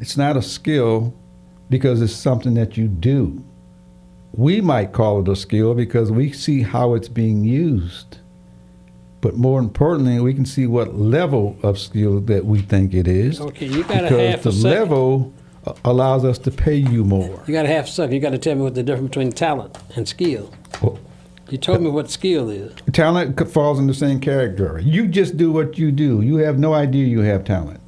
It's 0.00 0.16
not 0.16 0.36
a 0.36 0.42
skill 0.42 1.12
because 1.68 2.00
it's 2.00 2.12
something 2.14 2.54
that 2.54 2.76
you 2.76 2.86
do. 2.88 3.42
We 4.32 4.60
might 4.60 4.92
call 4.92 5.20
it 5.20 5.28
a 5.28 5.34
skill 5.36 5.74
because 5.74 6.12
we 6.12 6.32
see 6.32 6.62
how 6.62 6.94
it's 6.94 7.08
being 7.08 7.44
used. 7.44 8.18
But 9.20 9.34
more 9.36 9.58
importantly, 9.58 10.20
we 10.20 10.32
can 10.32 10.46
see 10.46 10.66
what 10.66 10.94
level 10.94 11.58
of 11.64 11.76
skill 11.78 12.20
that 12.20 12.44
we 12.44 12.60
think 12.62 12.94
it 12.94 13.08
is 13.08 13.40
Okay, 13.40 13.66
you 13.66 13.82
got 13.82 14.04
a 14.04 14.08
because 14.08 14.30
half 14.30 14.42
the 14.42 14.48
a 14.50 14.52
second. 14.52 14.70
level 14.70 15.32
uh, 15.66 15.72
allows 15.84 16.24
us 16.24 16.38
to 16.38 16.52
pay 16.52 16.76
you 16.76 17.04
more. 17.04 17.42
You 17.48 17.52
got 17.52 17.62
to 17.62 17.68
have 17.68 17.88
something. 17.88 18.14
You 18.14 18.20
got 18.20 18.30
to 18.30 18.38
tell 18.38 18.54
me 18.54 18.62
what 18.62 18.76
the 18.76 18.84
difference 18.84 19.08
between 19.08 19.32
talent 19.32 19.76
and 19.96 20.06
skill. 20.06 20.52
Well, 20.80 21.00
You 21.50 21.58
told 21.58 21.80
me 21.82 21.90
what 21.90 22.10
skill 22.10 22.50
is. 22.50 22.72
talent 22.92 23.40
falls 23.50 23.78
in 23.78 23.86
the 23.86 23.94
same 23.94 24.20
category. 24.20 24.84
You 24.84 25.06
just 25.06 25.36
do 25.36 25.50
what 25.50 25.78
you 25.78 25.90
do. 25.90 26.20
You 26.20 26.36
have 26.36 26.58
no 26.58 26.74
idea 26.74 27.06
you 27.06 27.20
have 27.20 27.44
talent. 27.44 27.80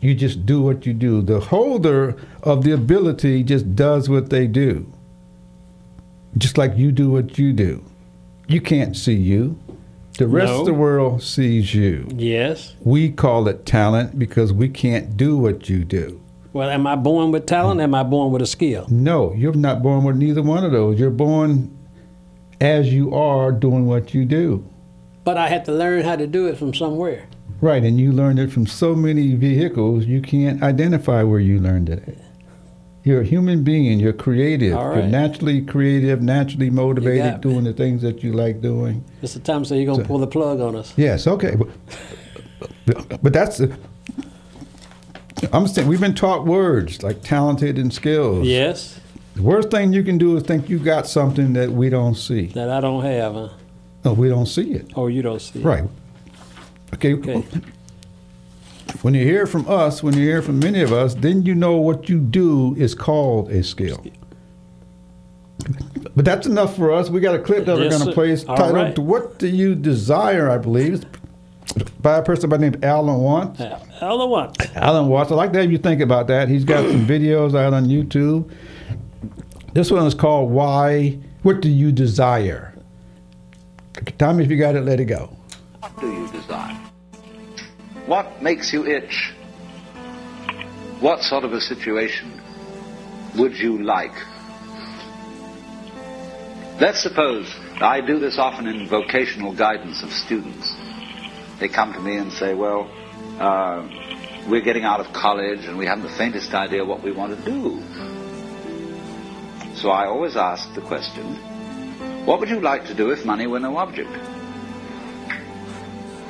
You 0.00 0.14
just 0.16 0.44
do 0.44 0.60
what 0.60 0.84
you 0.84 0.92
do. 0.92 1.22
The 1.22 1.38
holder 1.38 2.16
of 2.42 2.64
the 2.64 2.72
ability 2.72 3.44
just 3.44 3.76
does 3.76 4.08
what 4.08 4.30
they 4.30 4.48
do. 4.48 4.86
Just 6.36 6.58
like 6.58 6.76
you 6.76 6.90
do 6.90 7.10
what 7.10 7.38
you 7.38 7.52
do. 7.52 7.84
You 8.48 8.60
can't 8.60 8.96
see 8.96 9.14
you. 9.14 9.58
The 10.18 10.26
rest 10.26 10.52
No. 10.52 10.60
of 10.60 10.66
the 10.66 10.74
world 10.74 11.22
sees 11.22 11.74
you. 11.74 12.08
Yes. 12.16 12.74
We 12.82 13.10
call 13.10 13.46
it 13.48 13.64
talent 13.64 14.18
because 14.18 14.52
we 14.52 14.68
can't 14.68 15.16
do 15.16 15.36
what 15.38 15.68
you 15.70 15.84
do. 15.84 16.20
Well, 16.52 16.68
am 16.68 16.86
I 16.86 16.96
born 16.96 17.30
with 17.30 17.46
talent? 17.46 17.80
Mm. 17.80 17.84
Am 17.84 17.94
I 17.94 18.02
born 18.02 18.32
with 18.32 18.42
a 18.42 18.46
skill? 18.46 18.86
No, 18.90 19.32
you're 19.34 19.54
not 19.54 19.82
born 19.82 20.04
with 20.04 20.16
neither 20.16 20.42
one 20.42 20.64
of 20.64 20.72
those. 20.72 20.98
You're 20.98 21.10
born 21.10 21.70
as 22.62 22.92
you 22.92 23.12
are 23.12 23.50
doing 23.50 23.86
what 23.86 24.14
you 24.14 24.24
do. 24.24 24.64
But 25.24 25.36
I 25.36 25.48
had 25.48 25.64
to 25.64 25.72
learn 25.72 26.04
how 26.04 26.14
to 26.14 26.28
do 26.28 26.46
it 26.46 26.56
from 26.56 26.72
somewhere. 26.72 27.26
Right, 27.60 27.82
and 27.82 28.00
you 28.00 28.12
learned 28.12 28.38
it 28.38 28.52
from 28.52 28.66
so 28.66 28.94
many 28.94 29.34
vehicles, 29.34 30.06
you 30.06 30.22
can't 30.22 30.62
identify 30.62 31.24
where 31.24 31.40
you 31.40 31.58
learned 31.58 31.88
it. 31.88 32.18
You're 33.02 33.22
a 33.22 33.24
human 33.24 33.64
being, 33.64 33.98
you're 33.98 34.12
creative. 34.12 34.76
All 34.76 34.94
You're 34.94 35.06
naturally 35.06 35.60
creative, 35.60 36.22
naturally 36.22 36.70
motivated, 36.70 37.40
doing 37.40 37.64
the 37.64 37.72
things 37.72 38.00
that 38.02 38.22
you 38.22 38.32
like 38.32 38.60
doing. 38.60 39.04
Mr. 39.22 39.66
Said 39.66 39.76
you're 39.76 39.86
going 39.86 40.00
to 40.00 40.06
pull 40.06 40.18
the 40.18 40.28
plug 40.28 40.60
on 40.60 40.76
us. 40.76 40.94
Yes, 40.96 41.26
okay. 41.26 41.56
But, 42.86 43.22
but 43.22 43.32
that's, 43.32 43.60
I'm 45.52 45.66
saying, 45.66 45.88
we've 45.88 46.00
been 46.00 46.14
taught 46.14 46.44
words 46.44 47.02
like 47.02 47.22
talented 47.22 47.76
and 47.76 47.92
skills. 47.92 48.46
Yes. 48.46 49.00
The 49.34 49.42
worst 49.42 49.70
thing 49.70 49.92
you 49.92 50.02
can 50.02 50.18
do 50.18 50.36
is 50.36 50.42
think 50.42 50.68
you 50.68 50.78
got 50.78 51.06
something 51.06 51.54
that 51.54 51.70
we 51.70 51.88
don't 51.88 52.14
see. 52.14 52.46
That 52.48 52.68
I 52.68 52.80
don't 52.80 53.02
have, 53.02 53.34
huh? 53.34 53.48
No, 54.04 54.12
we 54.12 54.28
don't 54.28 54.46
see 54.46 54.72
it. 54.72 54.92
Oh, 54.94 55.06
you 55.06 55.22
don't 55.22 55.40
see. 55.40 55.60
it. 55.60 55.64
Right. 55.64 55.84
Okay. 56.94 57.14
Okay. 57.14 57.44
When 59.00 59.14
you 59.14 59.24
hear 59.24 59.46
from 59.46 59.66
us, 59.68 60.02
when 60.02 60.14
you 60.14 60.20
hear 60.22 60.42
from 60.42 60.58
many 60.58 60.82
of 60.82 60.92
us, 60.92 61.14
then 61.14 61.42
you 61.42 61.54
know 61.54 61.76
what 61.76 62.08
you 62.08 62.18
do 62.18 62.74
is 62.76 62.94
called 62.94 63.50
a 63.50 63.62
skill. 63.62 64.04
But 66.14 66.24
that's 66.24 66.46
enough 66.46 66.76
for 66.76 66.92
us. 66.92 67.08
We 67.08 67.20
got 67.20 67.34
a 67.34 67.38
clip 67.38 67.64
that 67.66 67.76
we're 67.76 67.88
going 67.88 68.04
to 68.06 68.12
play. 68.12 68.30
It's 68.30 68.44
titled 68.44 68.74
right. 68.74 68.98
"What 68.98 69.38
Do 69.38 69.48
You 69.48 69.74
Desire?" 69.74 70.50
I 70.50 70.58
believe, 70.58 71.04
It's 71.76 71.90
by 72.02 72.18
a 72.18 72.22
person 72.22 72.50
by 72.50 72.56
the 72.58 72.62
name 72.62 72.74
of 72.74 72.84
Alan 72.84 73.18
Watts. 73.20 73.60
Yeah. 73.60 73.78
Other 74.00 74.26
one. 74.26 74.52
Alan 74.74 75.06
Watts. 75.08 75.30
I'd 75.32 75.36
like 75.36 75.52
to 75.52 75.60
have 75.60 75.70
you 75.72 75.78
think 75.78 76.00
about 76.00 76.26
that. 76.26 76.48
He's 76.48 76.64
got 76.64 76.86
some 76.90 77.06
videos 77.06 77.54
out 77.58 77.72
on 77.72 77.86
YouTube. 77.86 78.50
This 79.72 79.90
one 79.90 80.06
is 80.06 80.14
called 80.14 80.50
"Why? 80.50 81.18
What 81.42 81.60
Do 81.60 81.70
You 81.70 81.92
Desire?" 81.92 82.74
Tommy, 84.18 84.44
if 84.44 84.50
you 84.50 84.56
got 84.56 84.74
it, 84.74 84.82
let 84.82 85.00
it 85.00 85.06
go. 85.06 85.36
What 85.80 86.00
do 86.00 86.12
you 86.12 86.28
desire? 86.30 86.74
What 88.06 88.42
makes 88.42 88.72
you 88.72 88.86
itch? 88.86 89.32
What 91.00 91.22
sort 91.22 91.44
of 91.44 91.52
a 91.52 91.60
situation 91.60 92.40
would 93.36 93.58
you 93.58 93.82
like? 93.82 94.12
Let's 96.80 97.00
suppose 97.00 97.52
I 97.80 98.00
do 98.00 98.18
this 98.18 98.38
often 98.38 98.66
in 98.66 98.88
vocational 98.88 99.54
guidance 99.54 100.02
of 100.02 100.12
students. 100.12 100.74
They 101.58 101.68
come 101.68 101.92
to 101.92 102.00
me 102.00 102.16
and 102.16 102.32
say, 102.32 102.54
Well, 102.54 102.90
uh, 103.38 103.86
we're 104.48 104.62
getting 104.62 104.84
out 104.84 105.00
of 105.00 105.12
college 105.12 105.64
and 105.66 105.78
we 105.78 105.86
haven't 105.86 106.04
the 106.04 106.10
faintest 106.10 106.54
idea 106.54 106.84
what 106.84 107.02
we 107.02 107.12
want 107.12 107.36
to 107.36 107.44
do. 107.50 107.82
So 109.82 109.90
I 109.90 110.06
always 110.06 110.36
ask 110.36 110.72
the 110.74 110.80
question 110.80 111.34
What 112.24 112.38
would 112.38 112.48
you 112.48 112.60
like 112.60 112.86
to 112.86 112.94
do 112.94 113.10
if 113.10 113.24
money 113.24 113.48
were 113.48 113.58
no 113.58 113.76
object? 113.78 114.14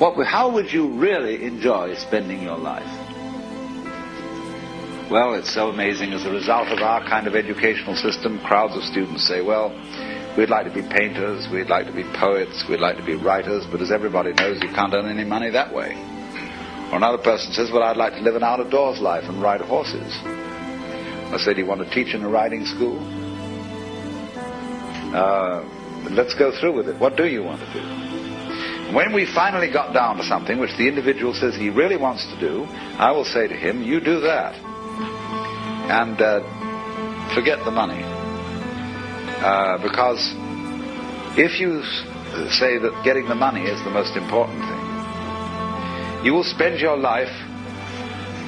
What, 0.00 0.26
how 0.26 0.50
would 0.50 0.72
you 0.72 0.88
really 0.88 1.44
enjoy 1.44 1.94
spending 1.96 2.42
your 2.42 2.56
life? 2.56 2.90
Well, 5.10 5.34
it's 5.34 5.52
so 5.52 5.68
amazing. 5.68 6.14
As 6.14 6.24
a 6.24 6.30
result 6.30 6.68
of 6.68 6.78
our 6.78 7.06
kind 7.06 7.26
of 7.26 7.36
educational 7.36 7.94
system, 7.94 8.40
crowds 8.40 8.74
of 8.74 8.84
students 8.84 9.28
say, 9.28 9.42
well, 9.42 9.68
we'd 10.38 10.48
like 10.48 10.64
to 10.64 10.72
be 10.72 10.80
painters, 10.80 11.46
we'd 11.52 11.68
like 11.68 11.84
to 11.84 11.92
be 11.92 12.04
poets, 12.04 12.64
we'd 12.70 12.80
like 12.80 12.96
to 12.96 13.04
be 13.04 13.16
writers, 13.16 13.66
but 13.70 13.82
as 13.82 13.92
everybody 13.92 14.32
knows, 14.32 14.62
you 14.62 14.68
can't 14.68 14.94
earn 14.94 15.10
any 15.10 15.28
money 15.28 15.50
that 15.50 15.74
way. 15.74 15.92
Or 16.90 16.96
another 16.96 17.18
person 17.18 17.52
says, 17.52 17.70
well, 17.70 17.82
I'd 17.82 17.98
like 17.98 18.14
to 18.14 18.20
live 18.20 18.34
an 18.34 18.42
out-of-doors 18.42 19.00
life 19.00 19.24
and 19.28 19.42
ride 19.42 19.60
horses. 19.60 20.10
I 20.24 21.36
say, 21.36 21.52
do 21.52 21.60
you 21.60 21.66
want 21.66 21.86
to 21.86 21.94
teach 21.94 22.14
in 22.14 22.22
a 22.22 22.28
riding 22.30 22.64
school? 22.64 23.21
Uh, 25.14 25.62
let's 26.10 26.34
go 26.34 26.50
through 26.58 26.72
with 26.72 26.88
it. 26.88 26.98
What 26.98 27.16
do 27.16 27.26
you 27.26 27.42
want 27.42 27.60
to 27.60 27.72
do? 27.72 28.12
When 28.94 29.12
we 29.14 29.24
finally 29.24 29.70
got 29.70 29.94
down 29.94 30.18
to 30.18 30.24
something 30.24 30.58
which 30.58 30.76
the 30.76 30.86
individual 30.86 31.32
says 31.32 31.54
he 31.54 31.70
really 31.70 31.96
wants 31.96 32.26
to 32.26 32.38
do, 32.38 32.64
I 32.98 33.10
will 33.12 33.24
say 33.24 33.48
to 33.48 33.54
him, 33.54 33.82
you 33.82 34.00
do 34.00 34.20
that. 34.20 34.54
And 35.90 36.20
uh, 36.20 36.40
forget 37.34 37.64
the 37.64 37.70
money. 37.70 38.02
Uh, 38.04 39.78
because 39.78 40.34
if 41.38 41.58
you 41.58 41.82
say 42.50 42.78
that 42.78 43.02
getting 43.04 43.28
the 43.28 43.34
money 43.34 43.62
is 43.62 43.82
the 43.84 43.90
most 43.90 44.16
important 44.16 44.60
thing, 44.60 46.24
you 46.24 46.34
will 46.34 46.44
spend 46.44 46.78
your 46.78 46.96
life 46.96 47.32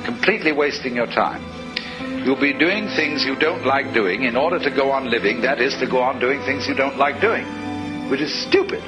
completely 0.04 0.52
wasting 0.52 0.94
your 0.94 1.06
time. 1.06 1.42
You'll 2.25 2.41
be 2.41 2.55
doing 2.55 2.89
things 2.89 3.22
you 3.22 3.37
don't 3.37 3.66
like 3.66 3.93
doing 3.93 4.22
in 4.22 4.35
order 4.35 4.59
to 4.59 4.70
go 4.70 4.93
on 4.93 5.11
living, 5.11 5.43
that 5.43 5.61
is, 5.61 5.75
to 5.77 5.87
go 5.87 6.01
on 6.01 6.18
doing 6.18 6.41
things 6.41 6.66
you 6.66 6.75
don't 6.75 6.97
like 6.97 7.20
doing, 7.20 7.45
which 8.09 8.22
is 8.22 8.33
stupid. 8.49 8.81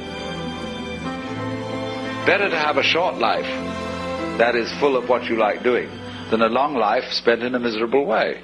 Better 2.24 2.49
to 2.49 2.59
have 2.59 2.78
a 2.78 2.82
short 2.82 3.16
life 3.16 3.45
that 4.39 4.57
is 4.57 4.72
full 4.80 4.97
of 4.97 5.11
what 5.11 5.24
you 5.24 5.37
like 5.37 5.62
doing 5.62 5.91
than 6.30 6.41
a 6.41 6.49
long 6.49 6.76
life 6.76 7.05
spent 7.12 7.43
in 7.43 7.55
a 7.55 7.59
miserable 7.59 8.07
way. 8.07 8.43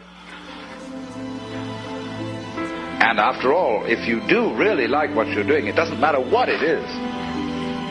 And 3.01 3.18
after 3.18 3.55
all, 3.55 3.86
if 3.86 4.07
you 4.07 4.20
do 4.28 4.53
really 4.55 4.88
like 4.88 5.16
what 5.16 5.26
you're 5.28 5.43
doing, 5.43 5.68
it 5.68 5.74
doesn't 5.74 6.01
matter 6.01 6.20
what 6.20 6.51
it 6.51 6.62
is, 6.62 6.84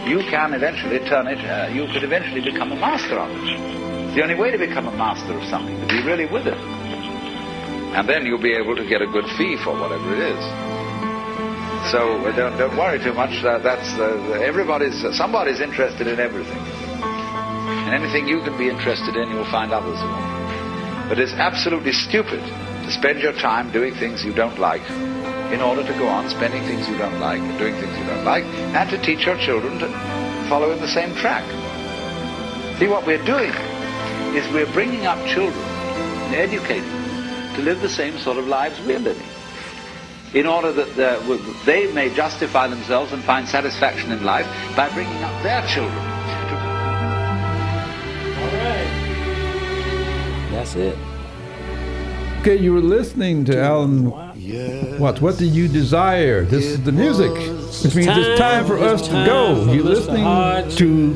you 0.08 0.20
can 0.30 0.54
eventually 0.54 1.00
turn 1.10 1.26
it, 1.26 1.40
uh, 1.40 1.68
you 1.74 1.92
could 1.92 2.04
eventually 2.04 2.42
become 2.42 2.72
a 2.72 2.76
master 2.76 3.18
of 3.18 3.32
it. 3.32 4.06
It's 4.06 4.16
the 4.16 4.22
only 4.22 4.36
way 4.36 4.52
to 4.52 4.60
become 4.60 4.88
a 4.88 4.96
master 4.96 5.34
of 5.34 5.44
something, 5.50 5.82
to 5.82 5.88
be 5.88 6.04
really 6.04 6.28
with 6.28 6.46
it. 6.46 6.81
And 7.94 8.08
then 8.08 8.26
you'll 8.26 8.42
be 8.42 8.54
able 8.54 8.76
to 8.76 8.86
get 8.88 9.02
a 9.02 9.08
good 9.08 9.26
fee 9.38 9.58
for 9.58 9.74
whatever 9.78 10.14
it 10.16 10.20
is. 10.20 10.44
So 11.92 12.24
uh, 12.24 12.32
don't, 12.36 12.58
don't 12.58 12.78
worry 12.78 13.00
too 13.00 13.14
much. 13.14 13.44
Uh, 13.44 13.58
that's 13.58 13.98
everybody's. 14.40 15.04
Uh, 15.04 15.12
somebody's 15.12 15.60
interested 15.60 16.08
in 16.08 16.20
everything, 16.20 16.58
and 16.58 17.94
anything 17.94 18.28
you 18.28 18.40
can 18.44 18.56
be 18.58 18.70
interested 18.70 19.16
in, 19.16 19.30
you'll 19.32 19.50
find 19.50 19.74
others. 19.74 20.00
But 21.10 21.20
it's 21.20 21.34
absolutely 21.34 21.92
stupid 21.92 22.40
to 22.40 22.92
spend 22.92 23.20
your 23.20 23.34
time 23.34 23.72
doing 23.72 23.96
things 23.96 24.24
you 24.24 24.32
don't 24.32 24.60
like, 24.60 24.88
in 25.52 25.60
order 25.60 25.84
to 25.84 25.94
go 25.98 26.08
on 26.08 26.30
spending 26.30 26.64
things 26.64 26.88
you 26.88 26.98
don't 26.98 27.20
like, 27.20 27.42
doing 27.58 27.74
things 27.76 27.98
you 27.98 28.06
don't 28.06 28.24
like, 28.24 28.46
and 28.46 28.90
to 28.92 29.02
teach 29.02 29.26
your 29.26 29.38
children 29.38 29.80
to 29.80 29.88
follow 30.48 30.72
in 30.72 30.80
the 30.80 30.88
same 30.88 31.14
track. 31.16 31.44
See 32.80 32.88
what 32.88 33.06
we're 33.06 33.26
doing 33.26 33.52
is 34.38 34.48
we're 34.54 34.72
bringing 34.72 35.08
up 35.08 35.18
children 35.28 35.66
and 36.30 36.36
educating 36.36 36.88
them 36.88 37.01
to 37.56 37.62
live 37.62 37.82
the 37.82 37.90
same 37.90 38.18
sort 38.18 38.38
of 38.38 38.48
lives 38.48 38.80
we're 38.82 39.00
living 39.00 39.28
in 40.34 40.46
order 40.46 40.72
that 40.72 40.96
they 41.66 41.92
may 41.94 42.10
justify 42.14 42.68
themselves 42.68 43.12
and 43.12 43.24
find 43.24 43.48
satisfaction 43.48 44.12
in 44.12 44.24
life 44.24 44.48
by 44.76 44.88
bringing 44.94 45.22
up 45.24 45.44
their 45.44 45.62
children. 45.68 45.94
To... 45.94 46.56
All 48.38 48.52
right. 48.58 48.90
That's 50.52 50.76
it. 50.76 50.98
Okay, 52.42 52.58
you 52.58 52.74
were 52.74 52.82
listening 52.82 53.46
to 53.46 53.62
Alan 53.62 54.10
Watts. 54.10 55.22
What 55.22 55.38
do 55.38 55.46
you 55.46 55.68
desire? 55.68 56.44
This 56.44 56.66
is 56.66 56.82
the 56.84 56.92
music, 56.92 57.32
which 57.84 57.94
means 57.94 58.08
it's 58.10 58.40
time 58.40 58.66
for 58.66 58.80
us 58.80 59.04
to 59.08 59.12
go. 59.12 59.72
You're 59.72 59.84
listening 59.84 60.24
Hodge. 60.24 60.76
to 60.78 61.14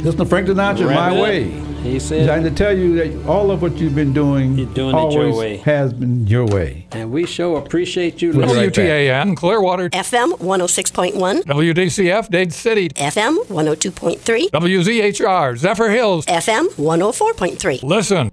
listen 0.00 0.18
to 0.18 0.24
Frank 0.24 0.48
Sinatra, 0.48 0.88
Wrap 0.88 1.12
My 1.12 1.14
it. 1.14 1.20
Way. 1.20 1.65
He 1.86 1.98
Trying 1.98 2.00
said, 2.00 2.42
to 2.44 2.50
tell 2.50 2.76
you 2.76 2.96
that 2.96 3.28
all 3.28 3.50
of 3.50 3.62
what 3.62 3.76
you've 3.78 3.94
been 3.94 4.12
doing, 4.12 4.58
You're 4.58 4.66
doing 4.74 4.96
it 4.96 5.12
your 5.12 5.34
way. 5.34 5.56
has 5.58 5.92
been 5.92 6.26
your 6.26 6.44
way. 6.46 6.86
and 6.92 7.10
we 7.12 7.26
sure 7.26 7.58
appreciate 7.58 8.20
you 8.20 8.28
We'll 8.30 8.48
be 8.48 8.54
listening. 8.54 8.88
right 9.08 9.26
back. 9.28 9.36
Clearwater, 9.36 9.90
FM 9.90 10.32
106.1, 10.38 11.42
WDCF, 11.44 12.28
Dade 12.28 12.52
City, 12.52 12.88
FM 12.90 13.36
102.3, 13.46 14.50
WZHR, 14.50 15.56
Zephyrhills. 15.58 16.24
FM 16.26 16.68
104.3. 16.76 17.82
Listen. 17.82 18.30